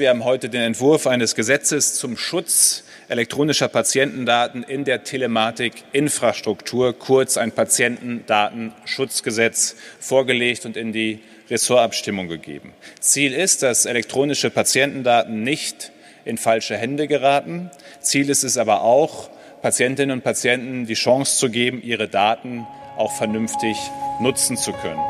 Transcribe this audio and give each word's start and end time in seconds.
Wir 0.00 0.08
haben 0.08 0.24
heute 0.24 0.48
den 0.48 0.62
Entwurf 0.62 1.06
eines 1.06 1.34
Gesetzes 1.34 1.96
zum 1.96 2.16
Schutz 2.16 2.84
elektronischer 3.08 3.68
Patientendaten 3.68 4.62
in 4.62 4.86
der 4.86 5.04
Telematikinfrastruktur, 5.04 6.98
kurz 6.98 7.36
ein 7.36 7.52
Patientendatenschutzgesetz, 7.52 9.76
vorgelegt 9.98 10.64
und 10.64 10.78
in 10.78 10.94
die 10.94 11.20
Ressortabstimmung 11.50 12.28
gegeben. 12.28 12.72
Ziel 12.98 13.34
ist, 13.34 13.62
dass 13.62 13.84
elektronische 13.84 14.48
Patientendaten 14.48 15.42
nicht 15.42 15.92
in 16.24 16.38
falsche 16.38 16.78
Hände 16.78 17.06
geraten. 17.06 17.70
Ziel 18.00 18.30
ist 18.30 18.42
es 18.42 18.56
aber 18.56 18.80
auch, 18.80 19.28
Patientinnen 19.60 20.16
und 20.16 20.24
Patienten 20.24 20.86
die 20.86 20.94
Chance 20.94 21.36
zu 21.36 21.50
geben, 21.50 21.82
ihre 21.82 22.08
Daten 22.08 22.66
auch 22.96 23.14
vernünftig 23.18 23.76
nutzen 24.18 24.56
zu 24.56 24.72
können. 24.72 25.02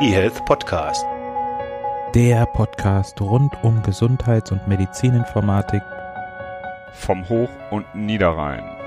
eHealth 0.00 0.44
Podcast. 0.44 1.04
Der 2.14 2.44
Podcast 2.44 3.20
rund 3.20 3.52
um 3.62 3.84
Gesundheits- 3.84 4.50
und 4.50 4.66
Medizininformatik 4.66 5.80
vom 6.92 7.28
Hoch- 7.28 7.48
und 7.70 7.86
Niederrhein. 7.94 8.79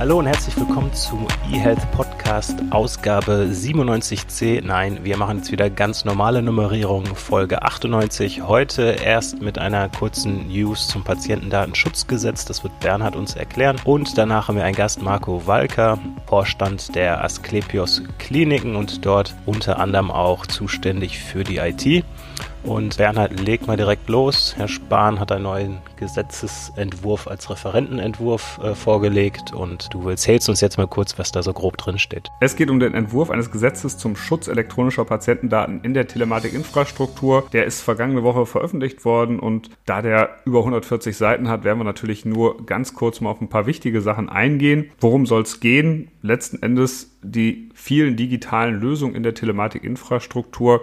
Hallo 0.00 0.18
und 0.18 0.24
herzlich 0.24 0.56
willkommen 0.56 0.90
zum 0.94 1.26
eHealth 1.52 1.92
Podcast 1.92 2.54
Ausgabe 2.70 3.50
97c. 3.52 4.64
Nein, 4.64 5.00
wir 5.02 5.18
machen 5.18 5.36
jetzt 5.36 5.52
wieder 5.52 5.68
ganz 5.68 6.06
normale 6.06 6.40
Nummerierung, 6.40 7.04
Folge 7.04 7.60
98. 7.60 8.40
Heute 8.40 8.96
erst 9.04 9.42
mit 9.42 9.58
einer 9.58 9.90
kurzen 9.90 10.48
News 10.48 10.88
zum 10.88 11.04
Patientendatenschutzgesetz. 11.04 12.46
Das 12.46 12.64
wird 12.64 12.80
Bernhard 12.80 13.14
uns 13.14 13.34
erklären. 13.34 13.76
Und 13.84 14.16
danach 14.16 14.48
haben 14.48 14.56
wir 14.56 14.64
einen 14.64 14.74
Gast, 14.74 15.02
Marco 15.02 15.46
Walker, 15.46 15.98
Vorstand 16.24 16.94
der 16.94 17.22
Asklepios 17.22 18.02
Kliniken 18.18 18.76
und 18.76 19.04
dort 19.04 19.34
unter 19.44 19.78
anderem 19.78 20.10
auch 20.10 20.46
zuständig 20.46 21.18
für 21.18 21.44
die 21.44 21.58
IT. 21.58 22.06
Und 22.62 22.98
Bernhard, 22.98 23.40
leg 23.40 23.66
mal 23.66 23.76
direkt 23.76 24.08
los. 24.08 24.54
Herr 24.56 24.68
Spahn 24.68 25.18
hat 25.18 25.32
einen 25.32 25.44
neuen 25.44 25.78
Gesetzesentwurf 25.96 27.26
als 27.26 27.48
Referentenentwurf 27.50 28.60
äh, 28.62 28.74
vorgelegt 28.74 29.52
und 29.52 29.92
du 29.92 30.08
erzählst 30.08 30.48
uns 30.48 30.60
jetzt 30.60 30.76
mal 30.76 30.86
kurz, 30.86 31.18
was 31.18 31.32
da 31.32 31.42
so 31.42 31.52
grob 31.52 31.78
drin 31.78 31.98
steht. 31.98 32.28
Es 32.40 32.56
geht 32.56 32.70
um 32.70 32.78
den 32.78 32.94
Entwurf 32.94 33.30
eines 33.30 33.50
Gesetzes 33.50 33.96
zum 33.96 34.16
Schutz 34.16 34.48
elektronischer 34.48 35.04
Patientendaten 35.04 35.80
in 35.82 35.94
der 35.94 36.06
Telematikinfrastruktur. 36.06 37.48
Der 37.52 37.64
ist 37.64 37.80
vergangene 37.80 38.22
Woche 38.22 38.44
veröffentlicht 38.46 39.04
worden 39.04 39.40
und 39.40 39.70
da 39.86 40.02
der 40.02 40.36
über 40.44 40.60
140 40.60 41.16
Seiten 41.16 41.48
hat, 41.48 41.64
werden 41.64 41.78
wir 41.78 41.84
natürlich 41.84 42.24
nur 42.24 42.64
ganz 42.66 42.94
kurz 42.94 43.20
mal 43.20 43.30
auf 43.30 43.40
ein 43.40 43.48
paar 43.48 43.66
wichtige 43.66 44.02
Sachen 44.02 44.28
eingehen. 44.28 44.90
Worum 45.00 45.26
soll 45.26 45.42
es 45.42 45.60
gehen? 45.60 46.08
Letzten 46.22 46.62
Endes 46.62 47.16
die 47.22 47.70
vielen 47.74 48.16
digitalen 48.16 48.80
Lösungen 48.80 49.14
in 49.14 49.22
der 49.22 49.34
Telematikinfrastruktur 49.34 50.82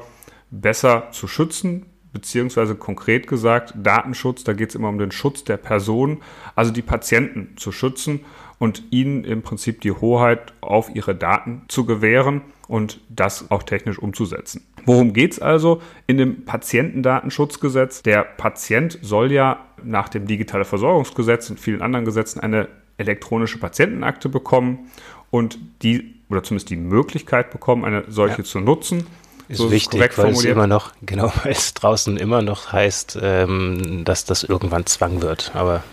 besser 0.52 1.10
zu 1.12 1.28
schützen, 1.28 1.86
beziehungsweise 2.14 2.76
konkret 2.76 3.28
gesagt 3.28 3.74
Datenschutz, 3.76 4.44
da 4.44 4.54
geht 4.54 4.70
es 4.70 4.76
immer 4.76 4.90
um 4.90 4.98
den 4.98 5.12
Schutz 5.12 5.44
der 5.44 5.58
Person, 5.58 6.22
also 6.56 6.72
die 6.72 6.82
Patienten 6.82 7.56
zu 7.58 7.72
schützen 7.72 8.22
und 8.60 8.84
ihnen 8.90 9.24
im 9.24 9.42
Prinzip 9.44 9.82
die 9.82 9.92
Hoheit 9.92 10.54
auf 10.62 10.94
ihre 10.96 11.16
Daten 11.16 11.64
zu 11.68 11.86
gewähren 11.86 12.42
und 12.68 13.02
das 13.10 13.52
auch 13.52 13.64
technisch 13.64 14.00
umzusetzen. 14.00 14.66
Worum 14.86 15.14
geht 15.14 15.34
es 15.34 15.40
also 15.40 15.82
in 16.08 16.18
dem 16.18 16.46
Patientendatenschutzgesetz? 16.46 18.04
Der 18.04 18.24
Patient 18.24 18.98
soll 19.02 19.32
ja 19.32 19.66
nach 19.84 20.10
dem 20.10 20.28
Digitale 20.28 20.66
Versorgungsgesetz 20.66 21.50
und 21.50 21.60
vielen 21.60 21.82
anderen 21.82 22.06
Gesetzen 22.06 22.40
eine 22.40 22.68
elektronische 22.98 23.60
Patientenakte 23.60 24.30
bekommen 24.30 24.92
und 25.30 25.60
die 25.84 26.16
oder 26.30 26.44
zumindest 26.44 26.70
die 26.70 26.78
Möglichkeit 26.78 27.52
bekommen, 27.52 27.86
eine 27.86 28.06
solche 28.08 28.40
ja. 28.40 28.44
zu 28.44 28.60
nutzen. 28.60 29.06
Ist 29.50 29.60
so 29.60 29.72
wichtig, 29.72 30.02
ist 30.02 30.18
weil 30.18 30.32
es 30.32 30.44
immer 30.44 30.68
noch, 30.68 30.92
genau, 31.02 31.32
weil 31.44 31.54
es 31.54 31.74
draußen 31.74 32.18
immer 32.18 32.42
noch 32.42 32.72
heißt, 32.72 33.20
ähm, 33.22 34.04
dass 34.04 34.26
das 34.26 34.44
irgendwann 34.44 34.86
Zwang 34.86 35.22
wird. 35.22 35.52
Aber 35.54 35.84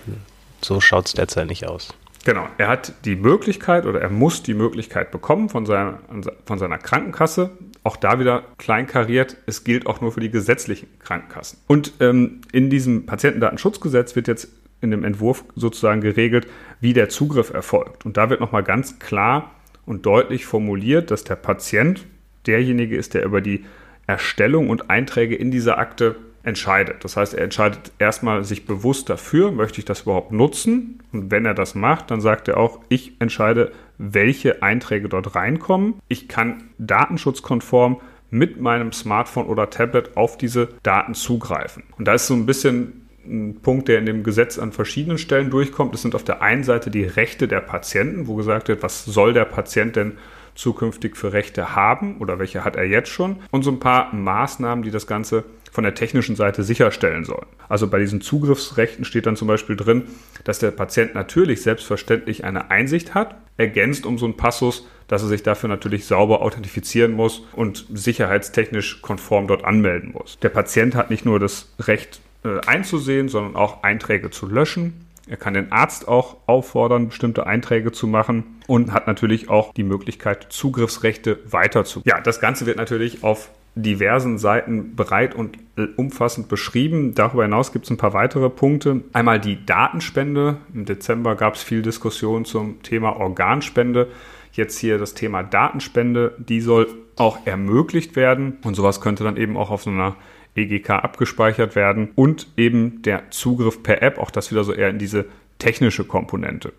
so 0.60 0.80
schaut 0.80 1.06
es 1.06 1.12
derzeit 1.12 1.46
nicht 1.46 1.66
aus. 1.66 1.94
Genau, 2.24 2.48
er 2.56 2.68
hat 2.68 2.94
die 3.04 3.16
Möglichkeit 3.16 3.84
oder 3.84 4.00
er 4.00 4.08
muss 4.08 4.42
die 4.42 4.54
Möglichkeit 4.54 5.10
bekommen 5.10 5.50
von 5.50 5.66
seiner, 5.66 5.98
von 6.46 6.58
seiner 6.58 6.78
Krankenkasse. 6.78 7.50
Auch 7.82 7.96
da 7.96 8.18
wieder 8.18 8.44
kleinkariert, 8.56 9.36
es 9.46 9.62
gilt 9.62 9.86
auch 9.86 10.00
nur 10.00 10.10
für 10.10 10.20
die 10.20 10.30
gesetzlichen 10.30 10.88
Krankenkassen. 11.00 11.58
Und 11.66 11.92
ähm, 12.00 12.40
in 12.50 12.70
diesem 12.70 13.04
Patientendatenschutzgesetz 13.04 14.16
wird 14.16 14.26
jetzt 14.26 14.48
in 14.80 14.90
dem 14.90 15.04
Entwurf 15.04 15.44
sozusagen 15.54 16.00
geregelt, 16.00 16.46
wie 16.80 16.94
der 16.94 17.10
Zugriff 17.10 17.52
erfolgt. 17.52 18.06
Und 18.06 18.16
da 18.16 18.30
wird 18.30 18.40
nochmal 18.40 18.62
ganz 18.62 18.98
klar 18.98 19.50
und 19.84 20.06
deutlich 20.06 20.46
formuliert, 20.46 21.10
dass 21.10 21.24
der 21.24 21.36
Patient 21.36 22.06
derjenige 22.46 22.96
ist, 22.96 23.14
der 23.14 23.24
über 23.24 23.40
die 23.40 23.64
Erstellung 24.06 24.70
und 24.70 24.90
Einträge 24.90 25.34
in 25.34 25.50
dieser 25.50 25.78
Akte 25.78 26.16
entscheidet. 26.42 27.04
Das 27.04 27.16
heißt, 27.16 27.34
er 27.34 27.44
entscheidet 27.44 27.92
erstmal 27.98 28.44
sich 28.44 28.66
bewusst 28.66 29.08
dafür, 29.08 29.50
möchte 29.50 29.78
ich 29.78 29.84
das 29.84 30.02
überhaupt 30.02 30.30
nutzen? 30.30 31.02
Und 31.12 31.30
wenn 31.30 31.46
er 31.46 31.54
das 31.54 31.74
macht, 31.74 32.10
dann 32.10 32.20
sagt 32.20 32.48
er 32.48 32.58
auch, 32.58 32.80
ich 32.88 33.12
entscheide, 33.18 33.72
welche 33.96 34.62
Einträge 34.62 35.08
dort 35.08 35.34
reinkommen. 35.34 35.94
Ich 36.08 36.28
kann 36.28 36.64
datenschutzkonform 36.78 38.00
mit 38.30 38.60
meinem 38.60 38.92
Smartphone 38.92 39.46
oder 39.46 39.70
Tablet 39.70 40.16
auf 40.16 40.36
diese 40.36 40.68
Daten 40.82 41.14
zugreifen. 41.14 41.84
Und 41.96 42.06
da 42.06 42.14
ist 42.14 42.26
so 42.26 42.34
ein 42.34 42.46
bisschen 42.46 43.04
ein 43.24 43.60
Punkt, 43.62 43.88
der 43.88 43.98
in 43.98 44.06
dem 44.06 44.22
Gesetz 44.22 44.58
an 44.58 44.72
verschiedenen 44.72 45.18
Stellen 45.18 45.50
durchkommt. 45.50 45.94
Das 45.94 46.02
sind 46.02 46.14
auf 46.14 46.24
der 46.24 46.42
einen 46.42 46.64
Seite 46.64 46.90
die 46.90 47.04
Rechte 47.04 47.48
der 47.48 47.60
Patienten, 47.60 48.26
wo 48.26 48.34
gesagt 48.34 48.68
wird, 48.68 48.82
was 48.82 49.04
soll 49.04 49.32
der 49.32 49.46
Patient 49.46 49.96
denn 49.96 50.12
zukünftig 50.54 51.16
für 51.16 51.32
Rechte 51.32 51.74
haben 51.74 52.18
oder 52.18 52.38
welche 52.38 52.64
hat 52.64 52.76
er 52.76 52.84
jetzt 52.84 53.10
schon 53.10 53.36
und 53.50 53.62
so 53.62 53.70
ein 53.70 53.80
paar 53.80 54.14
Maßnahmen, 54.14 54.84
die 54.84 54.90
das 54.90 55.06
Ganze 55.06 55.44
von 55.70 55.82
der 55.82 55.94
technischen 55.94 56.36
Seite 56.36 56.62
sicherstellen 56.62 57.24
sollen. 57.24 57.46
Also 57.68 57.88
bei 57.88 57.98
diesen 57.98 58.20
Zugriffsrechten 58.20 59.04
steht 59.04 59.26
dann 59.26 59.34
zum 59.34 59.48
Beispiel 59.48 59.74
drin, 59.74 60.04
dass 60.44 60.60
der 60.60 60.70
Patient 60.70 61.14
natürlich 61.14 61.62
selbstverständlich 61.62 62.44
eine 62.44 62.70
Einsicht 62.70 63.14
hat, 63.14 63.34
ergänzt 63.56 64.06
um 64.06 64.16
so 64.16 64.24
einen 64.24 64.36
Passus, 64.36 64.86
dass 65.08 65.22
er 65.22 65.28
sich 65.28 65.42
dafür 65.42 65.68
natürlich 65.68 66.06
sauber 66.06 66.42
authentifizieren 66.42 67.12
muss 67.12 67.42
und 67.52 67.86
sicherheitstechnisch 67.92 69.02
konform 69.02 69.48
dort 69.48 69.64
anmelden 69.64 70.12
muss. 70.12 70.38
Der 70.40 70.48
Patient 70.48 70.94
hat 70.94 71.10
nicht 71.10 71.24
nur 71.24 71.40
das 71.40 71.74
Recht 71.80 72.20
äh, 72.44 72.60
einzusehen, 72.66 73.28
sondern 73.28 73.56
auch 73.56 73.82
Einträge 73.82 74.30
zu 74.30 74.46
löschen 74.46 75.03
er 75.26 75.36
kann 75.36 75.54
den 75.54 75.72
Arzt 75.72 76.06
auch 76.06 76.36
auffordern, 76.46 77.08
bestimmte 77.08 77.46
Einträge 77.46 77.92
zu 77.92 78.06
machen 78.06 78.60
und 78.66 78.92
hat 78.92 79.06
natürlich 79.06 79.48
auch 79.48 79.72
die 79.72 79.82
Möglichkeit, 79.82 80.46
Zugriffsrechte 80.50 81.38
weiterzugeben. 81.50 82.16
Ja, 82.16 82.22
das 82.22 82.40
Ganze 82.40 82.66
wird 82.66 82.76
natürlich 82.76 83.24
auf 83.24 83.50
diversen 83.74 84.38
Seiten 84.38 84.94
breit 84.94 85.34
und 85.34 85.58
umfassend 85.96 86.48
beschrieben. 86.48 87.14
Darüber 87.14 87.42
hinaus 87.42 87.72
gibt 87.72 87.86
es 87.86 87.90
ein 87.90 87.96
paar 87.96 88.12
weitere 88.12 88.50
Punkte. 88.50 89.02
Einmal 89.12 89.40
die 89.40 89.64
Datenspende. 89.64 90.58
Im 90.72 90.84
Dezember 90.84 91.34
gab 91.34 91.54
es 91.54 91.62
viel 91.62 91.82
Diskussion 91.82 92.44
zum 92.44 92.82
Thema 92.82 93.16
Organspende. 93.16 94.08
Jetzt 94.52 94.78
hier 94.78 94.98
das 94.98 95.14
Thema 95.14 95.42
Datenspende. 95.42 96.34
Die 96.38 96.60
soll 96.60 96.86
auch 97.16 97.38
ermöglicht 97.46 98.14
werden. 98.14 98.58
Und 98.62 98.74
sowas 98.74 99.00
könnte 99.00 99.24
dann 99.24 99.36
eben 99.36 99.56
auch 99.56 99.70
auf 99.70 99.82
so 99.82 99.90
einer 99.90 100.14
EGK 100.54 100.90
abgespeichert 100.90 101.74
werden 101.74 102.10
und 102.14 102.48
eben 102.56 103.02
der 103.02 103.30
Zugriff 103.30 103.82
per 103.82 104.02
App, 104.02 104.18
auch 104.18 104.30
das 104.30 104.50
wieder 104.50 104.64
so 104.64 104.72
eher 104.72 104.88
in 104.88 104.98
diese 104.98 105.26
technische 105.58 106.04
Komponente. 106.04 106.72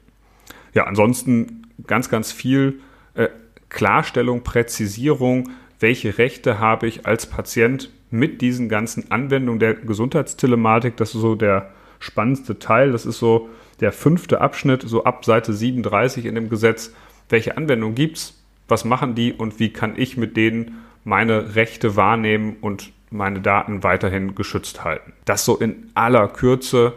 Ja, 0.73 0.85
ansonsten 0.85 1.67
ganz, 1.87 2.09
ganz 2.09 2.31
viel 2.31 2.79
äh, 3.15 3.29
Klarstellung, 3.69 4.43
Präzisierung, 4.43 5.49
welche 5.79 6.17
Rechte 6.17 6.59
habe 6.59 6.87
ich 6.87 7.05
als 7.05 7.25
Patient 7.25 7.89
mit 8.11 8.41
diesen 8.41 8.69
ganzen 8.69 9.11
Anwendungen 9.11 9.59
der 9.59 9.73
Gesundheitstelematik. 9.73 10.95
Das 10.97 11.13
ist 11.13 11.21
so 11.21 11.35
der 11.35 11.71
spannendste 11.99 12.59
Teil. 12.59 12.91
Das 12.91 13.05
ist 13.05 13.19
so 13.19 13.49
der 13.81 13.91
fünfte 13.91 14.41
Abschnitt, 14.41 14.83
so 14.83 15.03
ab 15.03 15.25
Seite 15.25 15.53
37 15.53 16.25
in 16.25 16.35
dem 16.35 16.49
Gesetz. 16.49 16.93
Welche 17.29 17.57
Anwendungen 17.57 17.95
gibt 17.95 18.17
es? 18.17 18.41
Was 18.67 18.85
machen 18.85 19.15
die 19.15 19.33
und 19.33 19.59
wie 19.59 19.71
kann 19.71 19.93
ich 19.97 20.17
mit 20.17 20.37
denen 20.37 20.83
meine 21.03 21.55
Rechte 21.55 21.95
wahrnehmen 21.95 22.57
und 22.61 22.91
meine 23.15 23.41
Daten 23.41 23.83
weiterhin 23.83 24.35
geschützt 24.35 24.83
halten. 24.83 25.13
Das 25.25 25.45
so 25.45 25.57
in 25.57 25.91
aller 25.95 26.27
Kürze. 26.27 26.93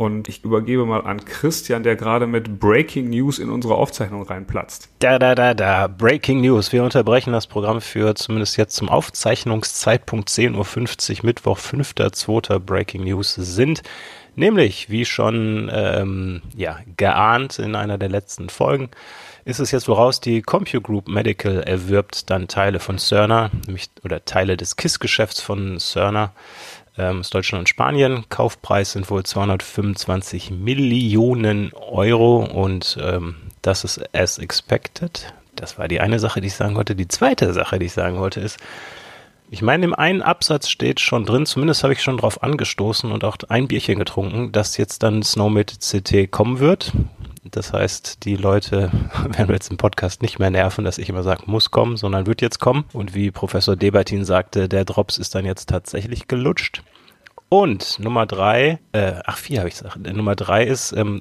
Und 0.00 0.30
ich 0.30 0.42
übergebe 0.42 0.86
mal 0.86 1.02
an 1.02 1.26
Christian, 1.26 1.82
der 1.82 1.94
gerade 1.94 2.26
mit 2.26 2.58
Breaking 2.58 3.10
News 3.10 3.38
in 3.38 3.50
unsere 3.50 3.74
Aufzeichnung 3.74 4.22
reinplatzt. 4.22 4.88
Da, 5.00 5.18
da, 5.18 5.34
da, 5.34 5.52
da. 5.52 5.88
Breaking 5.88 6.40
News. 6.40 6.72
Wir 6.72 6.82
unterbrechen 6.82 7.34
das 7.34 7.46
Programm 7.46 7.82
für 7.82 8.14
zumindest 8.14 8.56
jetzt 8.56 8.76
zum 8.76 8.88
Aufzeichnungszeitpunkt 8.88 10.30
10.50 10.30 11.18
Uhr, 11.18 11.26
Mittwoch, 11.26 11.58
5.2. 11.58 12.60
Breaking 12.60 13.04
News 13.04 13.34
sind. 13.34 13.82
Nämlich, 14.36 14.88
wie 14.88 15.04
schon 15.04 15.70
ähm, 15.70 16.40
ja, 16.56 16.78
geahnt 16.96 17.58
in 17.58 17.74
einer 17.74 17.98
der 17.98 18.08
letzten 18.08 18.48
Folgen, 18.48 18.88
ist 19.44 19.58
es 19.58 19.70
jetzt 19.70 19.86
woraus, 19.86 20.20
die 20.20 20.40
CompuGroup 20.40 21.08
Medical 21.08 21.62
erwirbt 21.62 22.30
dann 22.30 22.48
Teile 22.48 22.78
von 22.78 22.96
Cerner, 22.98 23.50
nämlich, 23.66 23.90
oder 24.02 24.24
Teile 24.24 24.56
des 24.56 24.76
KISS-Geschäfts 24.76 25.42
von 25.42 25.78
Cerner 25.78 26.32
ähm, 26.96 27.20
aus 27.20 27.30
Deutschland 27.30 27.60
und 27.60 27.68
Spanien. 27.68 28.24
Kaufpreis 28.28 28.92
sind 28.92 29.10
wohl 29.10 29.24
225 29.24 30.50
Millionen 30.50 31.72
Euro 31.72 32.44
und 32.44 32.98
ähm, 33.00 33.36
Das 33.62 33.84
ist 33.84 34.02
as 34.14 34.38
expected. 34.38 35.32
Das 35.54 35.78
war 35.78 35.88
die 35.88 36.00
eine 36.00 36.18
Sache, 36.18 36.40
die 36.40 36.46
ich 36.46 36.54
sagen 36.54 36.74
wollte. 36.76 36.94
Die 36.94 37.08
zweite 37.08 37.52
Sache, 37.52 37.78
die 37.78 37.86
ich 37.86 37.92
sagen 37.92 38.18
wollte, 38.18 38.40
ist, 38.40 38.58
ich 39.52 39.62
meine, 39.62 39.84
im 39.84 39.94
einen 39.94 40.22
Absatz 40.22 40.68
steht 40.68 41.00
schon 41.00 41.26
drin, 41.26 41.44
zumindest 41.44 41.82
habe 41.82 41.92
ich 41.92 42.02
schon 42.02 42.16
drauf 42.16 42.42
angestoßen 42.42 43.10
und 43.10 43.24
auch 43.24 43.36
ein 43.48 43.66
Bierchen 43.66 43.98
getrunken, 43.98 44.52
dass 44.52 44.76
jetzt 44.76 45.02
dann 45.02 45.24
Snowmate 45.24 45.74
CT 45.78 46.30
kommen 46.30 46.60
wird. 46.60 46.92
Das 47.44 47.72
heißt, 47.72 48.24
die 48.24 48.36
Leute 48.36 48.90
werden 49.24 49.48
wir 49.48 49.54
jetzt 49.54 49.70
im 49.70 49.76
Podcast 49.76 50.22
nicht 50.22 50.38
mehr 50.38 50.50
nerven, 50.50 50.84
dass 50.84 50.98
ich 50.98 51.08
immer 51.08 51.22
sage, 51.22 51.44
muss 51.46 51.70
kommen, 51.70 51.96
sondern 51.96 52.26
wird 52.26 52.42
jetzt 52.42 52.58
kommen. 52.58 52.84
Und 52.92 53.14
wie 53.14 53.30
Professor 53.30 53.76
Debatin 53.76 54.24
sagte, 54.24 54.68
der 54.68 54.84
Drops 54.84 55.18
ist 55.18 55.34
dann 55.34 55.46
jetzt 55.46 55.68
tatsächlich 55.68 56.28
gelutscht. 56.28 56.82
Und 57.52 57.98
Nummer 57.98 58.26
drei, 58.26 58.78
äh, 58.92 59.14
ach 59.26 59.36
vier 59.36 59.58
habe 59.58 59.68
ich 59.68 59.74
gesagt. 59.74 59.98
Nummer 59.98 60.36
drei 60.36 60.62
ist, 60.62 60.92
ähm, 60.92 61.20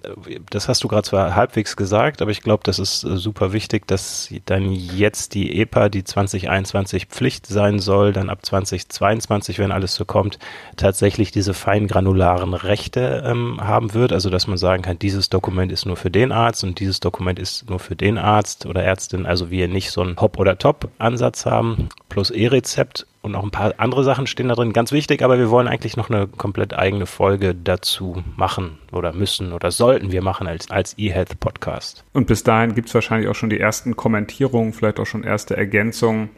das 0.52 0.68
hast 0.68 0.84
du 0.84 0.88
gerade 0.88 1.02
zwar 1.02 1.34
halbwegs 1.34 1.76
gesagt, 1.76 2.22
aber 2.22 2.30
ich 2.30 2.44
glaube, 2.44 2.62
das 2.64 2.78
ist 2.78 3.04
äh, 3.04 3.18
super 3.18 3.52
wichtig, 3.52 3.88
dass 3.88 4.31
dann 4.46 4.72
jetzt 4.72 5.34
die 5.34 5.60
EPA, 5.60 5.90
die 5.90 6.04
2021 6.04 7.08
Pflicht 7.08 7.48
sein 7.48 7.80
soll, 7.80 8.14
dann 8.14 8.30
ab 8.30 8.46
2022, 8.46 9.58
wenn 9.58 9.72
alles 9.72 9.96
so 9.96 10.06
kommt, 10.06 10.38
tatsächlich 10.78 11.31
diese 11.31 11.56
feingranularen 11.56 12.54
Rechte 12.54 13.24
ähm, 13.25 13.60
haben 13.62 13.96
wird. 13.96 14.14
Also 14.14 14.30
dass 14.30 14.46
man 14.46 14.60
sagen 14.60 14.84
kann, 14.84 15.00
dieses 15.00 15.30
Dokument 15.30 15.72
ist 15.72 15.88
nur 15.88 15.98
für 15.98 16.12
den 16.12 16.32
Arzt 16.32 16.64
und 16.64 16.80
dieses 16.80 17.00
Dokument 17.00 17.40
ist 17.40 17.68
nur 17.72 17.80
für 17.80 17.96
den 17.96 18.20
Arzt 18.20 18.68
oder 18.68 18.84
Ärztin. 18.84 19.25
Also 19.25 19.50
wir 19.50 19.68
nicht 19.68 19.90
so 19.90 20.02
einen 20.02 20.22
Hop- 20.22 20.38
oder 20.38 20.60
Top-Ansatz 20.60 21.48
haben 21.48 21.90
plus 22.08 22.30
E-Rezept 22.30 23.08
und 23.21 23.33
noch 23.33 23.44
ein 23.44 23.51
paar 23.51 23.74
andere 23.77 24.04
Sachen 24.04 24.27
stehen 24.27 24.48
da 24.48 24.56
drin, 24.56 24.74
ganz 24.74 24.92
wichtig, 24.92 25.21
aber 25.21 25.38
wir 25.38 25.50
wollen 25.50 25.68
eigentlich 25.68 25.98
noch 25.98 26.10
eine 26.10 26.27
komplett 26.27 26.74
eigene 26.74 27.06
Folge 27.06 27.54
dazu 27.54 28.24
machen 28.38 28.77
oder 28.92 29.13
müssen 29.13 29.51
oder 29.51 29.71
sollten 29.71 30.12
wir 30.12 30.21
machen 30.21 30.48
als, 30.48 30.71
als 30.71 30.98
eHealth 30.98 31.39
Podcast. 31.39 32.04
Und 32.13 32.27
bis 32.27 32.44
dahin 32.44 32.75
gibt 32.75 32.88
es 32.88 32.95
wahrscheinlich 32.95 33.30
auch 33.30 33.36
schon 33.36 33.50
die 33.50 33.60
ersten 33.60 33.95
Kommentierungen, 33.95 34.74
vielleicht 34.74 35.00
auch 35.00 35.06
schon 35.06 35.24
erste 35.24 35.57
Ergänzungen. 35.57 36.30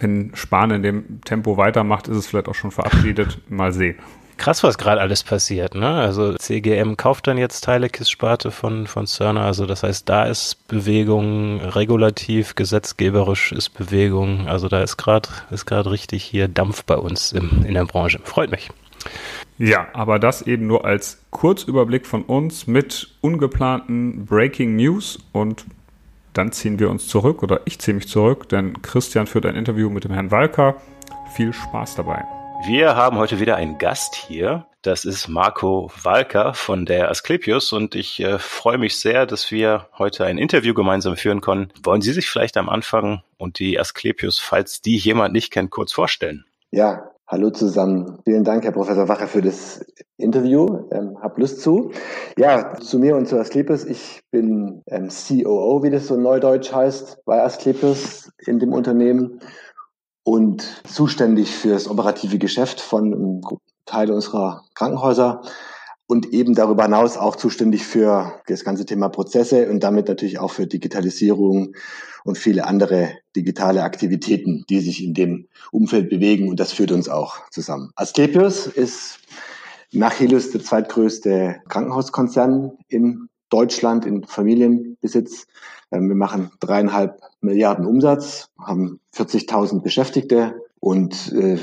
Wenn 0.00 0.32
Spahn 0.34 0.70
in 0.70 0.82
dem 0.82 1.20
Tempo 1.22 1.56
weitermacht, 1.56 2.08
ist 2.08 2.16
es 2.16 2.26
vielleicht 2.26 2.48
auch 2.48 2.54
schon 2.54 2.70
verabschiedet. 2.70 3.38
Mal 3.48 3.72
sehen. 3.72 3.96
Krass, 4.38 4.62
was 4.62 4.78
gerade 4.78 5.00
alles 5.00 5.24
passiert, 5.24 5.74
ne? 5.74 5.88
Also 5.88 6.34
CGM 6.34 6.96
kauft 6.96 7.26
dann 7.26 7.38
jetzt 7.38 7.64
Teile 7.64 7.88
KISS-Sparte 7.90 8.52
von, 8.52 8.86
von 8.86 9.06
Cerner. 9.06 9.42
Also 9.42 9.66
das 9.66 9.82
heißt, 9.82 10.08
da 10.08 10.24
ist 10.24 10.68
Bewegung 10.68 11.60
regulativ, 11.60 12.54
gesetzgeberisch 12.54 13.50
ist 13.50 13.70
Bewegung. 13.70 14.46
Also 14.46 14.68
da 14.68 14.80
ist 14.80 14.96
gerade 14.96 15.28
ist 15.50 15.66
gerade 15.66 15.90
richtig 15.90 16.22
hier 16.22 16.46
Dampf 16.46 16.84
bei 16.84 16.96
uns 16.96 17.32
im, 17.32 17.64
in 17.66 17.74
der 17.74 17.84
Branche. 17.84 18.20
Freut 18.22 18.52
mich. 18.52 18.70
Ja, 19.58 19.88
aber 19.92 20.20
das 20.20 20.42
eben 20.42 20.68
nur 20.68 20.84
als 20.84 21.18
Kurzüberblick 21.30 22.06
von 22.06 22.22
uns 22.22 22.68
mit 22.68 23.08
ungeplanten 23.20 24.24
Breaking 24.24 24.76
News 24.76 25.18
und 25.32 25.64
dann 26.32 26.52
ziehen 26.52 26.78
wir 26.78 26.90
uns 26.90 27.08
zurück 27.08 27.42
oder 27.42 27.62
ich 27.64 27.80
ziehe 27.80 27.96
mich 27.96 28.06
zurück, 28.06 28.48
denn 28.48 28.80
Christian 28.82 29.26
führt 29.26 29.46
ein 29.46 29.56
Interview 29.56 29.90
mit 29.90 30.04
dem 30.04 30.12
Herrn 30.12 30.30
Walker. 30.30 30.76
Viel 31.34 31.52
Spaß 31.52 31.96
dabei. 31.96 32.37
Wir 32.66 32.96
haben 32.96 33.18
heute 33.18 33.38
wieder 33.38 33.54
einen 33.54 33.78
Gast 33.78 34.16
hier. 34.16 34.66
Das 34.82 35.04
ist 35.04 35.28
Marco 35.28 35.90
Walker 36.02 36.54
von 36.54 36.86
der 36.86 37.08
Asklepios 37.08 37.72
und 37.72 37.94
ich 37.94 38.20
äh, 38.20 38.38
freue 38.38 38.78
mich 38.78 38.98
sehr, 38.98 39.26
dass 39.26 39.50
wir 39.52 39.86
heute 39.96 40.24
ein 40.24 40.38
Interview 40.38 40.74
gemeinsam 40.74 41.16
führen 41.16 41.40
können. 41.40 41.72
Wollen 41.82 42.02
Sie 42.02 42.12
sich 42.12 42.28
vielleicht 42.28 42.56
am 42.56 42.68
Anfang 42.68 43.22
und 43.36 43.60
die 43.60 43.78
Asklepios, 43.78 44.38
falls 44.40 44.82
die 44.82 44.96
jemand 44.96 45.32
nicht 45.32 45.52
kennt, 45.52 45.70
kurz 45.70 45.92
vorstellen? 45.92 46.44
Ja, 46.72 47.12
hallo 47.28 47.50
zusammen. 47.50 48.18
Vielen 48.24 48.44
Dank, 48.44 48.64
Herr 48.64 48.72
Professor 48.72 49.08
Wache, 49.08 49.28
für 49.28 49.40
das 49.40 49.86
Interview. 50.16 50.88
Ähm, 50.90 51.16
hab 51.22 51.38
Lust 51.38 51.60
zu. 51.60 51.92
Ja, 52.36 52.74
zu 52.80 52.98
mir 52.98 53.16
und 53.16 53.28
zu 53.28 53.38
Asklepios. 53.38 53.84
Ich 53.84 54.22
bin 54.32 54.82
ähm, 54.86 55.08
COO, 55.08 55.82
wie 55.84 55.90
das 55.90 56.08
so 56.08 56.16
neudeutsch 56.16 56.72
heißt, 56.72 57.24
bei 57.24 57.40
Asklepios 57.40 58.32
in 58.46 58.58
dem 58.58 58.72
Unternehmen 58.72 59.40
und 60.28 60.82
zuständig 60.86 61.50
für 61.50 61.70
das 61.70 61.88
operative 61.88 62.36
Geschäft 62.36 62.82
von 62.82 63.14
einem 63.14 63.40
Teil 63.86 64.10
unserer 64.10 64.62
Krankenhäuser 64.74 65.40
und 66.06 66.34
eben 66.34 66.54
darüber 66.54 66.82
hinaus 66.82 67.16
auch 67.16 67.34
zuständig 67.34 67.86
für 67.86 68.34
das 68.46 68.62
ganze 68.62 68.84
Thema 68.84 69.08
Prozesse 69.08 69.70
und 69.70 69.82
damit 69.82 70.06
natürlich 70.06 70.38
auch 70.38 70.50
für 70.50 70.66
Digitalisierung 70.66 71.74
und 72.24 72.36
viele 72.36 72.66
andere 72.66 73.12
digitale 73.36 73.82
Aktivitäten, 73.82 74.64
die 74.68 74.80
sich 74.80 75.02
in 75.02 75.14
dem 75.14 75.48
Umfeld 75.72 76.10
bewegen 76.10 76.50
und 76.50 76.60
das 76.60 76.72
führt 76.72 76.92
uns 76.92 77.08
auch 77.08 77.48
zusammen. 77.50 77.90
Asklepios 77.96 78.66
ist 78.66 79.20
nach 79.92 80.20
Helios 80.20 80.50
der 80.50 80.62
zweitgrößte 80.62 81.62
Krankenhauskonzern 81.70 82.72
in 82.88 83.30
Deutschland 83.50 84.06
in 84.06 84.24
Familienbesitz. 84.24 85.46
Ähm, 85.90 86.08
wir 86.08 86.16
machen 86.16 86.50
dreieinhalb 86.60 87.20
Milliarden 87.40 87.86
Umsatz, 87.86 88.50
haben 88.58 89.00
40.000 89.14 89.82
Beschäftigte 89.82 90.60
und 90.80 91.32
äh, 91.32 91.58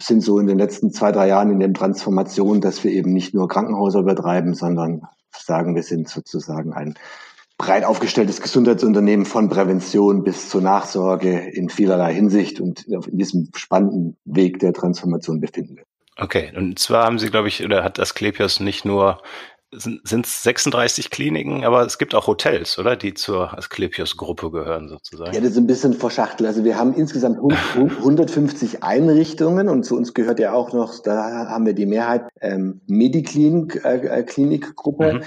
sind 0.00 0.22
so 0.22 0.38
in 0.38 0.46
den 0.46 0.58
letzten 0.58 0.92
zwei, 0.92 1.12
drei 1.12 1.28
Jahren 1.28 1.50
in 1.50 1.60
der 1.60 1.72
Transformation, 1.72 2.60
dass 2.60 2.82
wir 2.84 2.90
eben 2.90 3.12
nicht 3.12 3.34
nur 3.34 3.48
Krankenhäuser 3.48 4.02
betreiben, 4.02 4.54
sondern 4.54 5.02
sagen, 5.36 5.74
wir 5.74 5.82
sind 5.82 6.08
sozusagen 6.08 6.72
ein 6.72 6.94
breit 7.56 7.84
aufgestelltes 7.84 8.40
Gesundheitsunternehmen 8.40 9.26
von 9.26 9.48
Prävention 9.48 10.22
bis 10.22 10.48
zur 10.48 10.62
Nachsorge 10.62 11.38
in 11.38 11.68
vielerlei 11.68 12.14
Hinsicht 12.14 12.60
und 12.60 12.86
in 12.86 13.18
diesem 13.18 13.50
spannenden 13.54 14.16
Weg 14.24 14.60
der 14.60 14.72
Transformation 14.72 15.40
befinden 15.40 15.76
wir. 15.76 15.84
Okay, 16.16 16.52
und 16.56 16.78
zwar 16.78 17.04
haben 17.04 17.18
Sie, 17.18 17.30
glaube 17.30 17.48
ich, 17.48 17.64
oder 17.64 17.84
hat 17.84 17.98
das 17.98 18.14
Klepios 18.14 18.60
nicht 18.60 18.84
nur 18.84 19.20
sind 19.70 20.24
es 20.24 20.42
36 20.44 21.10
Kliniken, 21.10 21.62
aber 21.64 21.84
es 21.84 21.98
gibt 21.98 22.14
auch 22.14 22.26
Hotels, 22.26 22.78
oder? 22.78 22.96
Die 22.96 23.12
zur 23.12 23.52
Asklepios-Gruppe 23.56 24.50
gehören 24.50 24.88
sozusagen. 24.88 25.34
Ja, 25.34 25.40
das 25.40 25.50
ist 25.50 25.58
ein 25.58 25.66
bisschen 25.66 25.92
verschachtelt. 25.92 26.46
Also 26.46 26.64
wir 26.64 26.78
haben 26.78 26.94
insgesamt 26.94 27.36
150 27.38 28.82
Einrichtungen 28.82 29.68
und 29.68 29.84
zu 29.84 29.94
uns 29.96 30.14
gehört 30.14 30.40
ja 30.40 30.54
auch 30.54 30.72
noch, 30.72 31.02
da 31.02 31.48
haben 31.48 31.66
wir 31.66 31.74
die 31.74 31.84
Mehrheit, 31.84 32.22
ähm, 32.40 32.80
Mediklinik-Klinikgruppe. 32.86 35.04
Äh, 35.04 35.14
mhm. 35.14 35.22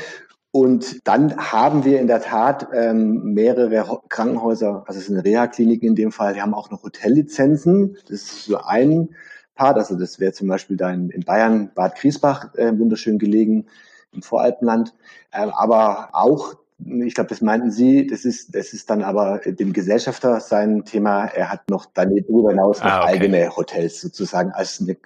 Und 0.54 1.08
dann 1.08 1.38
haben 1.38 1.86
wir 1.86 2.02
in 2.02 2.08
der 2.08 2.22
Tat 2.22 2.68
ähm, 2.74 3.34
mehrere 3.34 4.02
Krankenhäuser, 4.10 4.84
also 4.86 5.00
es 5.00 5.06
sind 5.06 5.20
Reha-Kliniken 5.20 5.88
in 5.90 5.96
dem 5.96 6.12
Fall, 6.12 6.34
die 6.34 6.42
haben 6.42 6.56
auch 6.56 6.72
noch 6.72 6.84
Hotellizenzen. 6.84 7.96
Das 8.10 8.22
ist 8.22 8.46
so 8.46 8.58
ein 8.58 9.10
Part, 9.56 9.78
also 9.78 9.96
das 9.96 10.20
wäre 10.20 10.34
zum 10.34 10.48
Beispiel 10.48 10.78
da 10.78 10.92
in, 10.92 11.12
in 11.12 11.24
Bayern, 11.24 11.70
Bad 11.76 11.96
Griesbach, 11.96 12.56
äh, 12.56 12.76
wunderschön 12.78 13.20
gelegen 13.20 13.68
im 14.14 14.22
Voralpenland. 14.22 14.94
Ähm, 15.34 15.50
aber 15.50 16.10
auch, 16.14 16.56
ich 16.80 17.14
glaube, 17.14 17.30
das 17.30 17.42
meinten 17.42 17.72
Sie, 17.72 18.08
das 18.08 18.26
ist, 18.26 18.56
das 18.56 18.74
ist 18.74 18.90
dann 18.90 19.04
aber 19.04 19.40
dem 19.46 19.72
Gesellschafter 19.72 20.40
sein 20.40 20.84
Thema. 20.84 21.26
Er 21.26 21.50
hat 21.50 21.70
noch 21.70 21.86
darüber 21.94 22.50
hinaus 22.50 22.80
noch 22.80 22.86
ah, 22.86 23.04
okay. 23.04 23.14
eigene 23.14 23.56
Hotels 23.56 24.02
sozusagen 24.02 24.52
als 24.52 24.82
eine 24.82 24.98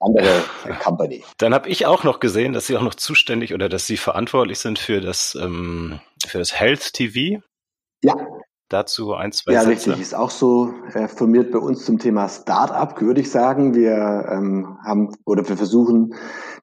andere 0.00 0.42
Company. 0.82 1.22
Dann 1.36 1.52
habe 1.52 1.68
ich 1.68 1.84
auch 1.86 2.02
noch 2.02 2.20
gesehen, 2.20 2.54
dass 2.54 2.66
Sie 2.66 2.76
auch 2.76 2.82
noch 2.82 2.94
zuständig 2.94 3.52
oder 3.52 3.68
dass 3.68 3.86
Sie 3.86 3.98
verantwortlich 3.98 4.58
sind 4.58 4.78
für 4.78 5.00
das, 5.00 5.36
ähm, 5.40 6.00
für 6.26 6.38
das 6.38 6.58
Health 6.58 6.94
TV. 6.94 7.42
Ja, 8.02 8.14
dazu 8.68 9.14
ein, 9.14 9.32
zwei 9.32 9.52
ja, 9.52 9.60
Sätze? 9.60 9.90
Ja, 9.90 9.94
richtig. 9.94 10.00
Ist 10.00 10.14
auch 10.14 10.30
so 10.30 10.72
äh, 10.94 11.08
formiert 11.08 11.52
bei 11.52 11.58
uns 11.58 11.84
zum 11.84 11.98
Thema 11.98 12.28
Start-up, 12.28 13.00
würde 13.00 13.20
ich 13.20 13.30
sagen. 13.30 13.74
Wir 13.74 14.26
ähm, 14.30 14.78
haben 14.84 15.14
oder 15.24 15.48
wir 15.48 15.56
versuchen 15.56 16.14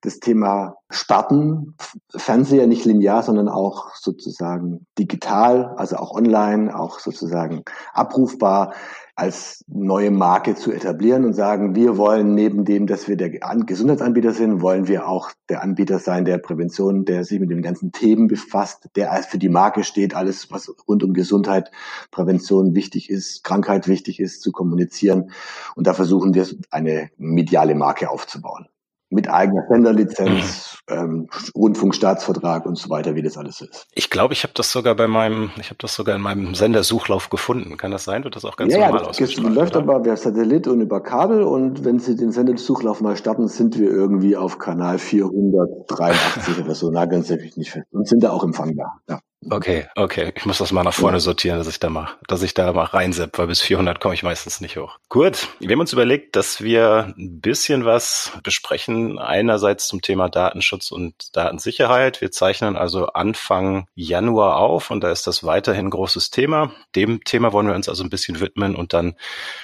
das 0.01 0.19
Thema 0.19 0.75
Sparten, 0.89 1.75
Fernseher 2.15 2.67
nicht 2.67 2.85
linear, 2.85 3.23
sondern 3.23 3.49
auch 3.49 3.95
sozusagen 3.95 4.85
digital, 4.99 5.73
also 5.77 5.97
auch 5.97 6.11
online, 6.11 6.77
auch 6.77 6.99
sozusagen 6.99 7.63
abrufbar 7.93 8.73
als 9.15 9.63
neue 9.67 10.11
Marke 10.11 10.55
zu 10.55 10.73
etablieren 10.73 11.23
und 11.23 11.33
sagen, 11.33 11.73
wir 11.73 11.97
wollen 11.97 12.35
neben 12.35 12.65
dem, 12.65 12.85
dass 12.85 13.07
wir 13.07 13.15
der 13.15 13.29
Gesundheitsanbieter 13.29 14.33
sind, 14.33 14.61
wollen 14.61 14.89
wir 14.89 15.07
auch 15.07 15.31
der 15.47 15.63
Anbieter 15.63 15.99
sein 15.99 16.25
der 16.25 16.37
Prävention, 16.37 17.05
der 17.05 17.23
sich 17.23 17.39
mit 17.39 17.49
den 17.49 17.61
ganzen 17.61 17.93
Themen 17.93 18.27
befasst, 18.27 18.89
der 18.95 19.13
als 19.13 19.27
für 19.27 19.37
die 19.37 19.47
Marke 19.47 19.85
steht, 19.85 20.15
alles, 20.15 20.51
was 20.51 20.73
rund 20.87 21.01
um 21.03 21.13
Gesundheit, 21.13 21.71
Prävention 22.11 22.75
wichtig 22.75 23.09
ist, 23.09 23.45
Krankheit 23.45 23.87
wichtig 23.87 24.19
ist, 24.19 24.41
zu 24.41 24.51
kommunizieren. 24.51 25.31
Und 25.75 25.87
da 25.87 25.93
versuchen 25.93 26.33
wir 26.33 26.45
eine 26.69 27.09
mediale 27.17 27.75
Marke 27.75 28.09
aufzubauen 28.09 28.67
mit 29.15 29.29
eigener 29.29 29.63
Senderlizenz, 29.67 30.77
ähm, 30.87 31.27
Rundfunkstaatsvertrag 31.55 32.65
und 32.65 32.77
so 32.77 32.89
weiter, 32.89 33.15
wie 33.15 33.23
das 33.23 33.37
alles 33.37 33.61
ist. 33.61 33.87
Ich 33.93 34.09
glaube, 34.09 34.33
ich 34.33 34.43
habe 34.43 34.53
das 34.53 34.71
sogar 34.71 34.93
bei 34.93 35.07
meinem, 35.07 35.49
ich 35.59 35.67
habe 35.67 35.77
das 35.79 35.95
sogar 35.95 36.15
in 36.15 36.21
meinem 36.21 36.53
Sendersuchlauf 36.53 37.29
gefunden. 37.29 37.77
Kann 37.77 37.91
das 37.91 38.03
sein? 38.03 38.23
Wird 38.23 38.35
das 38.35 38.45
auch 38.45 38.57
ganz 38.57 38.73
ja, 38.73 38.87
normal 38.87 39.01
ja, 39.01 39.11
das 39.17 39.35
läuft 39.37 39.75
aber 39.75 40.01
per 40.01 40.17
Satellit 40.17 40.67
und 40.67 40.81
über 40.81 41.01
Kabel 41.01 41.43
und 41.43 41.83
wenn 41.83 41.99
Sie 41.99 42.15
den 42.15 42.31
Sendersuchlauf 42.31 43.01
mal 43.01 43.15
starten, 43.15 43.47
sind 43.47 43.79
wir 43.79 43.89
irgendwie 43.89 44.37
auf 44.37 44.59
Kanal 44.59 44.99
483 44.99 46.59
oder 46.63 46.75
so, 46.75 46.91
nageln 46.91 47.23
Sie 47.23 47.37
mich 47.37 47.57
nicht 47.57 47.71
fest 47.71 47.87
und 47.91 48.07
sind 48.07 48.23
da 48.23 48.31
auch 48.31 48.43
empfangbar. 48.43 48.99
Ja. 49.09 49.19
Okay, 49.47 49.85
okay. 49.95 50.31
Ich 50.35 50.45
muss 50.45 50.57
das 50.57 50.71
mal 50.71 50.83
nach 50.83 50.93
vorne 50.93 51.19
sortieren, 51.19 51.59
dass 51.59 51.67
ich 51.67 51.79
da 51.79 51.89
mal, 51.89 52.09
dass 52.27 52.41
ich 52.41 52.55
da 52.55 52.73
mal 52.73 52.85
reinsepp, 52.85 53.37
weil 53.37 53.45
bis 53.47 53.61
400 53.61 53.99
komme 53.99 54.15
ich 54.15 54.23
meistens 54.23 54.59
nicht 54.59 54.77
hoch. 54.77 54.97
Gut. 55.07 55.47
Wir 55.59 55.71
haben 55.71 55.81
uns 55.81 55.93
überlegt, 55.93 56.35
dass 56.35 56.61
wir 56.61 57.13
ein 57.15 57.41
bisschen 57.41 57.85
was 57.85 58.31
besprechen. 58.41 59.19
Einerseits 59.19 59.87
zum 59.87 60.01
Thema 60.01 60.29
Datenschutz 60.29 60.91
und 60.91 61.35
Datensicherheit. 61.35 62.21
Wir 62.21 62.31
zeichnen 62.31 62.75
also 62.75 63.07
Anfang 63.07 63.87
Januar 63.93 64.57
auf 64.57 64.89
und 64.89 65.01
da 65.01 65.11
ist 65.11 65.27
das 65.27 65.43
weiterhin 65.43 65.87
ein 65.87 65.91
großes 65.91 66.31
Thema. 66.31 66.71
Dem 66.95 67.23
Thema 67.23 67.53
wollen 67.53 67.67
wir 67.67 67.75
uns 67.75 67.87
also 67.87 68.03
ein 68.03 68.09
bisschen 68.09 68.39
widmen 68.39 68.75
und 68.75 68.93
dann 68.93 69.15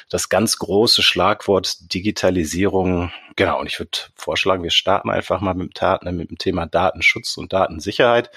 das 0.10 0.30
ganz 0.30 0.58
große 0.58 1.01
Schlagwort 1.01 1.92
Digitalisierung. 1.92 3.12
Genau. 3.36 3.60
Und 3.60 3.66
ich 3.66 3.80
würde 3.80 3.98
vorschlagen, 4.16 4.62
wir 4.62 4.70
starten 4.70 5.10
einfach 5.10 5.42
mal 5.42 5.56
mit, 5.56 5.80
mit 6.04 6.30
dem 6.30 6.38
Thema 6.38 6.68
Datenschutz 6.68 7.36
und 7.38 7.51
Datensicherheit. 7.51 8.30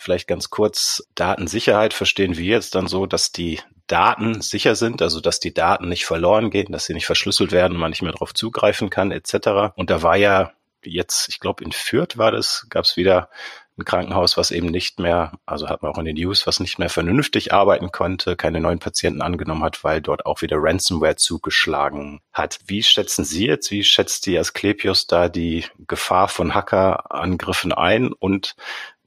Vielleicht 0.00 0.28
ganz 0.28 0.48
kurz, 0.48 1.02
Datensicherheit 1.16 1.92
verstehen 1.92 2.36
wir 2.36 2.44
jetzt 2.44 2.76
dann 2.76 2.86
so, 2.86 3.06
dass 3.06 3.32
die 3.32 3.60
Daten 3.88 4.40
sicher 4.40 4.76
sind, 4.76 5.02
also 5.02 5.20
dass 5.20 5.40
die 5.40 5.52
Daten 5.52 5.88
nicht 5.88 6.06
verloren 6.06 6.50
gehen, 6.50 6.70
dass 6.70 6.84
sie 6.86 6.94
nicht 6.94 7.06
verschlüsselt 7.06 7.50
werden, 7.50 7.76
man 7.76 7.90
nicht 7.90 8.02
mehr 8.02 8.12
darauf 8.12 8.32
zugreifen 8.32 8.90
kann, 8.90 9.10
etc. 9.10 9.74
Und 9.74 9.90
da 9.90 10.02
war 10.02 10.16
ja 10.16 10.52
jetzt, 10.84 11.28
ich 11.28 11.40
glaube 11.40 11.64
in 11.64 11.72
Fürth 11.72 12.16
war 12.16 12.30
das, 12.30 12.66
gab 12.70 12.84
es 12.84 12.96
wieder 12.96 13.28
ein 13.78 13.84
Krankenhaus, 13.84 14.36
was 14.36 14.50
eben 14.50 14.66
nicht 14.66 14.98
mehr, 14.98 15.32
also 15.46 15.68
hat 15.68 15.82
man 15.82 15.92
auch 15.92 15.98
in 15.98 16.04
den 16.04 16.16
News, 16.16 16.46
was 16.46 16.60
nicht 16.60 16.78
mehr 16.78 16.88
vernünftig 16.88 17.52
arbeiten 17.52 17.92
konnte, 17.92 18.36
keine 18.36 18.60
neuen 18.60 18.80
Patienten 18.80 19.22
angenommen 19.22 19.62
hat, 19.62 19.84
weil 19.84 20.00
dort 20.00 20.26
auch 20.26 20.42
wieder 20.42 20.56
Ransomware 20.58 21.16
zugeschlagen 21.16 22.20
hat. 22.32 22.58
Wie 22.66 22.82
schätzen 22.82 23.24
Sie 23.24 23.46
jetzt, 23.46 23.70
wie 23.70 23.84
schätzt 23.84 24.26
die 24.26 24.38
Asklepios 24.38 25.06
da 25.06 25.28
die 25.28 25.64
Gefahr 25.86 26.28
von 26.28 26.54
Hackerangriffen 26.54 27.72
ein 27.72 28.12
und 28.12 28.56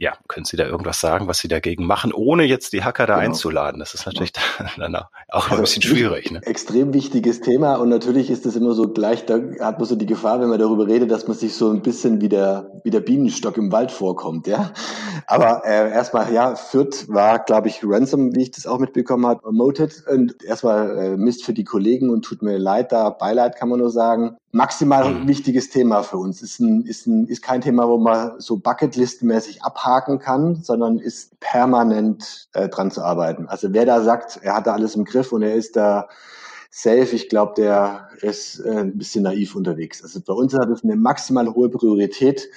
ja, 0.01 0.13
können 0.27 0.45
Sie 0.45 0.57
da 0.57 0.65
irgendwas 0.65 0.99
sagen, 0.99 1.27
was 1.27 1.37
Sie 1.37 1.47
dagegen 1.47 1.85
machen, 1.85 2.11
ohne 2.11 2.43
jetzt 2.43 2.73
die 2.73 2.83
Hacker 2.83 3.05
da 3.05 3.17
genau. 3.17 3.27
einzuladen? 3.27 3.79
Das 3.79 3.93
ist 3.93 4.07
natürlich 4.07 4.33
dann 4.77 4.95
auch 4.95 5.05
also 5.29 5.55
ein 5.57 5.61
bisschen 5.61 5.83
schwierig. 5.83 6.31
Ne? 6.31 6.41
Extrem 6.41 6.91
wichtiges 6.95 7.39
Thema 7.39 7.75
und 7.75 7.89
natürlich 7.89 8.31
ist 8.31 8.47
es 8.47 8.55
immer 8.55 8.73
so 8.73 8.87
gleich, 8.91 9.27
da 9.27 9.39
hat 9.59 9.77
man 9.77 9.87
so 9.87 9.95
die 9.95 10.07
Gefahr, 10.07 10.41
wenn 10.41 10.49
man 10.49 10.57
darüber 10.57 10.87
redet, 10.87 11.11
dass 11.11 11.27
man 11.27 11.37
sich 11.37 11.53
so 11.53 11.69
ein 11.69 11.83
bisschen 11.83 12.19
wie 12.19 12.29
der, 12.29 12.71
wie 12.83 12.89
der 12.89 13.01
Bienenstock 13.01 13.57
im 13.57 13.71
Wald 13.71 13.91
vorkommt, 13.91 14.47
ja. 14.47 14.71
Aber 15.27 15.61
äh, 15.65 15.91
erstmal, 15.91 16.33
ja, 16.33 16.55
Fürth 16.55 17.07
war, 17.07 17.37
glaube 17.37 17.67
ich, 17.67 17.81
Ransom, 17.83 18.35
wie 18.35 18.41
ich 18.41 18.51
das 18.51 18.65
auch 18.65 18.79
mitbekommen 18.79 19.27
habe, 19.27 19.51
moted 19.51 20.03
und 20.11 20.43
erstmal 20.43 20.97
äh, 20.97 21.15
Mist 21.15 21.45
für 21.45 21.53
die 21.53 21.63
Kollegen 21.63 22.09
und 22.09 22.25
tut 22.25 22.41
mir 22.41 22.57
leid, 22.57 22.91
da 22.91 23.11
Beileid 23.11 23.55
kann 23.55 23.69
man 23.69 23.77
nur 23.77 23.91
sagen 23.91 24.35
maximal 24.51 25.13
mhm. 25.13 25.27
wichtiges 25.27 25.69
Thema 25.69 26.03
für 26.03 26.17
uns. 26.17 26.41
Ist, 26.41 26.59
ein, 26.59 26.85
ist, 26.85 27.07
ein, 27.07 27.27
ist 27.27 27.41
kein 27.41 27.61
Thema, 27.61 27.87
wo 27.87 27.97
man 27.97 28.39
so 28.39 28.55
Bucketlist-mäßig 28.57 29.61
abhaken 29.61 30.19
kann, 30.19 30.55
sondern 30.55 30.99
ist 30.99 31.39
permanent 31.39 32.49
äh, 32.53 32.69
dran 32.69 32.91
zu 32.91 33.03
arbeiten. 33.03 33.47
Also 33.47 33.73
wer 33.73 33.85
da 33.85 34.01
sagt, 34.01 34.39
er 34.41 34.55
hat 34.55 34.67
da 34.67 34.73
alles 34.73 34.95
im 34.95 35.05
Griff 35.05 35.31
und 35.31 35.41
er 35.41 35.55
ist 35.55 35.75
da 35.75 36.09
safe, 36.69 37.15
ich 37.15 37.29
glaube, 37.29 37.53
der 37.57 38.09
ist 38.21 38.59
äh, 38.59 38.79
ein 38.79 38.97
bisschen 38.97 39.23
naiv 39.23 39.55
unterwegs. 39.55 40.03
Also 40.03 40.21
bei 40.21 40.33
uns 40.33 40.53
hat 40.53 40.69
es 40.69 40.83
eine 40.83 40.95
maximal 40.95 41.47
hohe 41.53 41.69
Priorität 41.69 42.49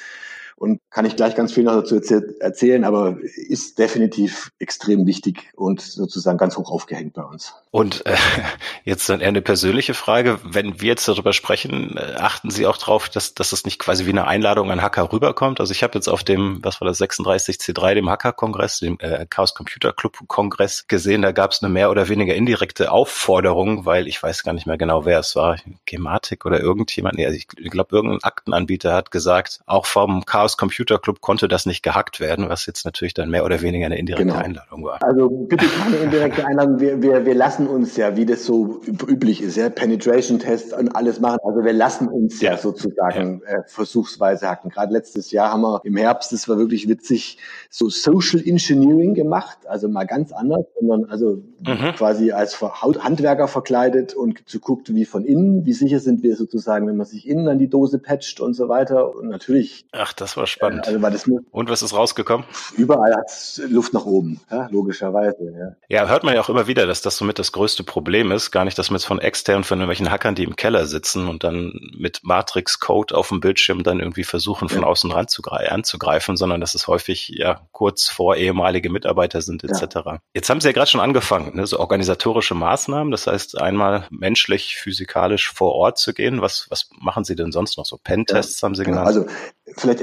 und 0.57 0.81
kann 0.91 1.05
ich 1.05 1.17
gleich 1.17 1.35
ganz 1.35 1.53
viel 1.53 1.65
noch 1.65 1.75
dazu 1.75 2.01
erzählen, 2.41 2.85
aber 2.85 3.19
ist 3.21 3.79
definitiv 3.79 4.53
extrem 4.59 5.07
wichtig 5.07 5.51
und 5.55 5.81
sozusagen 5.81 6.39
ganz 6.39 6.57
hoch 6.57 6.71
aufgehängt 6.71 7.15
bei 7.15 7.23
uns. 7.23 7.55
Und 7.71 8.07
äh, 8.07 8.17
jetzt 8.85 9.09
dann 9.09 9.21
eher 9.21 9.29
eine 9.29 9.43
persönliche 9.43 9.95
Frage, 9.95 10.39
wenn 10.45 10.81
wir 10.81 10.89
jetzt 10.89 11.09
darüber 11.09 11.33
sprechen, 11.33 11.97
äh, 11.97 12.15
achten 12.19 12.51
Sie 12.51 12.67
auch 12.67 12.77
darauf, 12.77 13.09
dass, 13.09 13.35
dass 13.35 13.53
es 13.53 13.65
nicht 13.65 13.79
quasi 13.79 14.07
wie 14.07 14.11
eine 14.11 14.27
Einladung 14.27 14.71
an 14.71 14.81
Hacker 14.83 15.13
rüberkommt? 15.13 15.61
Also 15.61 15.73
ich 15.73 15.83
habe 15.83 15.95
jetzt 15.95 16.09
auf 16.09 16.23
dem, 16.23 16.61
was 16.63 16.81
war 16.81 16.87
das, 16.87 17.01
36C3, 17.01 17.95
dem 17.95 18.09
Hacker-Kongress, 18.09 18.79
dem 18.79 18.97
äh, 19.01 19.27
Chaos 19.29 19.55
Computer 19.55 19.93
Club-Kongress 19.93 20.87
gesehen, 20.87 21.23
da 21.23 21.33
gab 21.33 21.51
es 21.51 21.63
eine 21.63 21.73
mehr 21.73 21.91
oder 21.91 22.09
weniger 22.09 22.35
indirekte 22.35 22.93
Aufforderung, 22.93 23.87
weil 23.87 24.07
ich 24.07 24.23
weiß 24.23 24.45
gar 24.45 24.53
nicht 24.53 24.67
mehr 24.67 24.79
genau, 24.79 25.05
wer 25.05 25.19
es 25.19 25.35
war, 25.35 25.57
Gematik 25.85 26.47
oder 26.47 26.61
irgendjemand, 26.61 27.17
nee, 27.17 27.27
also 27.27 27.37
ich 27.37 27.49
glaube, 27.49 27.97
irgendein 27.97 28.23
Aktenanbieter 28.23 28.95
hat 28.95 29.11
gesagt, 29.11 29.61
auch 29.67 29.87
vom 29.87 30.25
Chaos 30.25 30.44
Chaos 30.45 30.57
Computer 30.59 30.99
Club 30.99 31.23
konnte 31.23 31.49
das 31.49 31.65
nicht 31.65 31.83
gehackt 31.83 32.21
werden, 32.21 32.51
was 32.51 32.67
jetzt 32.67 32.85
natürlich 32.85 33.15
dann 33.15 33.31
mehr 33.31 33.47
oder 33.47 33.63
weniger 33.63 33.87
eine 33.87 33.99
indirekte 33.99 34.27
genau. 34.27 34.39
Einladung 34.39 34.85
war. 34.85 35.03
Also 35.03 35.29
bitte 35.31 35.65
keine 35.65 35.97
indirekte 35.97 36.47
Einladung. 36.47 36.81
Wir, 36.81 37.01
wir, 37.01 37.25
wir 37.25 37.35
lassen 37.35 37.67
uns 37.67 37.97
ja, 37.97 38.15
wie 38.17 38.27
das 38.27 38.45
so 38.45 38.83
üblich 39.07 39.41
ist, 39.41 39.57
ja, 39.57 39.71
Penetration-Tests 39.71 40.75
und 40.75 40.95
alles 40.95 41.19
machen. 41.21 41.39
Also 41.45 41.65
wir 41.65 41.73
lassen 41.73 42.09
uns 42.09 42.43
ja, 42.43 42.53
ja 42.53 42.59
sozusagen 42.59 43.41
ja. 43.47 43.55
Äh, 43.55 43.63
versuchsweise 43.67 44.47
hacken. 44.47 44.71
Gerade 44.71 44.93
letztes 44.93 45.31
Jahr 45.31 45.51
haben 45.51 45.63
wir 45.63 45.81
im 45.83 45.97
Herbst, 45.97 46.33
das 46.33 46.47
war 46.47 46.59
wirklich 46.59 46.89
witzig, 46.89 47.39
so 47.71 47.89
Social 47.89 48.43
Engineering 48.45 49.15
gemacht. 49.15 49.57
Also 49.67 49.89
mal 49.89 50.05
ganz 50.05 50.31
anders, 50.33 50.67
sondern 50.79 51.07
also 51.07 51.43
mhm. 51.61 51.95
quasi 51.97 52.33
als 52.33 52.61
Handwerker 52.61 53.49
verkleidet 53.49 54.13
und 54.13 54.47
geguckt, 54.47 54.95
wie 54.95 55.07
von 55.07 55.25
innen, 55.25 55.65
wie 55.65 55.73
sicher 55.73 56.01
sind 56.01 56.23
wir 56.23 56.37
sozusagen, 56.37 56.87
wenn 56.87 56.99
man 56.99 57.07
sich 57.07 57.27
innen 57.27 57.49
an 57.49 57.59
die 57.59 57.69
Dose 57.69 57.99
patcht 57.99 58.41
und 58.41 58.53
so 58.53 58.69
weiter. 58.69 59.15
Und 59.15 59.29
natürlich. 59.31 59.87
Ach, 59.93 60.13
das 60.35 60.37
war 60.37 60.47
spannend. 60.47 60.87
Also, 60.89 60.99
das 60.99 61.31
Und 61.51 61.71
was 61.71 61.83
ist 61.83 61.95
rausgekommen? 61.95 62.47
Überall 62.77 63.15
hat 63.15 63.29
es 63.29 63.63
Luft 63.69 63.95
nach 63.95 64.05
oben, 64.05 64.41
ja, 64.51 64.69
logischerweise. 64.71 65.77
Ja. 65.89 66.01
ja, 66.01 66.09
hört 66.09 66.25
man 66.25 66.35
ja 66.35 66.41
auch 66.41 66.49
immer 66.49 66.67
wieder, 66.67 66.87
dass 66.87 67.03
das 67.03 67.17
somit 67.17 67.39
das 67.39 67.53
größte 67.53 67.85
Problem 67.85 68.33
ist. 68.33 68.51
Gar 68.51 68.65
nicht, 68.65 68.79
dass 68.79 68.91
man 68.91 68.99
jetzt 68.99 69.07
von 69.07 69.21
externen, 69.21 69.65
von 69.65 69.79
irgendwelchen 69.79 70.11
Hackern, 70.11 70.35
die 70.35 70.45
im 70.45 70.57
Keller 70.57 70.87
sitzen 70.87 71.29
und 71.29 71.45
dann 71.45 71.73
mit 71.97 72.21
Matrix-Code 72.25 73.15
auf 73.15 73.29
dem 73.29 73.41
Bildschirm 73.41 73.83
dann 73.85 74.01
irgendwie 74.01 74.25
versuchen, 74.25 74.69
von 74.69 74.83
ja. 74.83 74.89
außen 74.89 75.13
anzugreifen, 75.13 76.37
sondern 76.37 76.61
dass 76.61 76.75
es 76.75 76.89
häufig 76.89 77.29
ja 77.29 77.61
kurz 77.73 78.09
vor 78.09 78.37
ehemalige 78.37 78.91
Mitarbeiter 78.91 79.41
sind 79.41 79.63
etc. 79.65 80.21
Jetzt 80.35 80.51
haben 80.51 80.61
Sie 80.61 80.69
ja 80.69 80.73
gerade 80.73 80.91
schon 80.91 81.01
angefangen, 81.01 81.57
ne, 81.57 81.67
so 81.67 81.79
organisatorische 81.79 82.55
Maßnahmen, 82.55 83.11
das 83.11 83.27
heißt 83.27 83.61
einmal 83.61 84.07
menschlich, 84.11 84.77
physikalisch 84.77 85.53
vor 85.53 85.73
Ort 85.73 85.99
zu 85.99 86.13
gehen. 86.13 86.43
Was, 86.43 86.67
was 86.71 86.89
machen 86.99 87.25
Sie 87.25 87.37
denn 87.37 87.53
sonst 87.53 87.79
noch? 87.79 87.87
So 87.87 87.99
Pentests 88.03 88.63
haben 88.63 88.75
Sie 88.75 88.85
genau. 88.85 89.05
genannt. 89.05 89.29
Also 89.29 89.37
vielleicht 89.77 89.99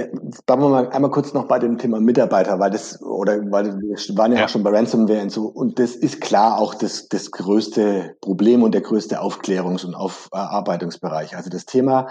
bleiben 0.45 0.61
wir 0.61 0.69
mal 0.69 0.89
einmal 0.89 1.11
kurz 1.11 1.33
noch 1.33 1.45
bei 1.45 1.59
dem 1.59 1.77
Thema 1.77 1.99
Mitarbeiter, 1.99 2.59
weil 2.59 2.71
das, 2.71 3.01
oder 3.01 3.39
weil 3.51 3.79
wir 3.81 4.17
waren 4.17 4.31
ja, 4.31 4.39
ja. 4.39 4.45
auch 4.45 4.49
schon 4.49 4.63
bei 4.63 4.71
Ransomware 4.71 5.21
und 5.21 5.31
so, 5.31 5.45
und 5.45 5.79
das 5.79 5.95
ist 5.95 6.21
klar 6.21 6.57
auch 6.57 6.73
das, 6.73 7.07
das 7.09 7.31
größte 7.31 8.15
Problem 8.21 8.63
und 8.63 8.73
der 8.73 8.81
größte 8.81 9.21
Aufklärungs- 9.21 9.85
und 9.85 9.95
Aufarbeitungsbereich. 9.95 11.37
Also 11.37 11.49
das 11.49 11.65
Thema 11.65 12.07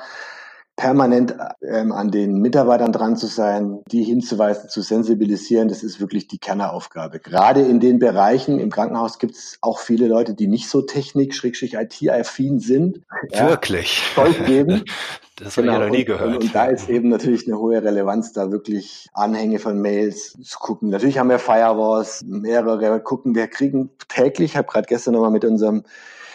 permanent 0.81 1.35
ähm, 1.61 1.93
an 1.93 2.11
den 2.11 2.41
Mitarbeitern 2.41 2.91
dran 2.91 3.15
zu 3.15 3.27
sein, 3.27 3.83
die 3.93 4.03
hinzuweisen, 4.03 4.71
zu 4.71 4.81
sensibilisieren, 4.81 5.69
das 5.69 5.83
ist 5.83 6.01
wirklich 6.01 6.27
die 6.27 6.39
Kerneraufgabe. 6.39 7.21
Gerade 7.21 7.61
in 7.61 7.81
den 7.81 7.99
Bereichen, 7.99 8.59
im 8.59 8.71
Krankenhaus 8.71 9.19
gibt 9.19 9.35
es 9.35 9.59
auch 9.61 9.79
viele 9.79 10.09
Leute, 10.09 10.33
die 10.33 10.47
nicht 10.47 10.71
so 10.71 10.81
technik-IT-affin 10.81 12.61
sind. 12.61 13.03
Wirklich? 13.31 14.03
Ja, 14.17 14.27
geben. 14.47 14.85
Das 15.43 15.55
genau. 15.55 15.73
habe 15.73 15.77
ich 15.77 15.81
ja 15.81 15.87
noch 15.87 15.97
nie 15.97 16.05
gehört. 16.05 16.37
Und, 16.37 16.45
und, 16.45 16.55
da 16.55 16.67
ist 16.67 16.91
eben 16.91 17.09
natürlich 17.09 17.47
eine 17.47 17.59
hohe 17.59 17.83
Relevanz, 17.83 18.35
da 18.35 18.53
wirklich 18.53 19.09
Anhänge 19.15 19.59
von 19.59 19.81
Mails 19.81 20.37
zu 20.43 20.59
gucken. 20.59 20.91
Natürlich 20.91 21.17
haben 21.17 21.31
wir 21.31 21.39
Firewalls, 21.39 22.23
mehrere 22.27 23.01
gucken. 23.01 23.35
Wir 23.35 23.47
kriegen 23.47 23.89
täglich, 24.09 24.51
ich 24.51 24.57
habe 24.59 24.69
gerade 24.69 24.87
gestern 24.87 25.15
nochmal 25.15 25.31
mit 25.31 25.47
unserem 25.47 25.85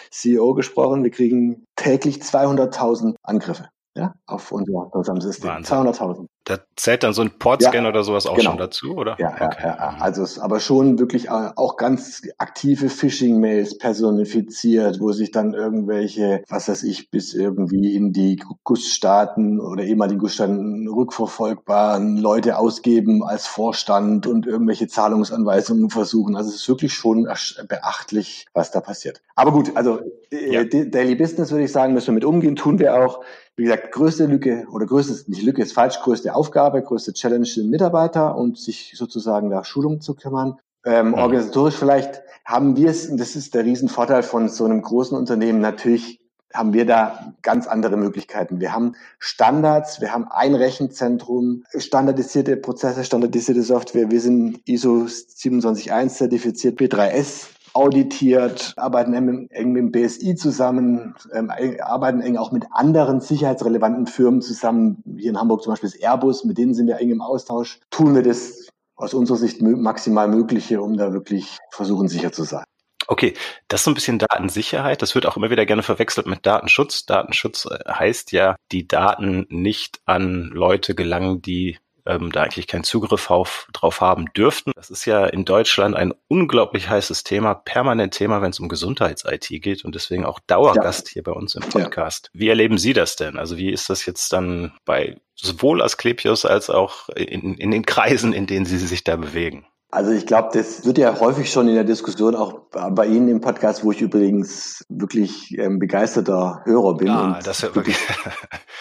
CEO 0.09 0.55
gesprochen, 0.55 1.03
wir 1.03 1.11
kriegen 1.11 1.67
täglich 1.75 2.15
200.000 2.17 3.13
Angriffe 3.21 3.69
ja, 3.95 4.13
auf 4.25 4.51
unser, 4.51 4.93
unserem 4.93 5.21
System. 5.21 5.51
200.000. 5.63 6.27
Da 6.45 6.59
zählt 6.75 7.03
dann 7.03 7.13
so 7.13 7.23
ein 7.23 7.39
Portscan 7.39 7.83
ja, 7.83 7.89
oder 7.89 8.03
sowas 8.03 8.27
auch 8.27 8.37
genau. 8.37 8.51
schon 8.51 8.59
dazu, 8.59 8.95
oder? 8.95 9.15
Ja, 9.19 9.33
okay. 9.33 9.63
ja, 9.63 9.67
ja, 9.67 9.97
also 9.99 10.23
es 10.23 10.37
aber 10.37 10.59
schon 10.59 10.99
wirklich 10.99 11.27
äh, 11.27 11.49
auch 11.55 11.75
ganz 11.75 12.21
aktive 12.37 12.89
Phishing-Mails 12.89 13.79
personifiziert, 13.79 14.99
wo 14.99 15.11
sich 15.11 15.31
dann 15.31 15.53
irgendwelche, 15.53 16.43
was 16.47 16.69
weiß 16.69 16.83
ich, 16.83 17.09
bis 17.09 17.33
irgendwie 17.33 17.95
in 17.95 18.13
die 18.13 18.41
Gussstaaten 18.63 19.59
oder 19.59 19.83
ehemaligen 19.83 20.19
Gussstaaten 20.19 20.87
rückverfolgbaren 20.87 22.17
Leute 22.17 22.57
ausgeben 22.57 23.23
als 23.23 23.47
Vorstand 23.47 24.27
und 24.27 24.45
irgendwelche 24.45 24.87
Zahlungsanweisungen 24.87 25.89
versuchen. 25.89 26.35
Also 26.35 26.49
es 26.49 26.57
ist 26.57 26.69
wirklich 26.69 26.93
schon 26.93 27.27
beachtlich, 27.67 28.45
was 28.53 28.71
da 28.71 28.81
passiert. 28.81 29.21
Aber 29.35 29.51
gut, 29.51 29.71
also 29.75 29.99
äh, 30.31 30.53
ja. 30.53 30.63
Daily 30.63 31.15
Business 31.15 31.51
würde 31.51 31.65
ich 31.65 31.71
sagen, 31.71 31.93
müssen 31.93 32.07
wir 32.07 32.13
mit 32.13 32.25
umgehen, 32.25 32.55
tun 32.55 32.79
wir 32.79 32.95
auch. 32.95 33.23
Wie 33.57 33.63
gesagt, 33.63 33.93
größte 33.93 34.25
Lücke 34.25 34.67
oder 34.71 34.85
größte, 34.85 35.29
nicht 35.31 35.43
Lücke 35.43 35.61
ist 35.61 35.71
falsch, 35.71 35.99
größte 36.01 36.34
Aufgabe, 36.35 36.81
größte 36.81 37.13
Challenge 37.13 37.45
sind 37.45 37.69
Mitarbeiter 37.69 38.35
und 38.35 38.57
sich 38.57 38.93
sozusagen 38.95 39.49
nach 39.49 39.65
Schulung 39.65 40.01
zu 40.01 40.15
kümmern. 40.15 40.59
Ähm, 40.85 41.09
mhm. 41.09 41.13
Organisatorisch 41.15 41.75
vielleicht 41.75 42.21
haben 42.43 42.77
wir 42.77 42.89
es, 42.89 43.09
und 43.09 43.19
das 43.19 43.35
ist 43.35 43.55
der 43.55 43.65
Riesenvorteil 43.65 44.23
von 44.23 44.49
so 44.49 44.65
einem 44.65 44.81
großen 44.81 45.17
Unternehmen, 45.17 45.59
natürlich 45.59 46.21
haben 46.53 46.73
wir 46.73 46.85
da 46.85 47.33
ganz 47.41 47.67
andere 47.67 47.97
Möglichkeiten. 47.97 48.59
Wir 48.59 48.71
haben 48.71 48.93
Standards, 49.19 49.99
wir 49.99 50.13
haben 50.13 50.27
ein 50.29 50.55
Rechenzentrum, 50.55 51.63
standardisierte 51.77 52.55
Prozesse, 52.55 53.03
standardisierte 53.03 53.61
Software. 53.61 54.09
Wir 54.09 54.21
sind 54.21 54.61
ISO 54.65 55.05
271 55.05 56.17
zertifiziert, 56.17 56.79
B3S 56.79 57.47
auditiert, 57.75 58.73
arbeiten 58.77 59.13
eng 59.13 59.71
mit 59.73 59.81
dem 59.81 59.91
BSI 59.91 60.35
zusammen, 60.35 61.13
ähm, 61.33 61.51
arbeiten 61.81 62.21
eng 62.21 62.37
auch 62.37 62.51
mit 62.51 62.65
anderen 62.71 63.19
sicherheitsrelevanten 63.19 64.07
Firmen 64.07 64.41
zusammen. 64.41 65.03
Hier 65.17 65.31
in 65.31 65.39
Hamburg 65.39 65.61
zum 65.61 65.73
Beispiel 65.73 65.89
ist 65.89 66.01
Airbus, 66.01 66.45
mit 66.45 66.57
denen 66.57 66.73
sind 66.73 66.87
wir 66.87 66.99
eng 66.99 67.11
im 67.11 67.21
Austausch. 67.21 67.79
Tun 67.91 68.15
wir 68.15 68.23
das 68.23 68.69
aus 68.95 69.13
unserer 69.13 69.37
Sicht 69.37 69.61
maximal 69.61 70.29
Mögliche, 70.29 70.81
um 70.81 70.95
da 70.95 71.11
wirklich 71.11 71.57
versuchen, 71.69 72.07
sicher 72.07 72.31
zu 72.31 72.43
sein. 72.43 72.63
Okay, 73.07 73.33
das 73.67 73.81
ist 73.81 73.85
so 73.85 73.91
ein 73.91 73.93
bisschen 73.93 74.19
Datensicherheit. 74.19 75.01
Das 75.01 75.13
wird 75.13 75.25
auch 75.25 75.37
immer 75.37 75.49
wieder 75.49 75.65
gerne 75.65 75.83
verwechselt 75.83 76.27
mit 76.27 76.45
Datenschutz. 76.45 77.05
Datenschutz 77.05 77.65
äh, 77.65 77.77
heißt 77.87 78.31
ja, 78.31 78.55
die 78.71 78.87
Daten 78.87 79.45
nicht 79.49 79.99
an 80.05 80.49
Leute 80.53 80.95
gelangen, 80.95 81.41
die 81.41 81.77
ähm, 82.05 82.31
da 82.31 82.43
eigentlich 82.43 82.67
keinen 82.67 82.83
Zugriff 82.83 83.29
auf, 83.29 83.67
drauf 83.73 84.01
haben 84.01 84.25
dürften. 84.33 84.71
Das 84.75 84.89
ist 84.89 85.05
ja 85.05 85.25
in 85.25 85.45
Deutschland 85.45 85.95
ein 85.95 86.13
unglaublich 86.27 86.89
heißes 86.89 87.23
Thema, 87.23 87.53
permanent 87.53 88.13
Thema, 88.13 88.41
wenn 88.41 88.51
es 88.51 88.59
um 88.59 88.69
Gesundheits-IT 88.69 89.47
geht 89.61 89.85
und 89.85 89.95
deswegen 89.95 90.25
auch 90.25 90.39
Dauergast 90.47 91.09
ja. 91.09 91.13
hier 91.13 91.23
bei 91.23 91.31
uns 91.31 91.55
im 91.55 91.61
Podcast. 91.61 92.29
Ja. 92.33 92.39
Wie 92.39 92.49
erleben 92.49 92.77
Sie 92.77 92.93
das 92.93 93.15
denn? 93.15 93.37
Also 93.37 93.57
wie 93.57 93.71
ist 93.71 93.89
das 93.89 94.05
jetzt 94.05 94.31
dann 94.33 94.73
bei 94.85 95.17
sowohl 95.35 95.81
Asklepios 95.81 96.45
als 96.45 96.69
auch 96.69 97.09
in, 97.09 97.55
in 97.55 97.71
den 97.71 97.85
Kreisen, 97.85 98.33
in 98.33 98.47
denen 98.47 98.65
Sie 98.65 98.77
sich 98.77 99.03
da 99.03 99.15
bewegen? 99.15 99.65
Also 99.95 100.11
ich 100.11 100.25
glaube, 100.25 100.49
das 100.51 100.85
wird 100.85 100.97
ja 100.97 101.17
häufig 101.21 101.49
schon 101.49 101.69
in 101.69 101.75
der 101.75 101.85
Diskussion 101.85 102.35
auch 102.35 102.65
bei 102.91 103.07
Ihnen 103.07 103.29
im 103.29 103.39
Podcast, 103.39 103.85
wo 103.85 103.93
ich 103.93 104.01
übrigens 104.01 104.83
wirklich 104.89 105.57
ähm, 105.57 105.79
begeisterter 105.79 106.61
Hörer 106.65 106.97
bin 106.97 107.07
ja, 107.07 107.21
und 107.21 107.47
das 107.47 107.63
wirklich 107.63 107.95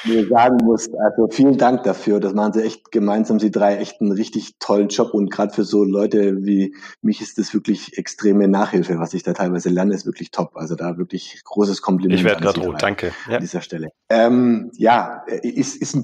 mir 0.05 0.27
sagen 0.27 0.57
muss, 0.65 0.89
also 0.93 1.29
vielen 1.31 1.57
Dank 1.57 1.85
dafür. 1.85 2.19
Das 2.19 2.35
machen 2.35 2.55
Sie 2.55 2.65
echt 2.65 2.91
gemeinsam, 2.91 3.39
Sie 3.39 3.53
drei 3.53 3.77
echt 3.77 4.01
einen 4.01 4.11
richtig 4.11 4.59
tollen 4.59 4.89
Job 4.89 5.15
und 5.15 5.31
gerade 5.31 5.55
für 5.55 5.63
so 5.63 5.85
Leute 5.85 6.45
wie 6.45 6.75
mich 7.01 7.21
ist 7.21 7.39
das 7.39 7.55
wirklich 7.55 7.97
extreme 7.97 8.49
Nachhilfe, 8.49 8.99
was 8.99 9.15
ich 9.15 9.23
da 9.23 9.33
teilweise 9.35 9.69
lerne, 9.69 9.95
ist 9.95 10.07
wirklich 10.07 10.33
top. 10.33 10.57
Also 10.57 10.75
da 10.75 10.99
wirklich 10.99 11.43
großes 11.45 11.81
Kompliment. 11.81 12.19
Ich 12.19 12.25
werde 12.25 12.43
gerade 12.43 12.61
rot, 12.61 12.83
danke. 12.83 13.13
Ja. 13.29 13.37
An 13.37 13.41
dieser 13.41 13.61
Stelle. 13.61 13.91
Ähm, 14.09 14.73
ja, 14.77 15.23
ist, 15.43 15.77
ist 15.77 15.95
ein, 15.95 16.03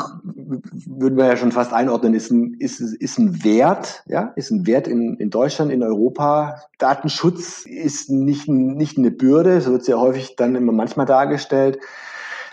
würden 0.86 1.18
wir 1.18 1.26
ja 1.26 1.36
schon 1.36 1.50
fast 1.52 1.72
einordnen, 1.72 2.14
ist 2.14 2.30
ein, 2.30 2.54
ist, 2.60 2.80
ist 2.80 3.18
ein 3.18 3.42
Wert, 3.42 4.04
ja, 4.06 4.32
ist 4.36 4.50
ein 4.50 4.66
Wert 4.66 4.86
in, 4.86 4.99
in 5.00 5.30
Deutschland, 5.30 5.72
in 5.72 5.82
Europa. 5.82 6.62
Datenschutz 6.78 7.64
ist 7.66 8.10
nicht, 8.10 8.48
nicht 8.48 8.98
eine 8.98 9.10
Bürde, 9.10 9.60
so 9.60 9.72
wird 9.72 9.82
es 9.82 9.88
ja 9.88 9.98
häufig 9.98 10.36
dann 10.36 10.54
immer 10.54 10.72
manchmal 10.72 11.06
dargestellt, 11.06 11.78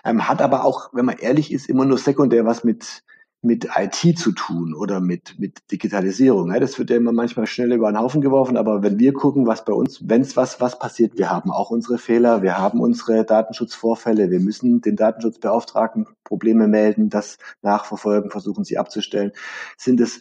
ähm, 0.06 0.27
hat 0.27 0.42
aber 0.42 0.66
auch, 0.66 0.89
wenn 0.94 1.06
man 1.06 1.18
ehrlich 1.18 1.51
ist, 1.51 1.70
immer 1.70 1.86
nur 1.86 1.98
sekundär 1.98 2.46
was 2.46 2.63
mit 2.63 3.04
mit 3.42 3.70
IT 3.75 4.18
zu 4.18 4.32
tun 4.32 4.74
oder 4.74 5.00
mit, 5.00 5.39
mit 5.39 5.72
Digitalisierung. 5.72 6.51
Das 6.60 6.80
wird 6.80 6.89
ja 6.89 6.98
immer 6.98 7.12
manchmal 7.12 7.46
schnell 7.46 7.72
über 7.72 7.92
den 7.92 8.00
Haufen 8.00 8.22
geworfen, 8.22 8.58
aber 8.58 8.82
wenn 8.82 8.98
wir 8.98 9.13
gucken, 9.13 9.46
was 9.46 9.63
bei 9.63 9.74
uns, 9.74 10.08
wenn 10.08 10.22
es 10.22 10.36
was, 10.36 10.60
was 10.60 10.80
passiert, 10.80 11.18
wir 11.18 11.30
haben 11.32 11.51
auch 11.51 11.70
unsere 11.70 12.00
Fehler, 12.00 12.42
wir 12.42 12.58
haben 12.58 12.80
unsere 12.80 13.24
Datenschutzvorfälle, 13.25 14.32
wir 14.32 14.39
müssen 14.39 14.82
den 14.82 14.96
Datenschutzbeauftragten 14.96 16.08
Probleme 16.24 16.68
melden, 16.68 17.10
das 17.10 17.38
nachverfolgen, 17.62 18.32
versuchen 18.32 18.63
sie 18.63 18.77
abzustellen, 18.77 19.32
sind 19.77 20.01
es 20.01 20.20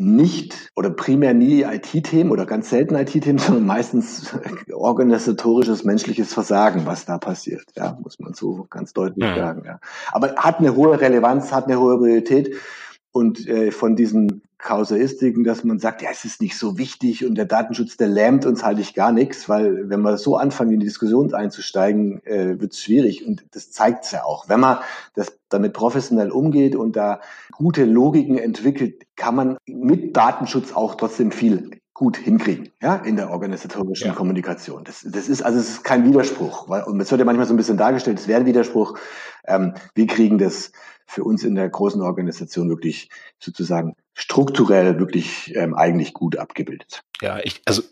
nicht 0.00 0.72
oder 0.74 0.90
primär 0.90 1.34
nie 1.34 1.62
IT-Themen 1.62 2.30
oder 2.30 2.46
ganz 2.46 2.70
selten 2.70 2.94
IT-Themen, 2.94 3.38
sondern 3.38 3.66
meistens 3.66 4.34
organisatorisches 4.72 5.84
menschliches 5.84 6.32
Versagen, 6.32 6.86
was 6.86 7.04
da 7.04 7.18
passiert. 7.18 7.64
Ja, 7.76 7.98
muss 8.02 8.18
man 8.18 8.34
so 8.34 8.66
ganz 8.70 8.92
deutlich 8.92 9.24
ja. 9.24 9.36
sagen. 9.36 9.62
Ja. 9.66 9.80
Aber 10.12 10.34
hat 10.36 10.58
eine 10.58 10.74
hohe 10.74 11.00
Relevanz, 11.00 11.52
hat 11.52 11.66
eine 11.66 11.78
hohe 11.78 11.98
Priorität 11.98 12.56
und 13.12 13.46
äh, 13.48 13.70
von 13.70 13.96
diesen 13.96 14.42
Kausalistiken, 14.58 15.42
dass 15.42 15.64
man 15.64 15.78
sagt, 15.78 16.02
ja, 16.02 16.10
es 16.12 16.24
ist 16.24 16.42
nicht 16.42 16.56
so 16.56 16.76
wichtig 16.78 17.24
und 17.24 17.36
der 17.36 17.46
Datenschutz, 17.46 17.96
der 17.96 18.08
lähmt 18.08 18.44
uns 18.44 18.62
halte 18.62 18.82
ich 18.82 18.94
gar 18.94 19.10
nichts, 19.10 19.48
weil 19.48 19.88
wenn 19.88 20.02
wir 20.02 20.18
so 20.18 20.36
anfangen, 20.36 20.72
in 20.72 20.80
die 20.80 20.86
Diskussion 20.86 21.32
einzusteigen, 21.32 22.24
äh, 22.26 22.60
wird 22.60 22.72
es 22.72 22.82
schwierig 22.82 23.26
und 23.26 23.44
das 23.52 23.70
zeigt 23.70 24.04
es 24.04 24.10
ja 24.12 24.24
auch. 24.24 24.48
Wenn 24.48 24.60
man 24.60 24.78
das 25.14 25.38
damit 25.48 25.72
professionell 25.72 26.30
umgeht 26.30 26.76
und 26.76 26.96
da 26.96 27.20
gute 27.52 27.84
Logiken 27.84 28.38
entwickelt, 28.38 29.06
kann 29.16 29.34
man 29.34 29.56
mit 29.66 30.16
Datenschutz 30.16 30.72
auch 30.72 30.94
trotzdem 30.94 31.32
viel 31.32 31.70
gut 31.94 32.16
hinkriegen, 32.16 32.70
ja, 32.80 32.96
in 32.96 33.16
der 33.16 33.30
organisatorischen 33.30 34.08
ja. 34.08 34.14
Kommunikation. 34.14 34.84
Das, 34.84 35.06
das 35.06 35.28
ist 35.28 35.42
also 35.42 35.58
es 35.58 35.68
ist 35.68 35.84
kein 35.84 36.04
Widerspruch, 36.06 36.68
weil 36.68 36.84
und 36.84 37.00
es 37.00 37.10
wird 37.10 37.18
ja 37.18 37.24
manchmal 37.24 37.46
so 37.46 37.52
ein 37.52 37.58
bisschen 37.58 37.76
dargestellt, 37.76 38.18
es 38.18 38.28
wäre 38.28 38.40
ein 38.40 38.46
Widerspruch. 38.46 38.98
Ähm, 39.46 39.74
wir 39.94 40.06
kriegen 40.06 40.38
das 40.38 40.72
für 41.10 41.24
uns 41.24 41.42
in 41.42 41.56
der 41.56 41.68
großen 41.68 42.00
Organisation 42.02 42.68
wirklich 42.68 43.10
sozusagen 43.40 43.96
strukturell 44.14 44.98
wirklich 44.98 45.54
ähm, 45.54 45.74
eigentlich 45.74 46.12
gut 46.12 46.36
abgebildet. 46.36 47.02
Ja, 47.22 47.38
ich, 47.42 47.62
also 47.64 47.82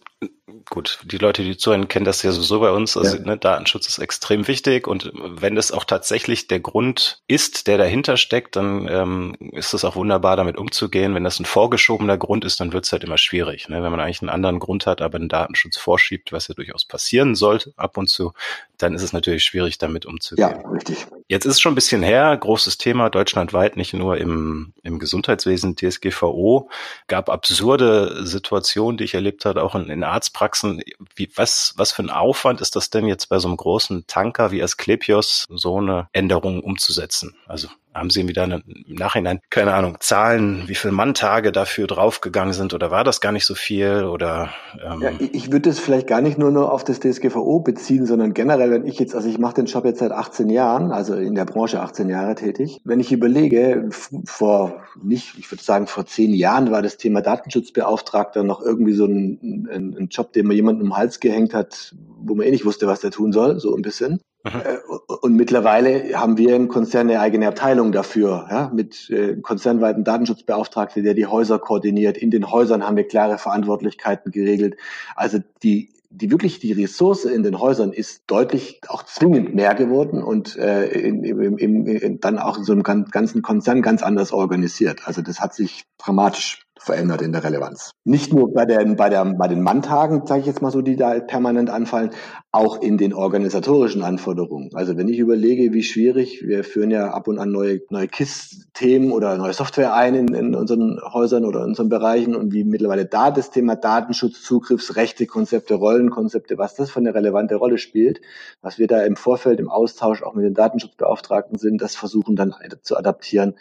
gut, 0.71 0.99
die 1.05 1.19
Leute, 1.19 1.43
die 1.43 1.57
zuhören, 1.57 1.89
kennen 1.89 2.05
das 2.05 2.23
ja 2.23 2.33
sowieso 2.33 2.61
bei 2.61 2.71
uns. 2.71 2.97
Also 2.97 3.17
ja. 3.17 3.23
ne, 3.23 3.37
Datenschutz 3.37 3.87
ist 3.87 3.99
extrem 3.99 4.49
wichtig 4.49 4.87
und 4.87 5.13
wenn 5.15 5.55
das 5.55 5.73
auch 5.73 5.85
tatsächlich 5.85 6.49
der 6.49 6.61
Grund 6.61 7.23
ist, 7.27 7.67
der 7.67 7.79
dahinter 7.79 8.17
steckt, 8.17 8.57
dann 8.57 8.89
ähm, 8.89 9.37
ist 9.53 9.75
es 9.75 9.85
auch 9.85 9.97
wunderbar, 9.97 10.37
damit 10.37 10.57
umzugehen. 10.57 11.15
Wenn 11.15 11.25
das 11.25 11.39
ein 11.39 11.45
vorgeschobener 11.45 12.19
Grund 12.19 12.45
ist, 12.45 12.61
dann 12.61 12.73
wird 12.73 12.85
es 12.85 12.93
halt 12.93 13.05
immer 13.05 13.19
schwierig. 13.19 13.69
Ne? 13.69 13.83
Wenn 13.83 13.91
man 13.91 14.01
eigentlich 14.01 14.23
einen 14.23 14.31
anderen 14.31 14.59
Grund 14.59 14.87
hat, 14.87 15.03
aber 15.03 15.17
einen 15.17 15.29
Datenschutz 15.29 15.77
vorschiebt, 15.77 16.33
was 16.33 16.49
ja 16.49 16.55
durchaus 16.55 16.85
passieren 16.85 17.35
sollte 17.35 17.73
ab 17.77 17.97
und 17.97 18.09
zu, 18.09 18.33
dann 18.79 18.95
ist 18.95 19.03
es 19.03 19.13
natürlich 19.13 19.45
schwierig, 19.45 19.79
damit 19.79 20.07
umzugehen. 20.07 20.51
Ja, 20.51 20.69
richtig. 20.69 21.07
Jetzt 21.29 21.45
ist 21.45 21.55
es 21.55 21.61
schon 21.61 21.73
ein 21.73 21.75
bisschen 21.75 22.03
her, 22.03 22.37
großes 22.37 22.79
Thema 22.79 23.11
deutschlandweit, 23.11 23.77
nicht 23.77 23.93
nur 23.93 24.17
im, 24.17 24.73
im 24.83 24.99
Gesundheitswesen, 24.99 25.77
DSGVO, 26.09 26.69
gab 27.07 27.29
absurde 27.29 28.27
Situationen, 28.27 28.97
die 28.97 29.05
ich 29.05 29.15
erlebt 29.15 29.45
habe, 29.45 29.63
auch 29.63 29.75
in, 29.75 29.89
in 29.91 30.05
Arztpraxen. 30.05 30.83
Wie, 31.15 31.31
was, 31.37 31.75
was 31.77 31.93
für 31.93 32.03
ein 32.03 32.11
Aufwand 32.11 32.61
ist 32.61 32.77
das 32.77 32.91
denn 32.91 33.07
jetzt 33.07 33.29
bei 33.29 33.39
so 33.39 33.49
einem 33.49 33.57
großen 33.57 34.07
Tanker 34.07 34.51
wie 34.51 34.63
Asklepios, 34.63 35.47
so 35.49 35.79
eine 35.79 36.09
Änderung 36.13 36.63
umzusetzen? 36.63 37.37
Also 37.47 37.69
haben 37.99 38.11
Sie 38.11 38.27
wieder 38.29 38.45
im 38.45 38.63
Nachhinein, 38.87 39.41
keine 39.51 39.75
Ahnung, 39.75 39.97
Zahlen, 40.01 40.65
wie 40.67 40.75
viele 40.75 40.93
Manntage 40.93 41.53
dafür 41.53 41.87
draufgegangen 41.87 42.53
sind 42.53 42.75
oder 42.75 42.91
war 42.91 43.05
das 43.05 43.21
gar 43.21 43.33
nicht 43.33 43.45
so 43.45 43.55
viel 43.55 44.05
oder? 44.05 44.51
Ähm 44.85 45.03
ja, 45.03 45.11
ich 45.19 45.53
würde 45.53 45.71
es 45.71 45.79
vielleicht 45.79 46.07
gar 46.07 46.21
nicht 46.21 46.39
nur, 46.39 46.51
nur 46.51 46.73
auf 46.73 46.85
das 46.85 47.01
DSGVO 47.01 47.61
beziehen, 47.61 48.07
sondern 48.07 48.35
generell, 48.35 48.71
wenn 48.71 48.87
ich 48.87 48.99
jetzt, 48.99 49.15
also 49.15 49.29
ich 49.29 49.39
mache 49.39 49.55
den 49.55 49.67
Job 49.67 49.85
jetzt 49.85 50.01
seit 50.01 50.13
18 50.13 50.51
Jahren, 50.51 50.93
also 50.93 51.15
in 51.15 51.35
der 51.35 51.45
Branche 51.45 51.81
18 51.81 52.09
Jahre 52.09 52.35
tätig. 52.35 52.81
Wenn 52.85 53.01
ich 53.01 53.13
überlege, 53.13 53.89
vor 54.25 54.83
nicht, 55.03 55.39
ich 55.39 55.51
würde 55.51 55.63
sagen 55.63 55.87
vor 55.87 56.07
zehn 56.07 56.33
Jahren 56.35 56.71
war 56.71 56.83
das 56.83 56.97
Thema 56.97 57.21
Datenschutzbeauftragter 57.21 58.43
noch 58.43 58.61
irgendwie 58.63 58.95
so 58.95 59.07
ein, 59.07 59.69
ein, 59.71 59.97
ein 59.99 60.09
Job, 60.09 60.33
den 60.33 60.47
man 60.47 60.57
jemandem 60.57 60.83
um 60.83 60.91
den 60.91 60.97
Hals 60.97 61.21
gehängt 61.21 61.55
hat, 61.55 61.95
wo 62.21 62.35
man 62.35 62.47
eh 62.47 62.51
nicht 62.51 62.65
wusste, 62.65 62.87
was 62.87 63.01
der 63.01 63.11
tun 63.11 63.33
soll, 63.33 63.59
so 63.61 63.75
ein 63.75 63.83
bisschen. 63.83 64.21
Äh, 64.49 64.79
und 65.21 65.35
mittlerweile 65.35 66.15
haben 66.15 66.37
wir 66.39 66.55
im 66.57 66.69
Konzern 66.69 67.09
eine 67.09 67.21
eigene 67.21 67.49
Abteilung 67.49 67.93
dafür, 67.93 68.47
ja, 68.51 68.71
mit 68.75 69.11
äh, 69.11 69.37
konzernweiten 69.37 70.05
Datenschutzbeauftragten, 70.05 71.05
der 71.05 71.15
die 71.15 71.27
Häuser 71.27 71.59
koordiniert. 71.59 72.17
In 72.17 72.31
den 72.31 72.51
Häusern 72.51 72.85
haben 72.87 72.97
wir 72.97 73.07
klare 73.07 73.39
Verantwortlichkeiten 73.39 74.33
geregelt. 74.33 74.77
Also 75.15 75.39
die 75.63 75.91
die 76.11 76.31
wirklich 76.31 76.59
die 76.59 76.73
Ressource 76.73 77.25
in 77.27 77.43
den 77.43 77.61
Häusern 77.61 77.93
ist 77.93 78.23
deutlich 78.29 78.81
auch 78.89 79.03
zwingend 79.03 79.55
mehr 79.55 79.75
geworden 79.75 80.23
und 80.23 80.57
äh, 80.57 80.87
in, 80.87 81.23
in, 81.23 81.59
in, 81.59 81.87
in, 81.87 82.21
dann 82.21 82.39
auch 82.39 82.57
in 82.57 82.65
so 82.65 82.73
einem 82.73 82.83
ganzen 82.83 83.43
Konzern 83.43 83.83
ganz 83.83 84.03
anders 84.03 84.33
organisiert. 84.33 85.07
Also 85.07 85.21
das 85.21 85.41
hat 85.41 85.55
sich 85.55 85.85
dramatisch 85.99 86.67
verändert 86.81 87.23
in 87.23 87.33
der 87.33 87.45
Relevanz. 87.45 87.91
Nicht 88.05 88.33
nur 88.33 88.53
bei, 88.53 88.65
der, 88.65 88.85
bei, 88.95 89.09
der, 89.09 89.25
bei 89.25 89.49
den 89.49 89.63
Manntagen, 89.63 90.27
sage 90.27 90.41
ich 90.41 90.47
jetzt 90.47 90.63
mal 90.63 90.71
so, 90.71 90.83
die 90.83 90.97
da 90.97 91.19
permanent 91.21 91.71
anfallen, 91.71 92.11
auch 92.51 92.81
in 92.81 92.97
den 92.97 93.13
organisatorischen 93.13 94.03
Anforderungen. 94.03 94.71
Also 94.75 94.97
wenn 94.97 95.09
ich 95.09 95.19
überlege, 95.19 95.73
wie 95.73 95.83
schwierig, 95.83 96.43
wir 96.47 96.65
führen 96.65 96.91
ja 96.91 97.11
ab 97.11 97.29
und 97.29 97.39
an 97.39 97.51
neue, 97.51 97.81
neue 97.91 98.09
KISS-Themen 98.09 99.13
oder 99.13 99.37
neue 99.37 99.53
Software 99.53 99.95
ein 99.95 100.15
in, 100.15 100.35
in 100.35 100.55
unseren 100.55 100.99
Häusern 101.13 101.45
oder 101.45 101.61
in 101.61 101.67
unseren 101.67 101.89
Bereichen 101.89 102.35
und 102.35 102.53
wie 102.53 102.65
mittlerweile 102.65 103.07
da 103.07 103.31
das 103.31 103.51
Thema 103.51 103.77
Datenschutz, 103.77 104.43
Zugriffsrechte, 104.43 105.27
Konzepte, 105.27 105.75
Rollenkonzepte, 105.75 106.59
was 106.59 106.75
das 106.75 106.91
für 106.91 107.01
eine 107.01 107.15
relevante 107.15 107.57
Rolle 107.57 107.79
spielt, 107.79 108.21
was 108.63 108.79
wir 108.79 108.87
da 108.87 109.03
im 109.03 109.17
Vorfeld 109.17 109.61
im 109.61 109.69
Austausch 109.69 110.23
auch 110.23 110.35
mit 110.35 110.45
den 110.45 110.55
Datenschutzbeauftragten 110.55 111.59
sind, 111.59 111.83
das 111.83 111.97
versuchen 111.97 112.37
dann 112.37 112.55
zu 112.83 112.97
adaptieren. 112.97 113.57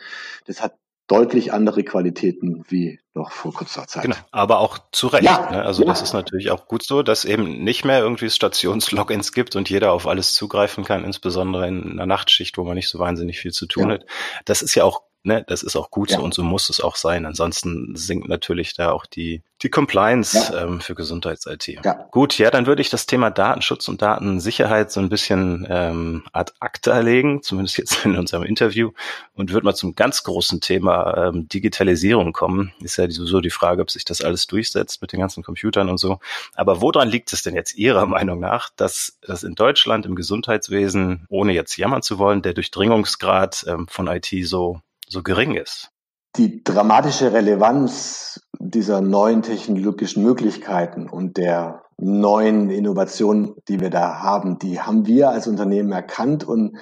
Das 0.45 0.61
hat 0.61 0.73
deutlich 1.07 1.53
andere 1.53 1.83
Qualitäten 1.83 2.65
wie 2.67 2.99
noch 3.13 3.31
vor 3.31 3.53
kurzer 3.53 3.87
Zeit. 3.87 4.03
Genau, 4.03 4.17
aber 4.31 4.59
auch 4.59 4.77
zu 4.91 5.07
Recht. 5.07 5.23
Ja, 5.23 5.49
ne? 5.49 5.63
Also 5.63 5.83
ja. 5.83 5.87
das 5.87 6.01
ist 6.01 6.13
natürlich 6.13 6.51
auch 6.51 6.67
gut 6.67 6.83
so, 6.83 7.01
dass 7.01 7.25
eben 7.25 7.63
nicht 7.63 7.85
mehr 7.85 7.99
irgendwie 7.99 8.29
Stationslogins 8.29 9.31
gibt 9.31 9.55
und 9.55 9.69
jeder 9.69 9.93
auf 9.93 10.05
alles 10.05 10.33
zugreifen 10.33 10.83
kann, 10.83 11.03
insbesondere 11.03 11.67
in 11.67 11.91
einer 11.91 12.05
Nachtschicht, 12.05 12.57
wo 12.57 12.63
man 12.63 12.75
nicht 12.75 12.89
so 12.89 12.99
wahnsinnig 12.99 13.39
viel 13.39 13.51
zu 13.51 13.65
tun 13.65 13.89
ja. 13.89 13.95
hat. 13.95 14.05
Das 14.45 14.61
ist 14.61 14.75
ja 14.75 14.83
auch 14.83 15.06
ne, 15.23 15.43
das 15.47 15.63
ist 15.63 15.75
auch 15.75 15.91
gut 15.91 16.11
ja. 16.11 16.17
so 16.17 16.23
und 16.23 16.33
so 16.33 16.43
muss 16.43 16.69
es 16.69 16.81
auch 16.81 16.95
sein. 16.95 17.25
Ansonsten 17.25 17.95
sinkt 17.95 18.27
natürlich 18.29 18.73
da 18.73 18.91
auch 18.91 19.05
die, 19.05 19.43
die 19.61 19.69
Compliance 19.69 20.53
ja. 20.53 20.63
ähm, 20.63 20.79
für 20.79 20.95
Gesundheits-IT. 20.95 21.67
Ja. 21.83 21.93
Gut, 22.11 22.37
ja, 22.37 22.49
dann 22.49 22.65
würde 22.65 22.81
ich 22.81 22.89
das 22.89 23.05
Thema 23.05 23.29
Datenschutz 23.29 23.87
und 23.87 24.01
Datensicherheit 24.01 24.91
so 24.91 24.99
ein 24.99 25.09
bisschen 25.09 25.67
ähm, 25.69 26.23
ad 26.31 26.53
acta 26.59 26.99
legen, 26.99 27.43
zumindest 27.43 27.77
jetzt 27.77 28.05
in 28.05 28.17
unserem 28.17 28.43
Interview, 28.43 28.91
und 29.33 29.51
würde 29.51 29.65
mal 29.65 29.75
zum 29.75 29.95
ganz 29.95 30.23
großen 30.23 30.61
Thema 30.61 31.27
ähm, 31.27 31.47
Digitalisierung 31.47 32.33
kommen. 32.33 32.71
Ist 32.81 32.97
ja 32.97 33.09
sowieso 33.09 33.41
die 33.41 33.49
Frage, 33.49 33.81
ob 33.81 33.91
sich 33.91 34.05
das 34.05 34.21
alles 34.21 34.47
durchsetzt 34.47 35.01
mit 35.01 35.11
den 35.11 35.19
ganzen 35.19 35.43
Computern 35.43 35.89
und 35.89 35.97
so. 35.97 36.19
Aber 36.55 36.81
woran 36.81 37.09
liegt 37.09 37.33
es 37.33 37.43
denn 37.43 37.55
jetzt 37.55 37.75
Ihrer 37.75 38.05
Meinung 38.17 38.39
nach, 38.39 38.69
dass 38.75 39.17
das 39.21 39.43
in 39.43 39.55
Deutschland 39.55 40.05
im 40.05 40.15
Gesundheitswesen, 40.15 41.25
ohne 41.29 41.53
jetzt 41.53 41.77
jammern 41.77 42.01
zu 42.01 42.17
wollen, 42.17 42.41
der 42.41 42.53
Durchdringungsgrad 42.53 43.65
ähm, 43.67 43.87
von 43.87 44.07
IT 44.07 44.27
so 44.43 44.81
so 45.09 45.23
gering 45.23 45.55
ist. 45.55 45.89
die 46.35 46.63
dramatische 46.63 47.33
Relevanz 47.33 48.41
dieser 48.59 49.01
neuen 49.01 49.41
technologischen 49.41 50.23
Möglichkeiten 50.23 51.09
und 51.09 51.37
der 51.37 51.83
neuen 51.97 52.69
Innovationen, 52.69 53.55
die 53.67 53.79
wir 53.79 53.89
da 53.89 54.19
haben, 54.21 54.59
die 54.59 54.79
haben 54.79 55.07
wir 55.07 55.29
als 55.29 55.47
Unternehmen 55.47 55.91
erkannt 55.91 56.43
und 56.43 56.77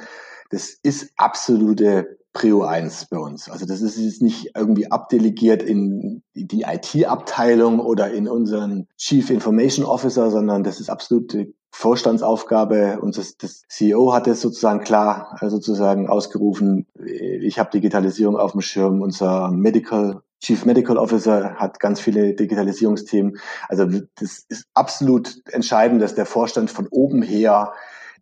das 0.49 0.77
ist 0.83 1.11
absolute 1.15 2.19
Prio 2.36 2.63
1 2.63 3.06
bei 3.06 3.17
uns. 3.17 3.50
Also 3.50 3.65
das 3.65 3.82
ist 3.82 3.98
jetzt 3.98 4.21
nicht 4.21 4.52
irgendwie 4.56 4.91
abdelegiert 4.91 5.63
in 5.63 6.21
die 6.36 6.63
IT-Abteilung 6.63 7.80
oder 7.80 8.12
in 8.12 8.28
unseren 8.28 8.88
Chief 8.98 9.30
Information 9.30 9.86
Officer, 9.86 10.30
sondern 10.30 10.62
das 10.63 10.82
ist 10.82 10.89
absolute 10.89 11.54
Vorstandsaufgabe. 11.71 13.00
Und 13.00 13.17
das, 13.17 13.38
das 13.38 13.63
CEO 13.69 14.13
hat 14.13 14.28
es 14.28 14.41
sozusagen 14.41 14.82
klar 14.82 15.38
äh, 15.39 15.50
sozusagen 15.50 16.10
ausgerufen. 16.10 16.88
Ich 17.06 17.58
habe 17.58 17.71
Digitalisierung 17.71 18.36
auf 18.36 18.52
dem 18.52 18.62
Schirm. 18.62 19.02
Unser 19.02 19.50
Medical 19.52 20.21
Chief 20.41 20.65
Medical 20.65 20.98
Officer 20.98 21.56
hat 21.56 21.80
ganz 21.80 22.02
viele 22.02 22.34
Digitalisierungsthemen. 22.34 23.38
Also 23.69 23.86
das 24.15 24.43
ist 24.50 24.65
absolut 24.74 25.41
entscheidend, 25.54 26.02
dass 26.02 26.15
der 26.15 26.26
Vorstand 26.26 26.69
von 26.69 26.88
oben 26.91 27.21
her 27.21 27.71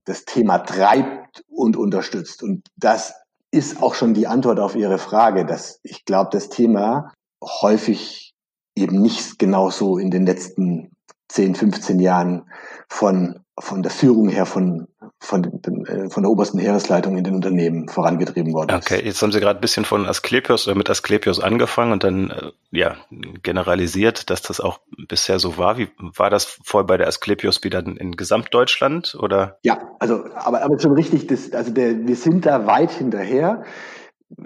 das 0.06 0.26
Thema 0.26 0.60
treibt 0.60 1.44
und 1.50 1.76
unterstützt. 1.78 2.44
Und 2.44 2.68
das 2.78 3.16
ist 3.54 3.84
auch 3.84 3.94
schon 3.94 4.16
die 4.16 4.26
Antwort 4.26 4.60
auf 4.60 4.76
Ihre 4.76 4.98
Frage, 4.98 5.46
dass 5.46 5.80
ich 5.84 6.06
glaube, 6.06 6.32
das 6.32 6.50
Thema 6.50 7.14
häufig 7.44 8.34
eben 8.76 9.00
nicht 9.00 9.38
genauso 9.38 10.00
in 10.00 10.10
den 10.10 10.26
letzten 10.26 10.92
10, 11.30 11.54
15 11.54 12.00
Jahren 12.00 12.50
von, 12.90 13.43
von 13.60 13.84
der 13.84 13.92
Führung 13.92 14.30
her 14.30 14.46
von, 14.46 14.88
von, 15.20 15.44
äh, 15.44 16.10
von 16.10 16.24
der 16.24 16.32
obersten 16.32 16.58
Heeresleitung 16.58 17.18
in 17.18 17.24
den 17.24 17.36
Unternehmen 17.36 17.88
vorangetrieben 17.88 18.52
worden 18.52 18.72
ist. 18.72 18.92
Okay, 18.92 19.06
jetzt 19.06 19.22
haben 19.22 19.32
Sie 19.32 19.40
gerade 19.40 19.60
ein 19.60 19.62
bisschen 19.62 19.86
von 19.86 20.08
Asklepios 20.08 20.68
oder 20.68 20.76
mit 20.76 20.90
Asklepios 20.90 21.40
angefangen 21.40 21.92
und 21.92 22.04
dann 22.04 22.32
äh, 22.32 22.52
ja 22.72 22.96
generalisiert, 23.44 24.32
dass 24.32 24.42
das 24.42 24.60
auch 24.60 24.80
bisher 25.08 25.38
so 25.38 25.58
war. 25.58 25.78
Wie 25.78 25.90
war 26.00 26.32
das 26.32 26.58
vorher 26.64 26.88
bei 26.88 26.98
der 26.98 27.08
Asklepios 27.08 27.64
wieder 27.64 27.86
in, 27.86 28.14
Gesamtdeutschland 28.14 29.16
oder? 29.20 29.60
Ja, 29.64 29.80
also 30.00 30.26
aber, 30.34 30.64
aber 30.64 30.80
schon 30.80 30.94
richtig, 30.94 31.28
das, 31.28 31.54
also 31.54 31.72
der, 31.72 32.08
wir 32.08 32.16
sind 32.16 32.46
da 32.46 32.66
weit 32.66 32.92
hinterher. 32.92 33.64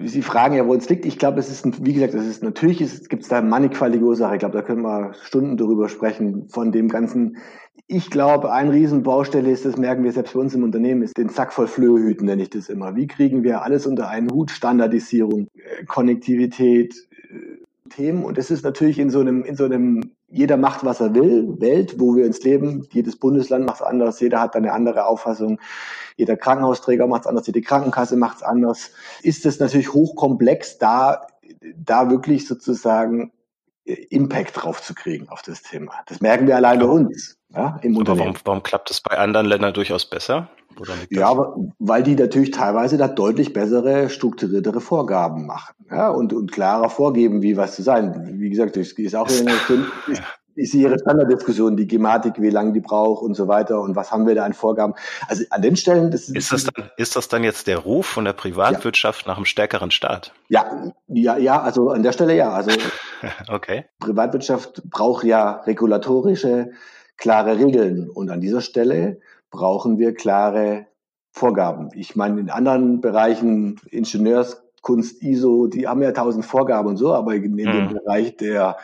Sie 0.00 0.20
fragen 0.20 0.54
ja, 0.54 0.66
wo 0.66 0.74
es 0.74 0.88
liegt. 0.90 1.06
Ich 1.06 1.18
glaube, 1.18 1.40
es 1.40 1.48
ist, 1.48 1.84
wie 1.84 1.94
gesagt, 1.94 2.12
es 2.12 2.26
ist 2.26 2.42
natürlich, 2.42 2.82
es 2.82 3.08
gibt 3.08 3.30
da 3.32 3.40
mannigfaltige 3.40 4.04
Ursachen. 4.04 4.34
Ich 4.34 4.40
glaube, 4.40 4.56
da 4.56 4.62
können 4.62 4.82
wir 4.82 5.14
Stunden 5.22 5.56
darüber 5.56 5.88
sprechen 5.88 6.48
von 6.50 6.72
dem 6.72 6.88
ganzen. 6.88 7.38
Ich 7.86 8.10
glaube, 8.10 8.52
ein 8.52 8.68
Riesenbaustelle 8.68 9.50
ist, 9.50 9.64
das 9.64 9.76
merken 9.76 10.04
wir 10.04 10.12
selbst 10.12 10.34
bei 10.34 10.40
uns 10.40 10.54
im 10.54 10.62
Unternehmen, 10.62 11.02
ist 11.02 11.16
den 11.16 11.28
Sack 11.28 11.52
voll 11.52 11.68
Flöhe 11.68 12.00
hüten, 12.00 12.26
nenne 12.26 12.42
ich 12.42 12.50
das 12.50 12.68
immer. 12.68 12.96
Wie 12.96 13.06
kriegen 13.06 13.42
wir 13.42 13.62
alles 13.62 13.86
unter 13.86 14.08
einen 14.08 14.30
Hut? 14.30 14.50
Standardisierung, 14.50 15.48
äh, 15.54 15.84
Konnektivität, 15.84 16.94
äh, 17.30 17.88
Themen. 17.88 18.24
Und 18.24 18.36
es 18.36 18.50
ist 18.50 18.64
natürlich 18.64 18.98
in 18.98 19.10
so 19.10 19.20
einem, 19.20 19.44
in 19.44 19.56
so 19.56 19.64
einem 19.64 20.12
jeder 20.30 20.58
macht, 20.58 20.84
was 20.84 21.00
er 21.00 21.14
will, 21.14 21.58
Welt, 21.60 21.98
wo 21.98 22.14
wir 22.14 22.26
uns 22.26 22.42
leben. 22.42 22.86
Jedes 22.92 23.16
Bundesland 23.16 23.64
macht 23.64 23.80
es 23.80 23.86
anders, 23.86 24.20
jeder 24.20 24.40
hat 24.40 24.56
eine 24.56 24.72
andere 24.72 25.06
Auffassung 25.06 25.58
jeder 26.18 26.36
Krankenhausträger 26.36 27.06
macht 27.06 27.22
es 27.22 27.26
anders, 27.28 27.46
jede 27.46 27.62
Krankenkasse 27.62 28.16
macht 28.16 28.38
es 28.38 28.42
anders. 28.42 28.90
Ist 29.22 29.46
es 29.46 29.60
natürlich 29.60 29.94
hochkomplex, 29.94 30.78
da, 30.78 31.28
da 31.76 32.10
wirklich 32.10 32.46
sozusagen 32.46 33.32
äh, 33.84 33.92
Impact 34.10 34.56
drauf 34.56 34.82
zu 34.82 34.94
kriegen 34.94 35.28
auf 35.28 35.42
das 35.42 35.62
Thema. 35.62 35.94
Das 36.06 36.20
merken 36.20 36.48
wir 36.48 36.56
allein 36.56 36.80
bei 36.80 36.86
uns 36.86 37.37
ja, 37.54 37.78
im 37.82 37.96
Unternehmen. 37.96 38.26
Warum, 38.26 38.40
warum 38.44 38.62
klappt 38.62 38.90
das 38.90 39.00
bei 39.00 39.16
anderen 39.18 39.46
Ländern 39.46 39.72
durchaus 39.72 40.06
besser? 40.06 40.48
ja, 41.10 41.54
weil 41.78 42.02
die 42.04 42.14
natürlich 42.14 42.52
teilweise 42.52 42.98
da 42.98 43.08
deutlich 43.08 43.52
bessere, 43.52 44.08
strukturiertere 44.08 44.80
Vorgaben 44.80 45.46
machen 45.46 45.74
ja, 45.90 46.08
und, 46.10 46.32
und 46.32 46.52
klarer 46.52 46.88
vorgeben, 46.88 47.42
wie 47.42 47.56
was 47.56 47.74
zu 47.74 47.82
sein. 47.82 48.38
Wie 48.38 48.50
gesagt, 48.50 48.76
das 48.76 48.92
ist 48.92 49.16
auch 49.16 49.28
in 49.28 49.48
ist, 50.08 50.22
ist 50.58 50.74
ihre 50.74 50.98
Standarddiskussion, 50.98 51.76
die 51.76 51.86
Gematik, 51.86 52.34
wie 52.38 52.50
lange 52.50 52.72
die 52.72 52.80
braucht 52.80 53.22
und 53.22 53.34
so 53.34 53.48
weiter 53.48 53.80
und 53.80 53.96
was 53.96 54.10
haben 54.10 54.26
wir 54.26 54.34
da 54.34 54.44
an 54.44 54.52
Vorgaben. 54.52 54.94
Also 55.28 55.44
an 55.50 55.62
den 55.62 55.76
Stellen, 55.76 56.10
das 56.10 56.28
ist 56.28 56.52
das 56.52 56.64
dann, 56.64 56.90
ist 56.96 57.16
das 57.16 57.28
dann 57.28 57.44
jetzt 57.44 57.66
der 57.68 57.78
Ruf 57.78 58.06
von 58.06 58.24
der 58.24 58.32
Privatwirtschaft 58.32 59.24
ja. 59.24 59.30
nach 59.30 59.36
einem 59.36 59.46
stärkeren 59.46 59.90
Staat? 59.90 60.32
Ja, 60.48 60.92
ja, 61.06 61.38
ja, 61.38 61.62
also 61.62 61.90
an 61.90 62.02
der 62.02 62.12
Stelle 62.12 62.34
ja. 62.34 62.50
Also 62.50 62.72
okay. 63.48 63.84
Privatwirtschaft 64.00 64.82
braucht 64.90 65.24
ja 65.24 65.62
regulatorische, 65.62 66.72
klare 67.18 67.58
Regeln 67.58 68.08
und 68.08 68.30
an 68.30 68.40
dieser 68.40 68.62
Stelle 68.62 69.20
brauchen 69.50 69.98
wir 69.98 70.14
klare 70.14 70.86
Vorgaben. 71.32 71.90
Ich 71.94 72.16
meine, 72.16 72.40
in 72.40 72.50
anderen 72.50 73.00
Bereichen, 73.00 73.80
Ingenieurskunst, 73.90 75.22
ISO, 75.22 75.66
die 75.66 75.86
haben 75.86 76.02
ja 76.02 76.12
tausend 76.12 76.44
Vorgaben 76.44 76.88
und 76.88 76.96
so, 76.96 77.12
aber 77.12 77.34
in, 77.34 77.56
dem 77.56 77.88
mhm. 77.88 77.94
Bereich 77.94 78.36
der 78.36 78.76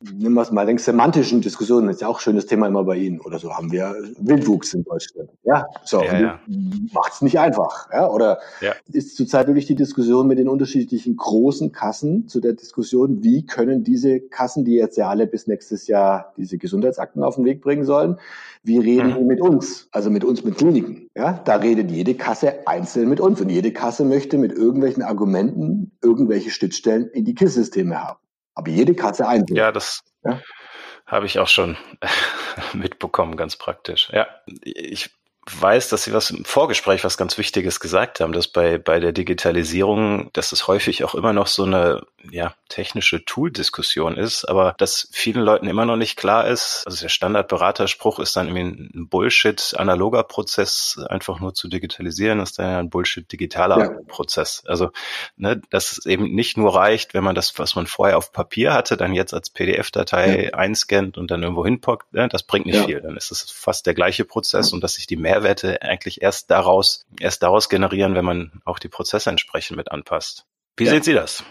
nehmen 0.00 0.34
wir 0.34 0.42
es 0.42 0.52
mal, 0.52 0.66
den 0.66 0.78
semantischen 0.78 1.40
Diskussionen, 1.40 1.88
ist 1.88 2.00
ja 2.00 2.08
auch 2.08 2.18
ein 2.18 2.20
schönes 2.20 2.46
Thema 2.46 2.68
immer 2.68 2.84
bei 2.84 2.96
Ihnen 2.96 3.20
oder 3.20 3.38
so, 3.38 3.52
haben 3.52 3.72
wir 3.72 3.94
Wildwuchs 4.18 4.74
in 4.74 4.84
Deutschland. 4.84 5.30
Ja, 5.42 5.66
so, 5.84 6.02
ja, 6.02 6.20
ja. 6.20 6.40
macht 6.92 7.14
es 7.14 7.22
nicht 7.22 7.38
einfach. 7.38 7.88
Ja, 7.92 8.08
oder 8.08 8.38
ja. 8.60 8.74
ist 8.92 9.16
zurzeit 9.16 9.48
wirklich 9.48 9.66
die 9.66 9.74
Diskussion 9.74 10.28
mit 10.28 10.38
den 10.38 10.48
unterschiedlichen 10.48 11.16
großen 11.16 11.72
Kassen 11.72 12.28
zu 12.28 12.40
der 12.40 12.52
Diskussion, 12.52 13.24
wie 13.24 13.44
können 13.44 13.82
diese 13.82 14.20
Kassen, 14.20 14.64
die 14.64 14.74
jetzt 14.74 14.96
ja 14.96 15.08
alle 15.08 15.26
bis 15.26 15.46
nächstes 15.46 15.88
Jahr 15.88 16.32
diese 16.36 16.58
Gesundheitsakten 16.58 17.22
auf 17.22 17.34
den 17.34 17.44
Weg 17.44 17.60
bringen 17.60 17.84
sollen, 17.84 18.18
wie 18.62 18.78
reden 18.78 19.10
mhm. 19.10 19.14
die 19.14 19.24
mit 19.24 19.40
uns? 19.40 19.88
Also 19.90 20.10
mit 20.10 20.24
uns, 20.24 20.44
mit 20.44 20.56
Kliniken. 20.56 21.08
Ja, 21.16 21.40
da 21.44 21.56
redet 21.56 21.90
jede 21.90 22.14
Kasse 22.14 22.66
einzeln 22.66 23.08
mit 23.08 23.18
uns 23.18 23.40
und 23.40 23.50
jede 23.50 23.72
Kasse 23.72 24.04
möchte 24.04 24.38
mit 24.38 24.52
irgendwelchen 24.52 25.02
Argumenten 25.02 25.92
irgendwelche 26.02 26.50
Schnittstellen 26.50 27.08
in 27.08 27.24
die 27.24 27.34
KISS-Systeme 27.34 28.00
haben. 28.00 28.18
Aber 28.58 28.72
jede 28.72 28.92
Katze 28.92 29.28
einzeln. 29.28 29.56
Ja, 29.56 29.70
das 29.70 30.02
ja? 30.24 30.42
habe 31.06 31.26
ich 31.26 31.38
auch 31.38 31.46
schon 31.46 31.76
mitbekommen, 32.72 33.36
ganz 33.36 33.54
praktisch. 33.54 34.10
Ja, 34.12 34.26
ich 34.64 35.16
weiß, 35.50 35.88
dass 35.88 36.04
Sie 36.04 36.12
was 36.12 36.30
im 36.30 36.44
Vorgespräch 36.44 37.04
was 37.04 37.16
ganz 37.16 37.38
Wichtiges 37.38 37.80
gesagt 37.80 38.20
haben, 38.20 38.32
dass 38.32 38.48
bei, 38.48 38.78
bei 38.78 39.00
der 39.00 39.12
Digitalisierung, 39.12 40.30
dass 40.32 40.52
es 40.52 40.66
häufig 40.66 41.04
auch 41.04 41.14
immer 41.14 41.32
noch 41.32 41.46
so 41.46 41.64
eine 41.64 42.02
ja, 42.30 42.54
technische 42.68 43.24
Tool-Diskussion 43.24 44.16
ist, 44.16 44.44
aber 44.44 44.74
dass 44.78 45.08
vielen 45.12 45.42
Leuten 45.42 45.68
immer 45.68 45.84
noch 45.84 45.96
nicht 45.96 46.16
klar 46.16 46.46
ist, 46.46 46.82
also 46.86 47.00
der 47.00 47.08
Standardberaterspruch 47.08 48.18
ist 48.18 48.36
dann 48.36 48.48
irgendwie 48.48 48.98
ein 48.98 49.08
Bullshit-analoger 49.08 50.24
Prozess 50.24 51.00
einfach 51.08 51.40
nur 51.40 51.54
zu 51.54 51.68
digitalisieren, 51.68 52.40
ist 52.40 52.58
dann 52.58 52.70
ja 52.70 52.78
ein 52.78 52.90
Bullshit-digitaler 52.90 53.78
ja. 53.78 53.90
Prozess. 54.08 54.62
Also, 54.66 54.90
ne, 55.36 55.60
dass 55.70 55.92
es 55.92 56.06
eben 56.06 56.34
nicht 56.34 56.56
nur 56.56 56.74
reicht, 56.74 57.14
wenn 57.14 57.24
man 57.24 57.34
das, 57.34 57.58
was 57.58 57.76
man 57.76 57.86
vorher 57.86 58.18
auf 58.18 58.32
Papier 58.32 58.74
hatte, 58.74 58.96
dann 58.96 59.14
jetzt 59.14 59.32
als 59.34 59.50
PDF-Datei 59.50 60.44
ja. 60.44 60.50
einscannt 60.54 61.18
und 61.18 61.30
dann 61.30 61.42
irgendwo 61.42 61.64
hinpackt, 61.64 62.12
ne, 62.12 62.28
das 62.28 62.42
bringt 62.42 62.66
nicht 62.66 62.76
ja. 62.76 62.84
viel. 62.84 63.00
Dann 63.00 63.16
ist 63.16 63.30
es 63.30 63.50
fast 63.50 63.86
der 63.86 63.94
gleiche 63.94 64.24
Prozess 64.24 64.72
und 64.72 64.82
dass 64.82 64.94
sich 64.94 65.06
die 65.06 65.16
Mehrwerte 65.38 65.82
eigentlich 65.82 66.22
erst 66.22 66.50
daraus, 66.50 67.06
erst 67.20 67.42
daraus 67.42 67.68
generieren, 67.68 68.14
wenn 68.14 68.24
man 68.24 68.60
auch 68.64 68.78
die 68.78 68.88
Prozesse 68.88 69.30
entsprechend 69.30 69.76
mit 69.76 69.90
anpasst. 69.90 70.46
Wie 70.76 70.86
sehen 70.86 71.02
Sie 71.02 71.14
das? 71.14 71.44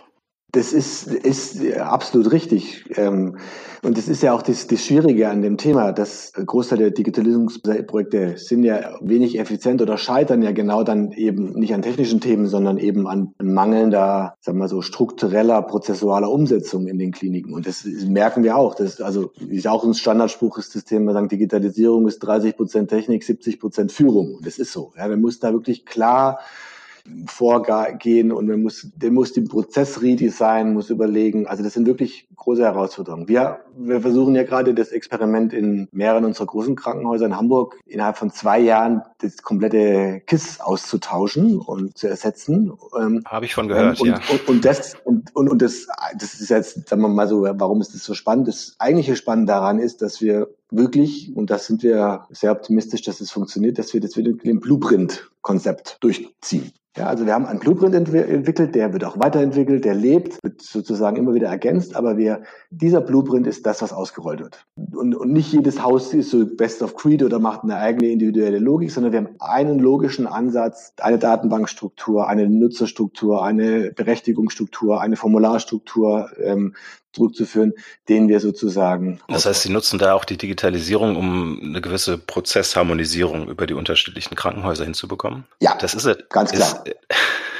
Das 0.53 0.71
ist, 0.71 1.07
ist 1.07 1.61
absolut 1.73 2.31
richtig. 2.31 2.85
Ähm, 2.97 3.37
und 3.83 3.97
das 3.97 4.07
ist 4.07 4.23
ja 4.23 4.33
auch 4.33 4.41
das, 4.41 4.65
das 4.67 4.81
Schwierige 4.81 5.27
an 5.27 5.41
dem 5.41 5.57
Thema, 5.57 5.91
dass 5.91 6.31
Großteil 6.33 6.77
der 6.77 6.91
Digitalisierungsprojekte 6.91 8.37
sind 8.37 8.63
ja 8.63 8.97
wenig 9.01 9.37
effizient 9.37 9.81
oder 9.81 9.97
scheitern 9.97 10.41
ja 10.41 10.51
genau 10.51 10.83
dann 10.83 11.11
eben 11.11 11.51
nicht 11.51 11.73
an 11.73 11.81
technischen 11.81 12.21
Themen, 12.21 12.47
sondern 12.47 12.77
eben 12.77 13.07
an 13.07 13.33
mangelnder, 13.41 14.35
sagen 14.39 14.57
wir 14.59 14.69
so, 14.69 14.81
struktureller, 14.81 15.61
prozessualer 15.63 16.31
Umsetzung 16.31 16.87
in 16.87 16.97
den 16.97 17.11
Kliniken. 17.11 17.53
Und 17.53 17.67
das 17.67 17.83
merken 17.83 18.43
wir 18.43 18.55
auch. 18.55 18.73
Das, 18.73 19.01
also, 19.01 19.33
wie 19.37 19.57
es 19.57 19.67
auch 19.67 19.83
ein 19.83 19.93
Standardspruch 19.93 20.57
ist, 20.57 20.75
das 20.75 20.85
Thema 20.85 21.11
sagen, 21.11 21.27
Digitalisierung 21.27 22.07
ist 22.07 22.19
30 22.19 22.55
Prozent 22.55 22.89
Technik, 22.89 23.25
70 23.25 23.59
Prozent 23.59 23.91
Führung. 23.91 24.35
Und 24.35 24.47
das 24.47 24.59
ist 24.59 24.71
so. 24.71 24.93
Ja, 24.97 25.09
wir 25.09 25.17
müssen 25.17 25.41
da 25.41 25.51
wirklich 25.51 25.85
klar 25.85 26.39
vorgehen 27.25 28.31
und 28.31 28.47
man 28.47 28.61
muss, 28.61 28.89
der 28.95 29.11
muss 29.11 29.33
den 29.33 29.47
Prozess 29.47 30.01
redesignen, 30.01 30.73
muss 30.73 30.89
überlegen. 30.89 31.47
Also 31.47 31.63
das 31.63 31.73
sind 31.73 31.85
wirklich 31.85 32.27
große 32.35 32.63
Herausforderungen. 32.63 33.27
Wir, 33.27 33.59
wir 33.77 34.01
versuchen 34.01 34.35
ja 34.35 34.43
gerade 34.43 34.73
das 34.73 34.89
Experiment 34.89 35.53
in 35.53 35.87
mehreren 35.91 36.25
unserer 36.25 36.47
großen 36.47 36.75
Krankenhäuser 36.75 37.25
in 37.25 37.37
Hamburg 37.37 37.79
innerhalb 37.85 38.17
von 38.17 38.31
zwei 38.31 38.59
Jahren 38.59 39.01
das 39.19 39.41
komplette 39.41 40.21
KISS 40.25 40.59
auszutauschen 40.61 41.59
und 41.59 41.97
zu 41.97 42.07
ersetzen. 42.07 42.73
Ähm, 42.99 43.23
Habe 43.25 43.45
ich 43.45 43.53
von 43.53 43.67
gehört, 43.67 43.99
und, 44.01 44.07
ja. 44.07 44.19
Und, 44.29 44.47
und, 44.47 44.65
das 44.65 44.95
und, 45.03 45.35
und, 45.35 45.49
und 45.49 45.61
das, 45.61 45.87
das 46.17 46.39
ist 46.39 46.49
jetzt, 46.49 46.89
sagen 46.89 47.01
wir 47.01 47.09
mal 47.09 47.27
so, 47.27 47.43
warum 47.43 47.81
ist 47.81 47.93
das 47.93 48.03
so 48.03 48.13
spannend? 48.13 48.47
Das 48.47 48.75
eigentliche 48.79 49.15
Spannende 49.15 49.53
daran 49.53 49.79
ist, 49.79 50.01
dass 50.01 50.21
wir 50.21 50.47
wirklich, 50.69 51.35
und 51.35 51.49
da 51.49 51.57
sind 51.57 51.81
wir 51.83 52.27
sehr 52.29 52.51
optimistisch, 52.51 53.01
dass 53.01 53.21
es 53.21 53.31
funktioniert, 53.31 53.79
dass 53.79 53.93
wir 53.93 54.01
das 54.01 54.17
wieder 54.17 54.31
im 54.43 54.59
Blueprint-Konzept 54.59 55.97
durchziehen. 56.01 56.71
Ja, 56.95 57.05
also 57.05 57.27
wir 57.27 57.35
haben 57.35 57.45
einen 57.45 57.59
Blueprint 57.59 57.93
entw 57.93 58.17
entwickelt, 58.21 58.73
der 58.73 58.91
wird 58.91 59.03
auch 59.03 59.19
weiterentwickelt, 59.19 59.85
der 59.85 59.93
lebt, 59.93 60.43
wird 60.43 60.63
sozusagen 60.63 61.15
immer 61.15 61.35
wieder 61.35 61.47
ergänzt, 61.47 61.95
aber 61.95 62.17
wir, 62.17 62.41
dieser 62.71 63.01
Blueprint 63.01 63.45
ist 63.45 63.67
das, 63.67 63.83
was 63.83 63.93
ausgerollt 63.93 64.39
wird. 64.39 64.65
Und, 64.95 65.13
und 65.13 65.31
nicht 65.31 65.53
jedes 65.53 65.83
Haus 65.83 66.11
ist 66.15 66.31
so 66.31 66.43
best 66.43 66.81
of 66.81 66.95
creed 66.95 67.21
oder 67.21 67.37
macht 67.37 67.61
eine 67.61 67.75
eigene 67.77 68.09
individuelle 68.11 68.57
Logik, 68.57 68.89
sondern 68.89 69.07
sondern 69.07 69.13
wir 69.13 69.29
haben 69.29 69.35
einen 69.39 69.79
logischen 69.79 70.27
Ansatz, 70.27 70.93
eine 70.99 71.17
Datenbankstruktur, 71.17 72.27
eine 72.27 72.49
Nutzerstruktur, 72.49 73.43
eine 73.43 73.91
Berechtigungsstruktur, 73.91 74.99
eine 74.99 75.15
Formularstruktur 75.15 76.29
ähm, 76.43 76.75
zurückzuführen, 77.17 77.73
den 78.09 78.29
wir 78.29 78.39
sozusagen. 78.39 79.19
Das 79.27 79.45
heißt, 79.45 79.63
Sie 79.63 79.69
nutzen 79.69 79.99
da 79.99 80.13
auch 80.13 80.25
die 80.25 80.37
Digitalisierung, 80.37 81.15
um 81.15 81.59
eine 81.61 81.81
gewisse 81.81 82.17
Prozessharmonisierung 82.17 83.49
über 83.49 83.67
die 83.67 83.73
unterschiedlichen 83.73 84.35
Krankenhäuser 84.35 84.85
hinzubekommen? 84.85 85.45
Ja, 85.59 85.75
das 85.79 85.93
ist 85.93 86.29
ganz 86.29 86.51
klar. 86.51 86.83
Ist, 86.85 86.95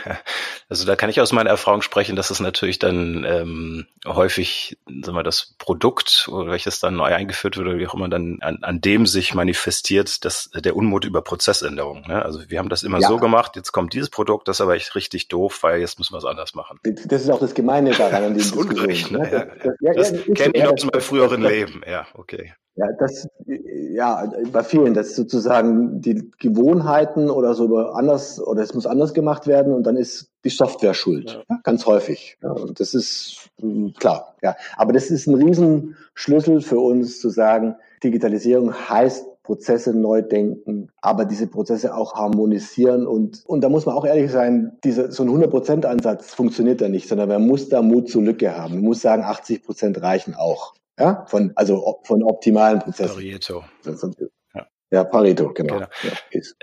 Also 0.69 0.85
da 0.85 0.97
kann 0.97 1.09
ich 1.09 1.21
aus 1.21 1.31
meiner 1.31 1.49
Erfahrung 1.49 1.81
sprechen, 1.81 2.17
dass 2.17 2.29
es 2.29 2.41
natürlich 2.41 2.77
dann 2.77 3.25
ähm, 3.25 3.85
häufig, 4.05 4.77
sagen 4.85 5.17
wir, 5.17 5.23
das 5.23 5.55
Produkt 5.57 6.27
welches 6.29 6.79
dann 6.79 6.95
neu 6.95 7.13
eingeführt 7.13 7.57
wird 7.57 7.67
oder 7.67 7.77
wie 7.77 7.87
auch 7.87 7.93
immer 7.93 8.09
dann 8.09 8.39
an, 8.41 8.59
an 8.63 8.81
dem 8.81 9.05
sich 9.05 9.33
manifestiert, 9.33 10.25
dass 10.25 10.49
der 10.53 10.75
Unmut 10.75 11.05
über 11.05 11.21
Prozessänderungen. 11.21 12.03
Ne? 12.07 12.23
Also 12.23 12.41
wir 12.49 12.59
haben 12.59 12.69
das 12.69 12.83
immer 12.83 12.99
ja. 12.99 13.07
so 13.07 13.17
gemacht, 13.17 13.55
jetzt 13.55 13.71
kommt 13.71 13.93
dieses 13.93 14.09
Produkt, 14.09 14.47
das 14.47 14.57
ist 14.57 14.61
aber 14.61 14.75
echt 14.75 14.93
richtig 14.95 15.29
doof, 15.29 15.59
weil 15.61 15.79
jetzt 15.79 15.99
müssen 15.99 16.13
wir 16.13 16.17
es 16.17 16.25
anders 16.25 16.53
machen. 16.53 16.79
Das 16.83 17.21
ist 17.21 17.29
auch 17.29 17.39
das 17.39 17.53
Gemeine 17.53 17.91
daran 17.91 18.23
an 18.23 18.33
Das 18.37 18.47
ist 18.47 18.55
ungerecht, 18.55 19.11
ne? 19.11 19.29
Ja, 19.31 19.45
das, 19.45 19.73
ja, 19.79 19.93
das, 19.93 20.11
das 20.11 20.35
kenne 20.35 20.53
ich 20.53 20.67
aus 20.67 20.83
meinem 20.83 21.01
früheren 21.01 21.41
Leben, 21.41 21.81
ja, 21.89 22.05
okay. 22.13 22.53
Ja, 22.75 22.85
das, 22.99 23.27
ja, 23.47 24.31
bei 24.51 24.63
vielen, 24.63 24.93
dass 24.93 25.15
sozusagen 25.15 25.99
die 25.99 26.29
Gewohnheiten 26.37 27.31
oder 27.31 27.55
so 27.55 27.75
anders, 27.75 28.39
oder 28.39 28.61
es 28.61 28.75
muss 28.75 28.85
anders 28.85 29.15
gemacht 29.15 29.47
werden 29.47 29.73
und 29.73 29.83
dann 29.83 29.97
ist 29.97 30.29
die 30.47 30.55
Software 30.55 30.93
schuld. 30.93 31.43
Ja. 31.49 31.59
ganz 31.63 31.85
häufig. 31.85 32.37
Ja, 32.41 32.51
und 32.51 32.79
das 32.79 32.93
ist 32.93 33.49
hm, 33.59 33.93
klar, 33.97 34.35
ja. 34.41 34.55
Aber 34.77 34.93
das 34.93 35.11
ist 35.11 35.27
ein 35.27 35.35
Riesenschlüssel 35.35 36.61
für 36.61 36.79
uns 36.79 37.19
zu 37.19 37.29
sagen, 37.29 37.75
Digitalisierung 38.03 38.73
heißt 38.73 39.25
Prozesse 39.43 39.93
neu 39.93 40.21
denken, 40.21 40.89
aber 41.01 41.25
diese 41.25 41.47
Prozesse 41.47 41.95
auch 41.95 42.15
harmonisieren 42.15 43.07
und, 43.07 43.43
und 43.45 43.61
da 43.61 43.69
muss 43.69 43.85
man 43.85 43.95
auch 43.95 44.05
ehrlich 44.05 44.29
sein, 44.29 44.77
diese, 44.83 45.09
so 45.11 45.23
ein 45.23 45.29
100% 45.29 45.85
Ansatz 45.85 46.33
funktioniert 46.33 46.81
da 46.81 46.89
nicht, 46.89 47.07
sondern 47.07 47.29
man 47.29 47.47
muss 47.47 47.69
da 47.69 47.81
Mut 47.81 48.09
zur 48.09 48.23
Lücke 48.23 48.57
haben. 48.57 48.75
Man 48.75 48.83
muss 48.83 49.01
sagen, 49.01 49.23
80% 49.23 50.01
reichen 50.01 50.35
auch. 50.35 50.73
Ja, 50.99 51.25
von, 51.27 51.51
also 51.55 51.99
von 52.03 52.23
optimalen 52.23 52.79
Prozessen. 52.79 53.15
Pareto. 53.15 53.63
Ja, 54.89 55.03
Pareto, 55.03 55.51
genau. 55.53 55.79
genau. 55.79 55.87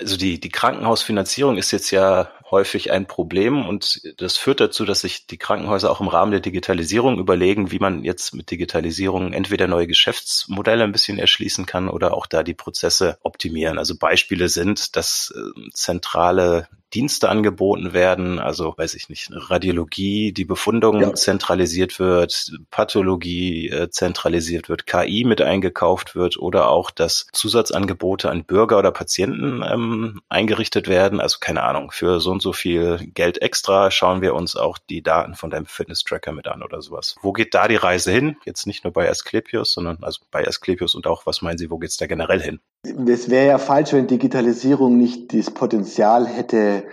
Also 0.00 0.16
die, 0.16 0.40
die 0.40 0.48
Krankenhausfinanzierung 0.48 1.58
ist 1.58 1.72
jetzt 1.72 1.90
ja 1.90 2.30
häufig 2.50 2.90
ein 2.90 3.06
Problem 3.06 3.68
und 3.68 4.00
das 4.16 4.38
führt 4.38 4.60
dazu, 4.60 4.87
dass 4.87 5.02
sich 5.02 5.26
die 5.26 5.37
Krankenhäuser 5.37 5.90
auch 5.90 6.00
im 6.00 6.08
Rahmen 6.08 6.30
der 6.30 6.40
Digitalisierung 6.40 7.18
überlegen, 7.18 7.70
wie 7.70 7.78
man 7.78 8.02
jetzt 8.02 8.34
mit 8.34 8.50
Digitalisierung 8.50 9.34
entweder 9.34 9.66
neue 9.66 9.87
Geschäftsmodelle 9.87 10.84
ein 10.84 10.92
bisschen 10.92 11.18
erschließen 11.18 11.66
kann 11.66 11.90
oder 11.90 12.14
auch 12.14 12.26
da 12.26 12.42
die 12.42 12.54
Prozesse 12.54 13.18
optimieren. 13.22 13.76
Also 13.76 13.98
Beispiele 13.98 14.48
sind, 14.48 14.96
dass 14.96 15.34
äh, 15.37 15.70
zentrale 15.74 16.68
Dienste 16.94 17.28
angeboten 17.28 17.92
werden, 17.92 18.38
also 18.38 18.74
weiß 18.76 18.94
ich 18.94 19.09
nicht, 19.09 19.30
Radiologie, 19.33 20.33
die 20.33 20.44
Befundung 20.44 21.00
ja. 21.00 21.14
zentralisiert 21.14 21.98
wird, 21.98 22.52
Pathologie 22.70 23.68
äh, 23.68 23.90
zentralisiert 23.90 24.68
wird, 24.68 24.87
KI 24.87 25.24
mit 25.24 25.42
eingekauft 25.42 26.14
wird 26.14 26.37
oder 26.37 26.68
auch, 26.68 26.92
dass 26.92 27.26
Zusatzangebote 27.33 28.30
an 28.30 28.44
Bürger 28.44 28.78
oder 28.78 28.92
Patienten 28.92 29.62
ähm, 29.68 30.20
eingerichtet 30.28 30.87
werden. 30.87 31.20
Also 31.20 31.38
keine 31.40 31.64
Ahnung, 31.64 31.90
für 31.90 32.20
so 32.20 32.30
und 32.30 32.42
so 32.42 32.52
viel 32.52 32.98
Geld 33.12 33.42
extra 33.42 33.90
schauen 33.90 34.22
wir 34.22 34.35
uns 34.35 34.54
auch 34.54 34.78
die 34.78 35.02
Daten 35.02 35.35
von 35.35 35.50
deinem 35.50 35.66
Fitness-Tracker 35.66 36.33
mit 36.33 36.46
an 36.46 36.62
oder 36.62 36.80
sowas. 36.80 37.16
Wo 37.22 37.33
geht 37.33 37.54
da 37.54 37.66
die 37.66 37.76
Reise 37.76 38.12
hin? 38.12 38.37
Jetzt 38.44 38.66
nicht 38.66 38.85
nur 38.85 38.92
bei 38.92 39.11
Asklepios, 39.11 39.72
sondern 39.72 39.98
also 40.02 40.20
bei 40.30 40.46
Asklepios 40.46 40.94
und 40.94 41.07
auch, 41.09 41.26
was 41.26 41.42
meinen 41.42 41.59
Sie, 41.59 41.70
wo 41.70 41.78
geht's 41.78 41.96
da 41.96 42.07
generell 42.07 42.40
hin? 42.40 42.61
Es 42.84 43.30
wäre 43.30 43.46
ja 43.46 43.58
falsch, 43.58 43.92
wenn 43.92 44.06
Digitalisierung 44.06 44.96
nicht 44.96 45.32
das 45.32 45.50
Potenzial 45.50 46.26
hätte, 46.26 46.84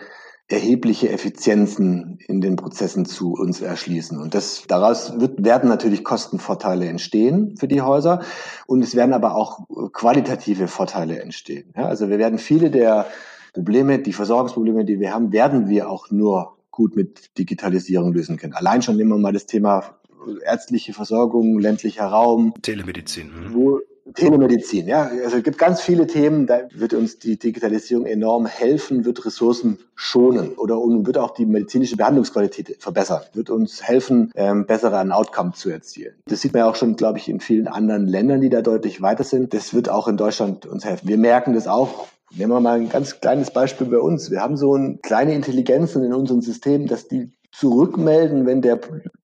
erhebliche 0.47 1.10
Effizienzen 1.10 2.19
in 2.27 2.41
den 2.41 2.58
Prozessen 2.58 3.06
zu 3.06 3.34
uns 3.34 3.62
erschließen. 3.62 4.19
Und 4.19 4.34
das, 4.34 4.63
daraus 4.67 5.19
wird, 5.19 5.43
werden 5.43 5.69
natürlich 5.69 6.04
Kostenvorteile 6.04 6.88
entstehen 6.88 7.56
für 7.58 7.67
die 7.67 7.82
Häuser. 7.82 8.21
Und 8.67 8.84
es 8.84 8.95
werden 8.95 9.13
aber 9.13 9.36
auch 9.36 9.67
qualitative 9.93 10.67
Vorteile 10.67 11.21
entstehen. 11.21 11.73
Ja, 11.75 11.86
also 11.86 12.10
wir 12.10 12.19
werden 12.19 12.38
viele 12.38 12.69
der 12.69 13.08
Probleme, 13.54 13.99
die 13.99 14.13
Versorgungsprobleme, 14.13 14.86
die 14.86 14.99
wir 14.99 15.13
haben, 15.13 15.32
werden 15.32 15.67
wir 15.67 15.89
auch 15.89 16.12
nur 16.12 16.58
gut 16.69 16.95
mit 16.95 17.38
Digitalisierung 17.38 18.13
lösen 18.13 18.38
können. 18.38 18.54
Allein 18.54 18.82
schon 18.82 18.97
nehmen 18.97 19.12
wir 19.12 19.17
mal 19.17 19.34
das 19.34 19.45
Thema 19.45 19.95
ärztliche 20.45 20.93
Versorgung, 20.93 21.60
ländlicher 21.60 22.06
Raum. 22.06 22.54
Telemedizin. 22.62 23.27
Mhm. 23.27 23.54
Wo, 23.54 23.80
Telemedizin, 24.16 24.88
ja. 24.88 25.10
Also 25.24 25.38
es 25.38 25.44
gibt 25.44 25.58
ganz 25.58 25.82
viele 25.82 26.08
Themen, 26.08 26.48
da 26.48 26.62
wird 26.74 26.94
uns 26.94 27.20
die 27.20 27.38
Digitalisierung 27.38 28.06
enorm 28.06 28.46
helfen, 28.46 29.06
wird 29.06 29.26
Ressourcen 29.26 29.80
schonen 29.96 30.54
oder 30.54 30.76
wird 30.76 31.18
auch 31.18 31.32
die 31.32 31.46
medizinische 31.46 31.98
Behandlungsqualität 31.98 32.78
verbessern, 32.80 33.22
wird 33.34 33.50
uns 33.50 33.84
helfen, 33.84 34.32
ähm, 34.36 34.66
bessere 34.66 34.98
ein 34.98 35.12
Outcome 35.12 35.54
zu 35.54 35.70
erzielen. 35.70 36.16
Das 36.26 36.42
sieht 36.42 36.54
man 36.54 36.62
ja 36.62 36.70
auch 36.70 36.76
schon, 36.76 36.96
glaube 36.96 37.20
ich, 37.20 37.30
in 37.30 37.40
vielen 37.40 37.68
anderen 37.68 38.08
Ländern, 38.08 38.42
die 38.42 38.50
da 38.50 38.62
deutlich 38.62 39.02
weiter 39.02 39.24
sind. 39.24 39.54
Das 39.54 39.74
wird 39.74 39.90
auch 39.90 40.08
in 40.08 40.18
Deutschland 40.18 40.66
uns 40.66 40.86
helfen. 40.86 41.08
Wir 41.08 41.18
merken 41.18 41.54
das 41.54 41.68
auch 41.68 42.08
Nehmen 42.34 42.54
wir 42.54 42.62
mal 42.62 42.80
ein 42.80 42.88
ganz 42.88 43.20
kleines 43.20 43.52
Beispiel 43.52 43.88
bei 43.88 44.00
uns. 44.00 44.32
Wir 44.32 44.40
haben 44.40 44.56
so 44.56 44.74
eine 44.76 44.98
kleine 44.98 45.36
Intelligenzen 45.36 46.02
in 46.04 46.14
unserem 46.14 46.42
System, 46.42 46.88
dass 46.88 47.10
die 47.10 47.30
zurückmelden, 47.52 48.46
wenn 48.46 48.62
der 48.62 48.80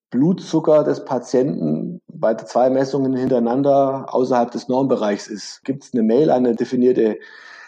Blutzucker 0.10 0.84
des 0.84 1.04
Patienten 1.06 2.02
bei 2.08 2.34
zwei 2.36 2.70
Messungen 2.70 3.16
hintereinander 3.16 4.14
außerhalb 4.14 4.52
des 4.52 4.68
Normbereichs 4.68 5.28
ist. 5.28 5.64
Gibt 5.64 5.84
es 5.84 5.94
eine 5.94 6.04
Mail 6.04 6.30
an 6.30 6.46
eine 6.46 6.56
definierte 6.56 7.18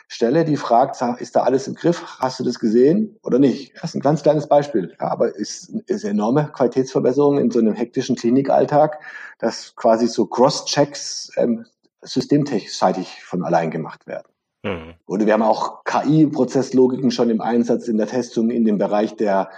Stelle, 0.07 0.43
die 0.43 0.57
fragt, 0.57 0.99
ist 1.19 1.35
da 1.35 1.43
alles 1.43 1.67
im 1.67 1.75
Griff? 1.75 2.17
Hast 2.19 2.39
du 2.39 2.43
das 2.43 2.57
gesehen 2.57 3.19
oder 3.23 3.37
nicht? 3.37 3.75
Das 3.75 3.91
ist 3.91 3.95
ein 3.95 4.01
ganz 4.01 4.23
kleines 4.23 4.47
Beispiel. 4.47 4.95
Ja, 4.99 5.11
aber 5.11 5.35
ist, 5.35 5.69
ist 5.85 6.03
enorme 6.03 6.49
Qualitätsverbesserung 6.51 7.37
in 7.37 7.51
so 7.51 7.59
einem 7.59 7.75
hektischen 7.75 8.15
Klinikalltag, 8.15 8.99
dass 9.37 9.75
quasi 9.75 10.07
so 10.07 10.25
Cross-Checks 10.25 11.33
ähm, 11.37 11.65
systemseitig 12.01 13.23
von 13.23 13.43
allein 13.43 13.69
gemacht 13.69 14.07
werden. 14.07 14.27
Mhm. 14.63 14.95
Oder 15.05 15.25
wir 15.25 15.33
haben 15.33 15.43
auch 15.43 15.83
KI-Prozesslogiken 15.83 17.11
schon 17.11 17.29
im 17.29 17.41
Einsatz 17.41 17.87
in 17.87 17.97
der 17.97 18.07
Testung 18.07 18.49
in 18.49 18.65
dem 18.65 18.77
Bereich 18.77 19.15
der 19.15 19.49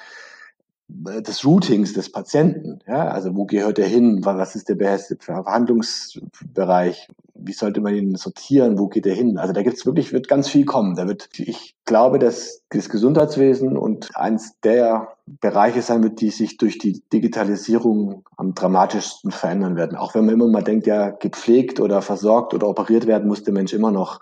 des 0.93 1.45
Routings 1.45 1.93
des 1.93 2.11
Patienten. 2.11 2.79
Ja, 2.87 3.07
also 3.07 3.35
wo 3.35 3.45
gehört 3.45 3.79
er 3.79 3.87
hin? 3.87 4.23
Was 4.23 4.55
ist 4.55 4.69
der 4.69 4.75
beste 4.75 5.17
Verhandlungsbereich? 5.19 7.07
Wie 7.33 7.53
sollte 7.53 7.81
man 7.81 7.95
ihn 7.95 8.15
sortieren? 8.15 8.77
Wo 8.77 8.87
geht 8.87 9.07
er 9.07 9.15
hin? 9.15 9.37
Also 9.37 9.53
da 9.53 9.63
gibt's 9.63 9.85
wirklich, 9.85 10.13
wird 10.13 10.27
ganz 10.27 10.47
viel 10.47 10.65
kommen. 10.65 10.95
Da 10.95 11.07
wird, 11.07 11.29
ich 11.39 11.75
glaube, 11.85 12.19
dass 12.19 12.63
das 12.69 12.89
Gesundheitswesen 12.89 13.77
und 13.77 14.15
eins 14.15 14.59
der 14.59 15.13
Bereiche 15.25 15.81
sein 15.81 16.03
wird, 16.03 16.21
die 16.21 16.29
sich 16.29 16.57
durch 16.57 16.77
die 16.77 17.01
Digitalisierung 17.11 18.23
am 18.37 18.53
dramatischsten 18.53 19.31
verändern 19.31 19.75
werden. 19.75 19.97
Auch 19.97 20.13
wenn 20.13 20.25
man 20.25 20.35
immer 20.35 20.47
mal 20.47 20.63
denkt, 20.63 20.85
ja, 20.85 21.09
gepflegt 21.09 21.79
oder 21.79 22.01
versorgt 22.01 22.53
oder 22.53 22.67
operiert 22.67 23.07
werden 23.07 23.27
muss 23.27 23.43
der 23.43 23.53
Mensch 23.53 23.73
immer 23.73 23.91
noch 23.91 24.19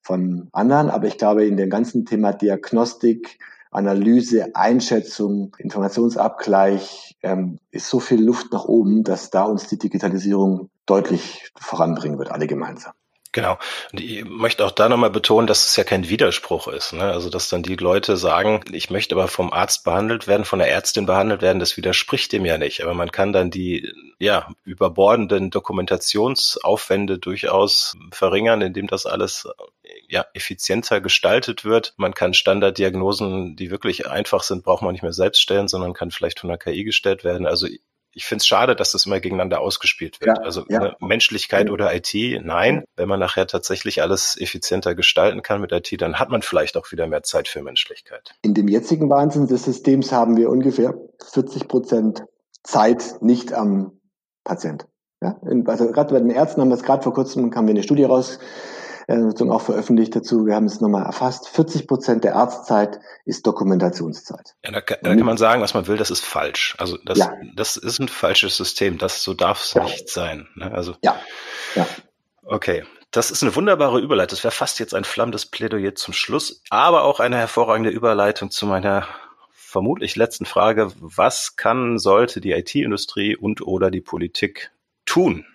von 0.00 0.48
anderen. 0.52 0.90
Aber 0.90 1.06
ich 1.06 1.18
glaube, 1.18 1.44
in 1.44 1.56
dem 1.56 1.70
ganzen 1.70 2.06
Thema 2.06 2.32
Diagnostik, 2.32 3.38
Analyse, 3.74 4.54
Einschätzung, 4.54 5.54
Informationsabgleich 5.58 7.16
ähm, 7.22 7.58
ist 7.70 7.88
so 7.88 7.98
viel 7.98 8.22
Luft 8.22 8.52
nach 8.52 8.66
oben, 8.66 9.02
dass 9.02 9.30
da 9.30 9.44
uns 9.44 9.66
die 9.66 9.78
Digitalisierung 9.78 10.70
deutlich 10.86 11.50
voranbringen 11.56 12.18
wird, 12.18 12.30
alle 12.30 12.46
gemeinsam. 12.46 12.92
Genau. 13.34 13.58
Und 13.92 14.00
ich 14.00 14.24
möchte 14.24 14.64
auch 14.64 14.70
da 14.70 14.88
nochmal 14.88 15.10
betonen, 15.10 15.48
dass 15.48 15.66
es 15.66 15.74
ja 15.74 15.82
kein 15.82 16.08
Widerspruch 16.08 16.68
ist. 16.68 16.92
Ne? 16.92 17.02
Also, 17.02 17.30
dass 17.30 17.48
dann 17.48 17.64
die 17.64 17.74
Leute 17.74 18.16
sagen, 18.16 18.60
ich 18.70 18.90
möchte 18.90 19.16
aber 19.16 19.26
vom 19.26 19.52
Arzt 19.52 19.82
behandelt 19.82 20.28
werden, 20.28 20.44
von 20.44 20.60
der 20.60 20.70
Ärztin 20.70 21.04
behandelt 21.04 21.42
werden, 21.42 21.58
das 21.58 21.76
widerspricht 21.76 22.30
dem 22.30 22.46
ja 22.46 22.58
nicht. 22.58 22.84
Aber 22.84 22.94
man 22.94 23.10
kann 23.10 23.32
dann 23.32 23.50
die, 23.50 23.92
ja, 24.20 24.48
überbordenden 24.62 25.50
Dokumentationsaufwände 25.50 27.18
durchaus 27.18 27.96
verringern, 28.12 28.62
indem 28.62 28.86
das 28.86 29.04
alles 29.04 29.48
ja, 30.08 30.24
effizienter 30.32 31.00
gestaltet 31.00 31.64
wird. 31.64 31.94
Man 31.96 32.14
kann 32.14 32.34
Standarddiagnosen, 32.34 33.56
die 33.56 33.72
wirklich 33.72 34.08
einfach 34.08 34.44
sind, 34.44 34.62
braucht 34.62 34.82
man 34.82 34.92
nicht 34.92 35.02
mehr 35.02 35.12
selbst 35.12 35.42
stellen, 35.42 35.66
sondern 35.66 35.92
kann 35.92 36.12
vielleicht 36.12 36.38
von 36.38 36.50
der 36.50 36.58
KI 36.58 36.84
gestellt 36.84 37.24
werden. 37.24 37.48
Also 37.48 37.66
ich 38.14 38.24
finde 38.24 38.40
es 38.40 38.46
schade, 38.46 38.76
dass 38.76 38.92
das 38.92 39.06
immer 39.06 39.20
gegeneinander 39.20 39.60
ausgespielt 39.60 40.20
wird. 40.20 40.38
Ja, 40.38 40.44
also 40.44 40.64
ja. 40.68 40.80
Ne, 40.80 40.96
Menschlichkeit 41.00 41.70
oder 41.70 41.94
IT, 41.94 42.14
nein. 42.42 42.84
Wenn 42.96 43.08
man 43.08 43.20
nachher 43.20 43.46
tatsächlich 43.46 44.02
alles 44.02 44.40
effizienter 44.40 44.94
gestalten 44.94 45.42
kann 45.42 45.60
mit 45.60 45.72
IT, 45.72 46.00
dann 46.00 46.18
hat 46.18 46.30
man 46.30 46.42
vielleicht 46.42 46.76
auch 46.76 46.90
wieder 46.92 47.06
mehr 47.06 47.22
Zeit 47.22 47.48
für 47.48 47.62
Menschlichkeit. 47.62 48.34
In 48.42 48.54
dem 48.54 48.68
jetzigen 48.68 49.10
Wahnsinn 49.10 49.46
des 49.46 49.64
Systems 49.64 50.12
haben 50.12 50.36
wir 50.36 50.50
ungefähr 50.50 50.94
40 51.30 51.68
Prozent 51.68 52.24
Zeit 52.62 53.16
nicht 53.20 53.52
am 53.52 54.00
Patient. 54.44 54.86
Ja? 55.20 55.36
Also 55.66 55.90
gerade 55.90 56.14
bei 56.14 56.20
den 56.20 56.30
Ärzten 56.30 56.60
haben 56.60 56.68
wir 56.68 56.76
es 56.76 56.82
gerade 56.82 57.02
vor 57.02 57.14
kurzem, 57.14 57.50
kam 57.50 57.66
wir 57.66 57.70
eine 57.72 57.82
Studie 57.82 58.04
raus, 58.04 58.38
äh, 59.06 59.50
auch 59.50 59.60
veröffentlicht 59.60 60.16
dazu. 60.16 60.46
Wir 60.46 60.54
haben 60.54 60.66
es 60.66 60.80
nochmal 60.80 61.04
erfasst. 61.04 61.48
40 61.48 61.86
Prozent 61.86 62.24
der 62.24 62.36
Arztzeit 62.36 63.00
ist 63.24 63.46
Dokumentationszeit. 63.46 64.54
Ja, 64.64 64.72
da, 64.72 64.80
kann, 64.80 64.98
da 65.02 65.14
kann 65.14 65.26
man 65.26 65.36
sagen, 65.36 65.62
was 65.62 65.74
man 65.74 65.86
will, 65.86 65.96
das 65.96 66.10
ist 66.10 66.24
falsch. 66.24 66.74
Also 66.78 66.96
das, 67.04 67.18
ja. 67.18 67.32
das 67.54 67.76
ist 67.76 67.98
ein 67.98 68.08
falsches 68.08 68.56
System. 68.56 68.98
Das 68.98 69.22
so 69.22 69.34
darf 69.34 69.64
es 69.64 69.74
ja. 69.74 69.84
nicht 69.84 70.08
sein. 70.08 70.48
Ne? 70.54 70.70
Also 70.72 70.94
ja. 71.02 71.16
ja. 71.74 71.86
Okay. 72.44 72.84
Das 73.10 73.30
ist 73.30 73.44
eine 73.44 73.54
wunderbare 73.54 74.00
Überleitung. 74.00 74.36
Das 74.36 74.42
wäre 74.42 74.50
fast 74.50 74.80
jetzt 74.80 74.92
ein 74.92 75.04
flammendes 75.04 75.46
Plädoyer 75.46 75.94
zum 75.94 76.12
Schluss, 76.12 76.62
aber 76.68 77.04
auch 77.04 77.20
eine 77.20 77.36
hervorragende 77.36 77.90
Überleitung 77.90 78.50
zu 78.50 78.66
meiner 78.66 79.06
vermutlich 79.52 80.16
letzten 80.16 80.46
Frage. 80.46 80.90
Was 80.98 81.54
kann, 81.54 81.98
sollte 81.98 82.40
die 82.40 82.50
IT-Industrie 82.52 83.36
und 83.36 83.60
oder 83.60 83.92
die 83.92 84.00
Politik 84.00 84.72
tun? 85.06 85.46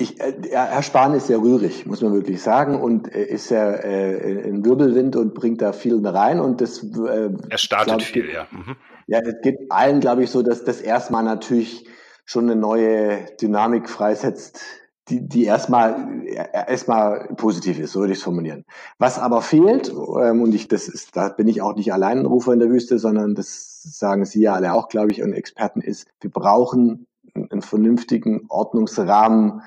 Ich, 0.00 0.18
äh, 0.20 0.34
Herr 0.50 0.82
Spahn 0.82 1.14
ist 1.14 1.26
sehr 1.26 1.40
rührig, 1.40 1.86
muss 1.86 2.00
man 2.00 2.12
wirklich 2.14 2.42
sagen, 2.42 2.80
und 2.80 3.06
ist 3.06 3.50
ja 3.50 3.70
äh, 3.70 4.48
ein 4.48 4.64
Wirbelwind 4.64 5.14
und 5.14 5.34
bringt 5.34 5.60
da 5.60 5.72
viel 5.72 6.04
rein. 6.06 6.40
Und 6.40 6.60
das, 6.60 6.82
äh, 6.82 7.30
er 7.48 7.58
startet 7.58 8.02
viel, 8.02 8.30
ja. 8.30 8.46
Mhm. 8.50 8.76
Ja, 9.06 9.20
es 9.20 9.40
geht 9.42 9.70
allen, 9.70 10.00
glaube 10.00 10.24
ich, 10.24 10.30
so, 10.30 10.42
dass 10.42 10.64
das 10.64 10.80
erstmal 10.80 11.22
natürlich 11.22 11.86
schon 12.24 12.44
eine 12.44 12.58
neue 12.58 13.26
Dynamik 13.40 13.88
freisetzt, 13.90 14.60
die, 15.08 15.28
die 15.28 15.44
erstmal 15.44 16.22
erstmal 16.52 17.28
positiv 17.36 17.78
ist, 17.80 17.92
so 17.92 18.00
würde 18.00 18.12
ich 18.12 18.18
es 18.20 18.24
formulieren. 18.24 18.64
Was 18.98 19.18
aber 19.18 19.42
fehlt, 19.42 19.88
ähm, 19.90 20.40
und 20.42 20.54
ich, 20.54 20.68
das 20.68 20.88
ist, 20.88 21.16
da 21.16 21.28
bin 21.28 21.48
ich 21.48 21.60
auch 21.60 21.74
nicht 21.74 21.92
allein 21.92 22.24
Rufer 22.24 22.52
in 22.52 22.60
der 22.60 22.70
Wüste, 22.70 22.98
sondern 22.98 23.34
das 23.34 23.82
sagen 23.82 24.24
Sie 24.24 24.40
ja 24.40 24.54
alle 24.54 24.72
auch, 24.74 24.88
glaube 24.88 25.10
ich, 25.10 25.22
und 25.22 25.32
Experten 25.32 25.80
ist, 25.80 26.06
wir 26.20 26.30
brauchen 26.30 27.06
einen 27.34 27.62
vernünftigen 27.62 28.46
Ordnungsrahmen, 28.48 29.62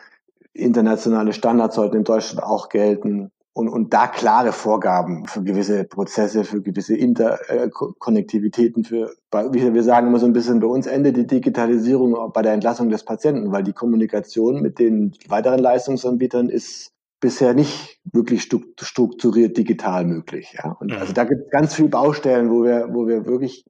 internationale 0.54 1.34
Standards 1.34 1.76
sollten 1.76 1.98
in 1.98 2.04
Deutschland 2.04 2.44
auch 2.44 2.70
gelten 2.70 3.32
und, 3.56 3.70
und 3.70 3.94
da 3.94 4.08
klare 4.08 4.52
Vorgaben 4.52 5.28
für 5.28 5.44
gewisse 5.44 5.84
Prozesse, 5.84 6.44
für 6.44 6.62
gewisse 6.62 6.96
Interkonnektivitäten, 6.96 8.84
für, 8.84 9.14
wie 9.52 9.74
wir 9.74 9.84
sagen 9.84 10.08
immer 10.08 10.20
so 10.20 10.26
ein 10.26 10.34
bisschen, 10.34 10.60
bei 10.60 10.68
uns 10.68 10.88
endet 10.88 11.18
die 11.18 11.28
Digitalisierung 11.28 12.32
bei 12.34 12.42
der 12.42 12.54
Entlassung 12.54 12.90
des 12.90 13.06
Patienten, 13.06 13.52
weil 13.52 13.64
die 13.64 13.74
Kommunikation 13.74 14.62
mit 14.62 14.80
den 14.80 15.14
weiteren 15.28 15.60
Leistungsanbietern 15.60 16.50
ist 16.50 16.94
bisher 17.20 17.54
nicht 17.54 18.00
wirklich 18.12 18.42
strukturiert 18.42 19.56
digital 19.56 20.04
möglich. 20.04 20.56
Ja? 20.58 20.76
Und 20.80 20.92
also 20.92 21.14
da 21.14 21.24
gibt 21.24 21.44
es 21.46 21.52
ganz 21.52 21.76
viele 21.76 21.90
Baustellen, 21.90 22.50
wo 22.50 22.64
wir, 22.64 22.90
wo 22.92 23.08
wir 23.08 23.28
wirklich 23.28 23.66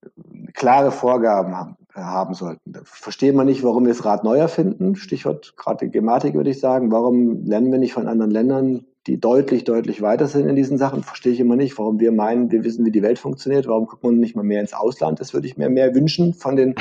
klare 0.54 0.92
Vorgaben 0.92 1.56
haben 1.56 1.76
haben 1.96 2.34
sollten. 2.34 2.72
Da 2.72 2.82
versteht 2.84 3.36
man 3.36 3.46
nicht, 3.46 3.64
warum 3.64 3.86
wir 3.86 3.94
das 3.94 4.06
Rad 4.06 4.24
neu 4.24 4.38
erfinden. 4.38 4.96
Stichwort 4.96 5.56
gerade 5.58 5.90
Gematik 5.90 6.34
würde 6.34 6.50
ich 6.50 6.60
sagen. 6.60 6.92
Warum 6.92 7.46
lernen 7.46 7.72
wir 7.72 7.80
nicht 7.80 7.94
von 7.94 8.08
anderen 8.08 8.32
Ländern, 8.32 8.86
die 9.06 9.20
deutlich, 9.20 9.64
deutlich 9.64 10.02
weiter 10.02 10.28
sind 10.28 10.48
in 10.48 10.56
diesen 10.56 10.78
Sachen? 10.78 11.04
Verstehe 11.04 11.34
ich 11.34 11.40
immer 11.40 11.56
nicht, 11.56 11.78
warum 11.78 12.00
wir 12.00 12.12
meinen, 12.12 12.52
wir 12.52 12.64
wissen, 12.64 12.86
wie 12.86 12.92
die 12.92 13.04
Welt 13.04 13.20
funktioniert. 13.20 13.68
Warum 13.68 13.86
gucken 13.86 14.12
wir 14.12 14.18
nicht 14.18 14.36
mal 14.36 14.44
mehr 14.44 14.62
ins 14.62 14.74
Ausland? 14.74 15.20
Das 15.20 15.34
würde 15.34 15.48
ich 15.48 15.58
mir 15.58 15.70
mehr 15.70 15.94
wünschen 15.94 16.34
von 16.34 16.56
den 16.56 16.76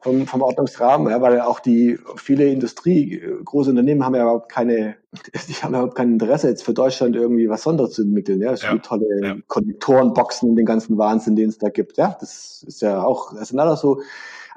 vom, 0.00 0.26
vom 0.26 0.42
Ordnungsrahmen, 0.42 1.10
ja, 1.10 1.20
weil 1.20 1.40
auch 1.40 1.60
die 1.60 1.98
viele 2.16 2.46
Industrie, 2.46 3.20
große 3.44 3.70
Unternehmen 3.70 4.04
haben 4.04 4.14
ja 4.14 4.22
überhaupt 4.22 4.48
keine, 4.48 4.96
die 5.48 5.54
haben 5.54 5.72
ja 5.72 5.80
überhaupt 5.80 5.96
kein 5.96 6.12
Interesse 6.12 6.48
jetzt 6.48 6.62
für 6.62 6.74
Deutschland 6.74 7.16
irgendwie 7.16 7.48
was 7.48 7.62
Sonderes 7.62 7.92
zu 7.92 8.02
entwickeln. 8.02 8.40
Ja, 8.40 8.52
es 8.52 8.62
ja. 8.62 8.72
gibt 8.72 8.86
tolle 8.86 9.06
ja. 9.22 9.36
Konnektorenboxen 9.48 10.50
und 10.50 10.56
den 10.56 10.66
ganzen 10.66 10.98
Wahnsinn, 10.98 11.34
den 11.34 11.48
es 11.48 11.58
da 11.58 11.68
gibt. 11.68 11.96
Ja, 11.96 12.16
das 12.20 12.64
ist 12.66 12.80
ja 12.80 13.02
auch, 13.02 13.34
das 13.34 13.48
sind 13.48 13.58
alles 13.58 13.80
so 13.80 14.00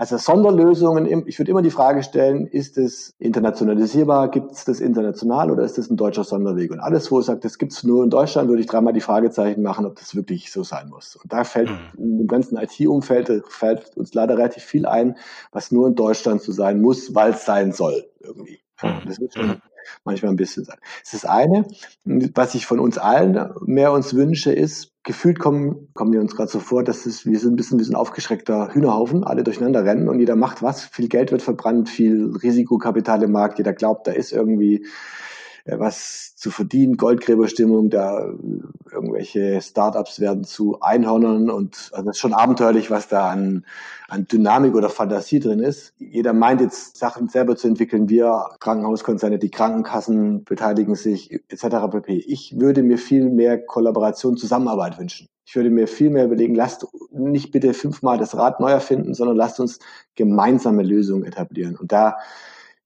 also 0.01 0.17
Sonderlösungen, 0.17 1.05
ich 1.27 1.37
würde 1.37 1.51
immer 1.51 1.61
die 1.61 1.69
Frage 1.69 2.01
stellen, 2.01 2.47
ist 2.47 2.79
es 2.79 3.13
internationalisierbar, 3.19 4.31
gibt 4.31 4.51
es 4.51 4.65
das 4.65 4.79
international 4.79 5.51
oder 5.51 5.61
ist 5.61 5.77
das 5.77 5.91
ein 5.91 5.95
deutscher 5.95 6.23
Sonderweg? 6.23 6.71
Und 6.71 6.79
alles, 6.79 7.11
wo 7.11 7.19
es 7.19 7.27
sagt, 7.27 7.45
das 7.45 7.59
gibt 7.59 7.71
es 7.71 7.83
nur 7.83 8.03
in 8.03 8.09
Deutschland, 8.09 8.49
würde 8.49 8.61
ich 8.61 8.67
dreimal 8.67 8.93
die 8.93 9.01
Fragezeichen 9.01 9.61
machen, 9.61 9.85
ob 9.85 9.99
das 9.99 10.15
wirklich 10.15 10.51
so 10.51 10.63
sein 10.63 10.89
muss. 10.89 11.17
Und 11.17 11.31
da 11.31 11.43
fällt 11.43 11.69
im 11.99 12.25
ganzen 12.25 12.57
IT-Umfeld 12.57 13.43
fällt 13.47 13.95
uns 13.95 14.11
leider 14.15 14.35
relativ 14.39 14.63
viel 14.63 14.87
ein, 14.87 15.17
was 15.51 15.71
nur 15.71 15.87
in 15.87 15.93
Deutschland 15.93 16.41
so 16.41 16.51
sein 16.51 16.81
muss, 16.81 17.13
weil 17.13 17.33
es 17.33 17.45
sein 17.45 17.71
soll 17.71 18.09
irgendwie. 18.21 18.59
Mhm. 18.81 19.01
Das 19.05 19.19
wird 19.19 19.35
schon 19.35 19.47
mhm. 19.49 19.61
manchmal 20.03 20.31
ein 20.31 20.35
bisschen 20.35 20.65
sein. 20.65 20.79
Das 21.03 21.13
ist 21.13 21.25
das 21.25 21.29
eine. 21.29 21.67
Was 22.33 22.55
ich 22.55 22.65
von 22.65 22.79
uns 22.79 22.97
allen 22.97 23.53
mehr 23.67 23.91
uns 23.91 24.15
wünsche, 24.15 24.51
ist, 24.51 24.90
gefühlt 25.03 25.39
kommen, 25.39 25.89
kommen 25.93 26.13
wir 26.13 26.21
uns 26.21 26.35
gerade 26.35 26.51
so 26.51 26.59
vor, 26.59 26.83
dass 26.83 27.05
es, 27.05 27.25
wir 27.25 27.39
sind 27.39 27.53
ein 27.53 27.55
bisschen 27.55 27.79
wie 27.79 27.83
so 27.83 27.91
ein 27.91 27.95
aufgeschreckter 27.95 28.73
Hühnerhaufen, 28.73 29.23
alle 29.23 29.43
durcheinander 29.43 29.83
rennen 29.83 30.07
und 30.07 30.19
jeder 30.19 30.35
macht 30.35 30.61
was. 30.61 30.85
Viel 30.85 31.07
Geld 31.07 31.31
wird 31.31 31.41
verbrannt, 31.41 31.89
viel 31.89 32.31
Risikokapital 32.41 33.23
im 33.23 33.31
Markt, 33.31 33.57
jeder 33.57 33.73
glaubt, 33.73 34.07
da 34.07 34.11
ist 34.11 34.31
irgendwie 34.31 34.85
was 35.65 36.35
zu 36.35 36.51
verdienen, 36.51 36.97
Goldgräberstimmung, 36.97 37.89
da 37.89 38.25
äh, 38.25 38.33
irgendwelche 38.91 39.61
Startups 39.61 40.19
werden 40.19 40.43
zu 40.43 40.81
Einhörnern 40.81 41.49
und 41.49 41.91
also 41.93 42.05
das 42.05 42.17
ist 42.17 42.19
schon 42.19 42.33
abenteuerlich, 42.33 42.89
was 42.91 43.07
da 43.07 43.29
an, 43.29 43.65
an 44.07 44.27
Dynamik 44.27 44.75
oder 44.75 44.89
Fantasie 44.89 45.39
drin 45.39 45.59
ist. 45.59 45.93
Jeder 45.97 46.33
meint 46.33 46.61
jetzt 46.61 46.97
Sachen 46.97 47.29
selber 47.29 47.55
zu 47.55 47.67
entwickeln, 47.67 48.09
wir 48.09 48.49
Krankenhauskonzerne, 48.59 49.39
die 49.39 49.51
Krankenkassen 49.51 50.43
beteiligen 50.43 50.95
sich 50.95 51.31
etc. 51.49 51.91
pp. 51.91 52.17
Ich 52.27 52.59
würde 52.59 52.83
mir 52.83 52.97
viel 52.97 53.29
mehr 53.29 53.63
Kollaboration, 53.63 54.37
Zusammenarbeit 54.37 54.97
wünschen. 54.97 55.27
Ich 55.45 55.55
würde 55.55 55.69
mir 55.69 55.87
viel 55.87 56.09
mehr 56.09 56.25
überlegen, 56.25 56.55
lasst 56.55 56.87
nicht 57.11 57.51
bitte 57.51 57.73
fünfmal 57.73 58.17
das 58.17 58.37
Rad 58.37 58.59
neu 58.59 58.71
erfinden, 58.71 59.13
sondern 59.13 59.35
lasst 59.35 59.59
uns 59.59 59.79
gemeinsame 60.15 60.83
Lösungen 60.83 61.25
etablieren. 61.25 61.75
Und 61.75 61.91
da 61.91 62.17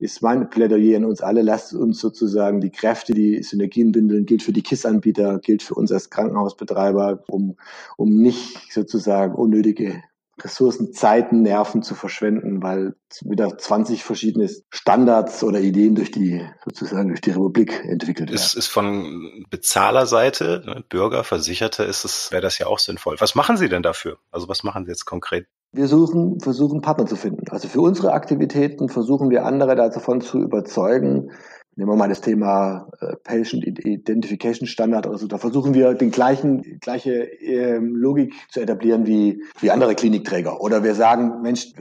ist 0.06 0.22
mein 0.22 0.50
Plädoyer 0.50 0.98
an 0.98 1.06
uns 1.06 1.22
alle, 1.22 1.42
lasst 1.42 1.74
uns 1.74 2.00
sozusagen 2.00 2.62
die 2.62 2.70
Kräfte, 2.70 3.14
die 3.14 3.44
Synergien 3.44 3.92
bündeln, 3.92 4.26
gilt 4.26 4.44
für 4.44 4.54
die 4.54 4.64
KISS-Anbieter, 4.64 5.40
gilt 5.40 5.64
für 5.64 5.76
uns 5.76 5.92
als 5.92 6.10
Krankenhausbetreiber, 6.10 7.24
um, 7.28 7.58
um 7.98 8.16
nicht 8.16 8.72
sozusagen 8.72 9.36
unnötige 9.36 10.02
Ressourcen, 10.42 10.92
Zeiten, 10.92 11.44
Nerven 11.44 11.82
zu 11.82 11.96
verschwenden, 11.96 12.62
weil 12.62 12.96
wieder 13.22 13.58
20 13.58 14.04
verschiedene 14.04 14.50
Standards 14.70 15.44
oder 15.44 15.62
Ideen 15.62 15.96
durch 15.96 16.12
die 16.12 16.46
sozusagen 16.66 17.08
durch 17.08 17.22
die 17.22 17.32
Republik 17.32 17.86
entwickelt 17.86 18.30
werden. 18.30 18.36
Es 18.36 18.54
ist 18.54 18.68
von 18.68 19.46
Bezahlerseite, 19.50 20.64
ne, 20.66 20.84
Bürger, 20.90 21.24
Versicherte, 21.24 21.84
ist 21.84 22.04
es, 22.04 22.32
wäre 22.32 22.42
das 22.42 22.60
ja 22.60 22.68
auch 22.68 22.80
sinnvoll. 22.80 23.16
Was 23.20 23.36
machen 23.36 23.56
Sie 23.56 23.70
denn 23.70 23.82
dafür? 23.82 24.18
Also 24.30 24.50
was 24.50 24.64
machen 24.64 24.86
Sie 24.86 24.92
jetzt 24.92 25.06
konkret? 25.06 25.48
Wir 25.72 25.88
suchen, 25.88 26.40
versuchen 26.40 26.82
Partner 26.82 27.06
zu 27.06 27.16
finden. 27.16 27.46
Also 27.50 27.68
für 27.68 27.82
unsere 27.82 28.14
Aktivitäten 28.14 28.88
versuchen 28.88 29.30
wir 29.30 29.46
andere 29.46 29.76
davon 29.76 30.22
zu 30.22 30.40
überzeugen, 30.40 31.32
Nehmen 31.78 31.92
wir 31.92 31.98
mal 31.98 32.08
das 32.08 32.22
Thema 32.22 32.88
äh, 33.02 33.18
Patient 33.18 33.66
Identification 33.66 34.66
Standard 34.66 35.08
oder 35.08 35.18
so. 35.18 35.28
Da 35.28 35.38
versuchen 35.38 35.74
wir 35.74 35.94
den 35.94 36.10
gleichen, 36.10 36.80
gleiche 36.80 37.24
ähm, 37.42 37.98
Logik 37.98 38.34
zu 38.50 38.62
etablieren 38.62 39.06
wie, 39.06 39.44
wie 39.60 39.72
andere 39.72 39.94
Klinikträger. 39.94 40.62
Oder 40.62 40.86
wir 40.86 40.96
sagen, 40.96 41.42
Mensch, 41.42 41.74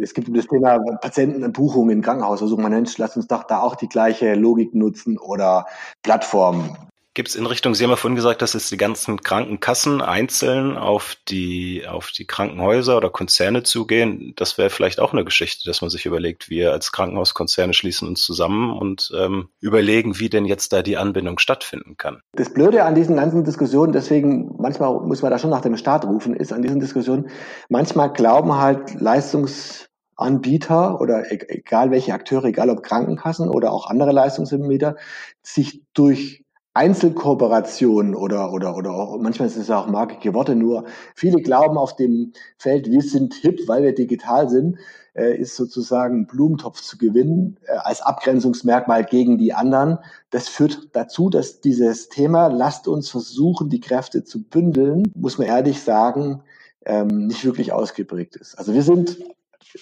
es 0.00 0.14
gibt 0.14 0.34
das 0.34 0.46
Thema 0.46 0.78
Patientenbuchungen 1.02 1.98
im 1.98 2.02
Krankenhaus. 2.02 2.38
Versuchen 2.38 2.64
wir, 2.64 2.70
Mensch, 2.70 2.96
lass 2.96 3.14
uns 3.14 3.26
doch 3.26 3.44
da 3.44 3.60
auch 3.60 3.76
die 3.76 3.88
gleiche 3.88 4.34
Logik 4.36 4.74
nutzen 4.74 5.18
oder 5.18 5.66
Plattformen. 6.02 6.70
Gibt 7.14 7.28
es 7.28 7.34
in 7.34 7.44
Richtung, 7.44 7.74
Sie 7.74 7.84
haben 7.84 7.90
ja 7.90 7.96
vorhin 7.96 8.16
gesagt, 8.16 8.40
dass 8.40 8.54
jetzt 8.54 8.70
die 8.70 8.78
ganzen 8.78 9.20
Krankenkassen 9.20 10.00
einzeln 10.00 10.78
auf 10.78 11.14
die, 11.28 11.86
auf 11.86 12.10
die 12.10 12.26
Krankenhäuser 12.26 12.96
oder 12.96 13.10
Konzerne 13.10 13.62
zugehen. 13.62 14.32
Das 14.36 14.56
wäre 14.56 14.70
vielleicht 14.70 14.98
auch 14.98 15.12
eine 15.12 15.22
Geschichte, 15.22 15.66
dass 15.66 15.82
man 15.82 15.90
sich 15.90 16.06
überlegt, 16.06 16.48
wir 16.48 16.72
als 16.72 16.90
Krankenhauskonzerne 16.90 17.74
schließen 17.74 18.08
uns 18.08 18.24
zusammen 18.24 18.72
und 18.72 19.12
ähm, 19.14 19.50
überlegen, 19.60 20.18
wie 20.20 20.30
denn 20.30 20.46
jetzt 20.46 20.72
da 20.72 20.80
die 20.80 20.96
Anbindung 20.96 21.38
stattfinden 21.38 21.98
kann. 21.98 22.22
Das 22.32 22.54
Blöde 22.54 22.84
an 22.84 22.94
diesen 22.94 23.16
ganzen 23.16 23.44
Diskussionen, 23.44 23.92
deswegen 23.92 24.54
manchmal 24.56 24.98
muss 25.00 25.20
man 25.20 25.30
da 25.30 25.38
schon 25.38 25.50
nach 25.50 25.60
dem 25.60 25.76
Staat 25.76 26.06
rufen, 26.06 26.34
ist 26.34 26.54
an 26.54 26.62
diesen 26.62 26.80
Diskussionen, 26.80 27.28
manchmal 27.68 28.10
glauben 28.14 28.56
halt 28.56 28.98
Leistungsanbieter 28.98 30.98
oder 30.98 31.30
e-, 31.30 31.44
egal 31.48 31.90
welche 31.90 32.14
Akteure, 32.14 32.44
egal 32.44 32.70
ob 32.70 32.82
Krankenkassen 32.82 33.50
oder 33.50 33.70
auch 33.70 33.90
andere 33.90 34.12
Leistungsanbieter, 34.12 34.96
sich 35.42 35.82
durch 35.92 36.42
Einzelkooperationen 36.74 38.14
oder, 38.14 38.52
oder, 38.52 38.76
oder 38.76 38.92
auch, 38.92 39.18
manchmal 39.18 39.48
ist 39.48 39.56
es 39.56 39.70
auch 39.70 39.88
markige 39.88 40.32
Worte 40.32 40.56
nur. 40.56 40.84
Viele 41.14 41.42
glauben 41.42 41.76
auf 41.76 41.96
dem 41.96 42.32
Feld, 42.56 42.90
wir 42.90 43.02
sind 43.02 43.34
hip, 43.34 43.68
weil 43.68 43.82
wir 43.82 43.94
digital 43.94 44.48
sind, 44.48 44.78
äh, 45.14 45.36
ist 45.36 45.56
sozusagen 45.56 46.26
Blumentopf 46.26 46.80
zu 46.80 46.96
gewinnen 46.96 47.58
äh, 47.66 47.72
als 47.72 48.00
Abgrenzungsmerkmal 48.00 49.04
gegen 49.04 49.36
die 49.36 49.52
anderen. 49.52 49.98
Das 50.30 50.48
führt 50.48 50.88
dazu, 50.94 51.28
dass 51.28 51.60
dieses 51.60 52.08
Thema, 52.08 52.46
lasst 52.46 52.88
uns 52.88 53.10
versuchen, 53.10 53.68
die 53.68 53.80
Kräfte 53.80 54.24
zu 54.24 54.42
bündeln, 54.42 55.12
muss 55.14 55.36
man 55.36 55.48
ehrlich 55.48 55.82
sagen, 55.82 56.42
ähm, 56.86 57.26
nicht 57.26 57.44
wirklich 57.44 57.72
ausgeprägt 57.72 58.36
ist. 58.36 58.58
Also 58.58 58.72
wir 58.72 58.82
sind 58.82 59.18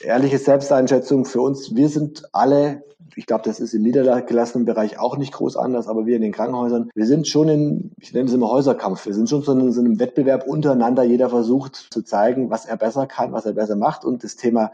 ehrliche 0.03 0.39
Selbsteinschätzung 0.39 1.25
für 1.25 1.41
uns, 1.41 1.75
wir 1.75 1.89
sind 1.89 2.25
alle, 2.33 2.85
ich 3.15 3.27
glaube, 3.27 3.45
das 3.45 3.61
ist 3.61 3.75
im 3.75 3.83
niedergelassenen 3.83 4.65
Bereich 4.65 4.99
auch 4.99 5.17
nicht 5.17 5.33
groß 5.33 5.57
anders, 5.57 5.89
aber 5.89 6.07
wir 6.07 6.17
in 6.17 6.23
den 6.23 6.33
Krankenhäusern, 6.33 6.91
wir 6.95 7.07
sind 7.07 7.29
schon 7.29 7.49
in, 7.49 7.93
ich 7.99 8.13
nenne 8.13 8.29
es 8.29 8.35
immer 8.35 8.49
Häuserkampf, 8.49 9.07
wir 9.07 9.15
sind 9.15 9.29
schon 9.29 9.43
so 9.43 9.53
in 9.53 9.73
so 9.73 9.81
einem 9.81 9.99
Wettbewerb 9.99 10.47
untereinander. 10.47 11.03
Jeder 11.03 11.31
versucht 11.31 11.89
zu 11.91 12.03
zeigen, 12.03 12.51
was 12.51 12.67
er 12.67 12.77
besser 12.77 13.07
kann, 13.07 13.33
was 13.33 13.47
er 13.47 13.53
besser 13.53 13.77
macht 13.77 14.05
und 14.05 14.25
das 14.25 14.37
Thema 14.37 14.73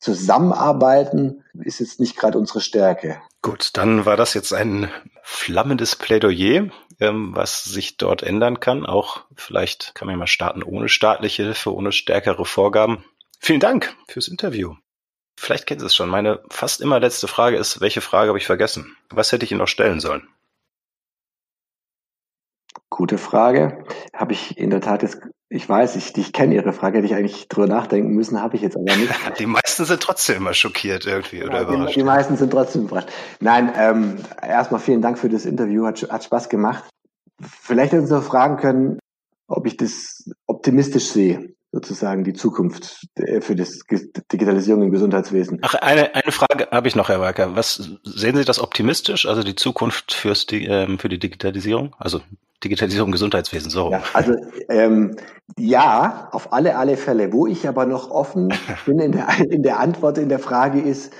Zusammenarbeiten 0.00 1.44
ist 1.62 1.78
jetzt 1.78 2.00
nicht 2.00 2.16
gerade 2.16 2.38
unsere 2.38 2.62
Stärke. 2.62 3.20
Gut, 3.42 3.70
dann 3.74 4.06
war 4.06 4.16
das 4.16 4.32
jetzt 4.32 4.54
ein 4.54 4.90
flammendes 5.22 5.94
Plädoyer, 5.94 6.70
ähm, 7.00 7.32
was 7.34 7.64
sich 7.64 7.98
dort 7.98 8.22
ändern 8.22 8.60
kann. 8.60 8.86
Auch 8.86 9.22
vielleicht 9.36 9.94
kann 9.94 10.08
man 10.08 10.18
mal 10.18 10.26
starten 10.26 10.62
ohne 10.62 10.88
staatliche 10.88 11.42
Hilfe, 11.42 11.74
ohne 11.74 11.92
stärkere 11.92 12.46
Vorgaben. 12.46 13.04
Vielen 13.42 13.60
Dank 13.60 13.96
fürs 14.06 14.28
Interview. 14.28 14.74
Vielleicht 15.38 15.66
kennt 15.66 15.80
ihr 15.80 15.86
es 15.86 15.94
schon. 15.94 16.10
Meine 16.10 16.42
fast 16.50 16.82
immer 16.82 17.00
letzte 17.00 17.26
Frage 17.26 17.56
ist, 17.56 17.80
welche 17.80 18.02
Frage 18.02 18.28
habe 18.28 18.38
ich 18.38 18.46
vergessen? 18.46 18.94
Was 19.08 19.32
hätte 19.32 19.46
ich 19.46 19.50
Ihnen 19.50 19.60
noch 19.60 19.68
stellen 19.68 19.98
sollen? 19.98 20.28
Gute 22.90 23.16
Frage. 23.16 23.82
Habe 24.14 24.34
ich 24.34 24.58
in 24.58 24.68
der 24.68 24.82
Tat 24.82 25.02
jetzt, 25.02 25.22
ich 25.48 25.66
weiß, 25.66 25.96
ich, 25.96 26.14
ich 26.18 26.34
kenne 26.34 26.54
Ihre 26.54 26.74
Frage, 26.74 26.98
hätte 26.98 27.06
ich 27.06 27.14
eigentlich 27.14 27.48
drüber 27.48 27.66
nachdenken 27.66 28.10
müssen, 28.10 28.42
habe 28.42 28.56
ich 28.56 28.62
jetzt 28.62 28.76
aber 28.76 28.94
nicht. 28.94 29.10
Die 29.38 29.46
meisten 29.46 29.86
sind 29.86 30.02
trotzdem 30.02 30.36
immer 30.36 30.52
schockiert 30.52 31.06
irgendwie 31.06 31.42
oder 31.42 31.54
ja, 31.54 31.62
überrascht. 31.62 31.94
Die, 31.94 32.00
die, 32.00 32.04
meisten 32.04 32.36
sind 32.36 32.50
trotzdem 32.50 32.82
überrascht. 32.82 33.08
Nein, 33.40 33.72
ähm, 33.74 34.18
erstmal 34.42 34.80
vielen 34.80 35.00
Dank 35.00 35.18
für 35.18 35.30
das 35.30 35.46
Interview, 35.46 35.86
hat, 35.86 36.02
hat 36.02 36.24
Spaß 36.24 36.50
gemacht. 36.50 36.84
Vielleicht 37.40 37.94
hätten 37.94 38.06
Sie 38.06 38.12
noch 38.12 38.22
fragen 38.22 38.58
können, 38.58 38.98
ob 39.48 39.66
ich 39.66 39.78
das 39.78 40.30
optimistisch 40.46 41.08
sehe 41.08 41.54
sozusagen 41.72 42.24
die 42.24 42.32
Zukunft 42.32 43.06
für 43.40 43.54
das 43.54 43.80
Digitalisierung 44.32 44.82
im 44.82 44.90
Gesundheitswesen. 44.90 45.60
Ach, 45.62 45.74
eine, 45.74 46.14
eine 46.14 46.32
Frage 46.32 46.68
habe 46.70 46.88
ich 46.88 46.96
noch, 46.96 47.08
Herr 47.08 47.20
Walker. 47.20 47.54
Was 47.54 47.76
sehen 48.02 48.36
Sie 48.36 48.44
das 48.44 48.60
optimistisch, 48.60 49.26
also 49.26 49.42
die 49.42 49.54
Zukunft 49.54 50.12
fürs, 50.12 50.46
ähm, 50.50 50.98
für 50.98 51.08
die 51.08 51.18
Digitalisierung? 51.18 51.94
Also 51.98 52.20
Digitalisierung 52.62 53.08
im 53.08 53.12
Gesundheitswesen, 53.12 53.70
so. 53.70 53.90
Ja, 53.90 54.02
also 54.12 54.34
ähm, 54.68 55.16
ja, 55.56 56.28
auf 56.32 56.52
alle, 56.52 56.76
alle 56.76 56.96
Fälle. 56.96 57.32
Wo 57.32 57.46
ich 57.46 57.66
aber 57.66 57.86
noch 57.86 58.10
offen 58.10 58.52
bin 58.86 58.98
in 58.98 59.12
der, 59.12 59.28
in 59.50 59.62
der 59.62 59.80
Antwort, 59.80 60.18
in 60.18 60.28
der 60.28 60.40
Frage 60.40 60.80
ist, 60.80 61.12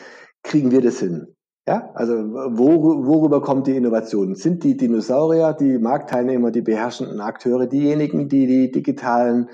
kriegen 0.43 0.71
wir 0.71 0.83
das 0.83 0.99
hin? 0.99 1.35
Ja, 1.69 1.91
also 1.95 2.15
wo, 2.15 3.07
worüber 3.07 3.41
kommt 3.43 3.67
die 3.67 3.77
Innovation? 3.77 4.35
Sind 4.35 4.65
die 4.65 4.77
Dinosaurier, 4.77 5.53
die 5.53 5.79
Marktteilnehmer, 5.79 6.51
die 6.51 6.63
beherrschenden 6.63 7.21
Akteure 7.21 7.67
diejenigen, 7.67 8.29
die 8.29 8.47
die 8.47 8.71
digitalen 8.71 9.49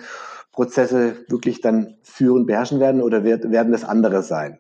Prozesse 0.57 1.25
wirklich 1.29 1.61
dann 1.61 1.99
führen, 2.03 2.47
beherrschen 2.47 2.81
werden 2.81 3.03
oder 3.03 3.23
wird, 3.23 3.53
werden 3.53 3.73
das 3.73 3.85
andere 3.85 4.23
sein? 4.23 4.59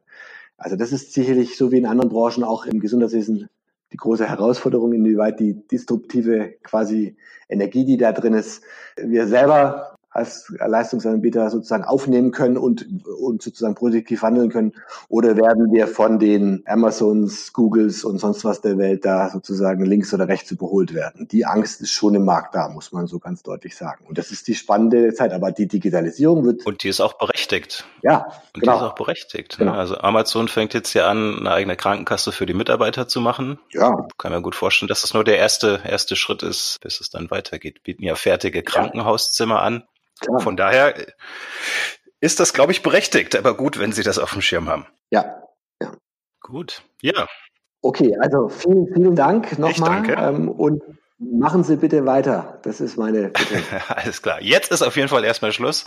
Also 0.59 0.77
das 0.77 0.93
ist 0.93 1.13
sicherlich 1.13 1.57
so 1.57 1.73
wie 1.73 1.79
in 1.79 1.87
anderen 1.87 2.11
Branchen 2.11 2.45
auch 2.45 2.67
im 2.67 2.81
Gesundheitswesen 2.81 3.49
die 3.93 3.97
große 3.97 4.29
Herausforderung, 4.29 4.93
inwieweit 4.93 5.41
die 5.41 5.67
disruptive 5.67 6.55
quasi 6.63 7.17
Energie, 7.49 7.85
die 7.85 7.97
da 7.97 8.13
drin 8.13 8.35
ist, 8.35 8.63
wir 8.97 9.27
selber 9.27 9.96
als 10.17 10.53
Leistungsanbieter 10.59 11.51
sozusagen 11.51 11.85
aufnehmen 11.85 12.31
können 12.33 12.57
und, 12.57 12.87
und 13.21 13.43
sozusagen 13.43 13.75
produktiv 13.75 14.23
handeln 14.23 14.51
können? 14.51 14.73
Oder 15.09 15.37
werden 15.37 15.73
wir 15.73 15.87
von 15.87 16.19
den 16.19 16.62
Amazons, 16.67 17.53
Googles 17.53 18.05
und 18.05 18.19
sonst 18.19 18.45
was 18.45 18.61
der 18.61 18.79
Welt 18.79 19.05
da 19.05 19.29
sozusagen 19.31 19.85
links 19.85 20.12
oder 20.12 20.29
rechts 20.29 20.51
überholt 20.51 20.95
werden? 20.95 21.29
Die 21.29 21.47
Angst 21.47 21.81
ist 21.81 21.93
schon 21.93 22.14
im 22.14 22.25
Markt 22.25 22.55
da, 22.55 22.69
muss 22.69 22.93
man 22.93 23.07
so 23.07 23.19
ganz 23.19 23.43
deutlich 23.43 23.77
sagen. 23.77 24.05
Und 24.09 24.19
das 24.19 24.31
ist 24.31 24.49
die 24.49 24.55
spannende 24.55 25.14
Zeit. 25.14 25.33
Aber 25.33 25.53
die 25.53 25.69
Digitalisierung 25.69 26.45
wird. 26.45 26.67
Und 26.67 26.83
die 26.83 26.89
ist 26.89 27.01
auch 27.01 27.14
berechtigt. 27.14 27.85
Ja. 28.03 28.27
Und 28.55 28.61
genau. 28.61 28.73
die 28.73 28.79
ist 28.79 28.91
auch 28.91 28.95
berechtigt. 28.95 29.59
Ne? 29.59 29.67
Genau. 29.67 29.79
Also 29.79 29.99
Amazon 29.99 30.49
fängt 30.49 30.75
jetzt 30.75 30.95
ja 30.95 31.09
an, 31.09 31.39
eine 31.41 31.51
eigene 31.51 31.77
Krankenkasse 31.77 32.33
für 32.33 32.47
die 32.47 32.55
Mitarbeiter 32.55 33.09
zu 33.09 33.21
machen. 33.21 33.59
Ja. 33.73 34.07
Kann 34.19 34.33
mir 34.33 34.43
gut 34.43 34.55
vorstellen, 34.55 34.89
dass 34.89 35.03
das 35.03 35.14
nur 35.14 35.25
der 35.25 35.39
erste, 35.39 35.81
erste 35.85 36.17
Schritt 36.17 36.43
ist, 36.43 36.79
bis 36.81 37.01
es 37.01 37.11
dann 37.11 37.31
weitergeht. 37.31 37.83
Bieten 37.83 38.03
ja 38.03 38.14
fertige 38.14 38.62
Krankenhauszimmer 38.62 39.61
an. 39.62 39.85
Klar. 40.21 40.41
Von 40.41 40.57
daher 40.57 40.95
ist 42.21 42.41
das, 42.41 42.53
glaube 42.53 42.73
ich, 42.73 42.83
berechtigt, 42.83 43.37
aber 43.37 43.57
gut, 43.57 43.79
wenn 43.79 43.93
Sie 43.93 44.03
das 44.03 44.19
auf 44.19 44.33
dem 44.33 44.43
Schirm 44.43 44.69
haben. 44.69 44.87
Ja. 45.11 45.43
ja. 45.81 45.93
Gut, 46.41 46.83
ja. 47.03 47.27
Okay, 47.83 48.17
also 48.21 48.49
vielen, 48.49 48.93
vielen 48.93 49.14
Dank 49.14 49.59
nochmal. 49.59 50.09
Ähm, 50.19 50.49
und 50.49 50.83
machen 51.19 51.62
Sie 51.62 51.77
bitte 51.77 52.05
weiter. 52.07 52.59
Das 52.62 52.81
ist 52.81 52.97
meine 52.97 53.29
Bitte. 53.29 53.62
Alles 53.89 54.23
klar. 54.23 54.43
Jetzt 54.43 54.73
ist 54.73 54.83
auf 54.83 54.97
jeden 54.97 55.09
Fall 55.09 55.25
erstmal 55.25 55.53
Schluss. 55.53 55.85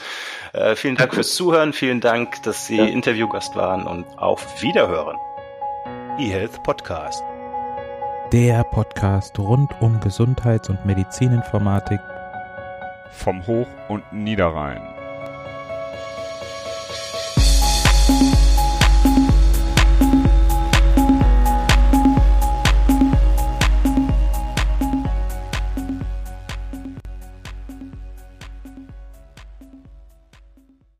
Äh, 0.53 0.75
vielen 0.75 0.95
Dank 0.95 1.13
fürs 1.13 1.33
Zuhören. 1.35 1.73
Vielen 1.73 1.99
Dank, 1.99 2.41
dass 2.43 2.67
Sie 2.67 2.77
ja. 2.77 2.85
Interviewgast 2.85 3.55
waren 3.55 3.85
und 3.85 4.05
auf 4.17 4.61
Wiederhören. 4.61 5.17
eHealth 6.17 6.63
Podcast. 6.63 7.23
Der 8.31 8.63
Podcast 8.63 9.37
rund 9.39 9.71
um 9.81 9.99
Gesundheits- 9.99 10.69
und 10.69 10.85
Medizininformatik 10.85 11.99
vom 13.11 13.45
Hoch- 13.47 13.67
und 13.87 14.03
Niederrhein. 14.11 14.98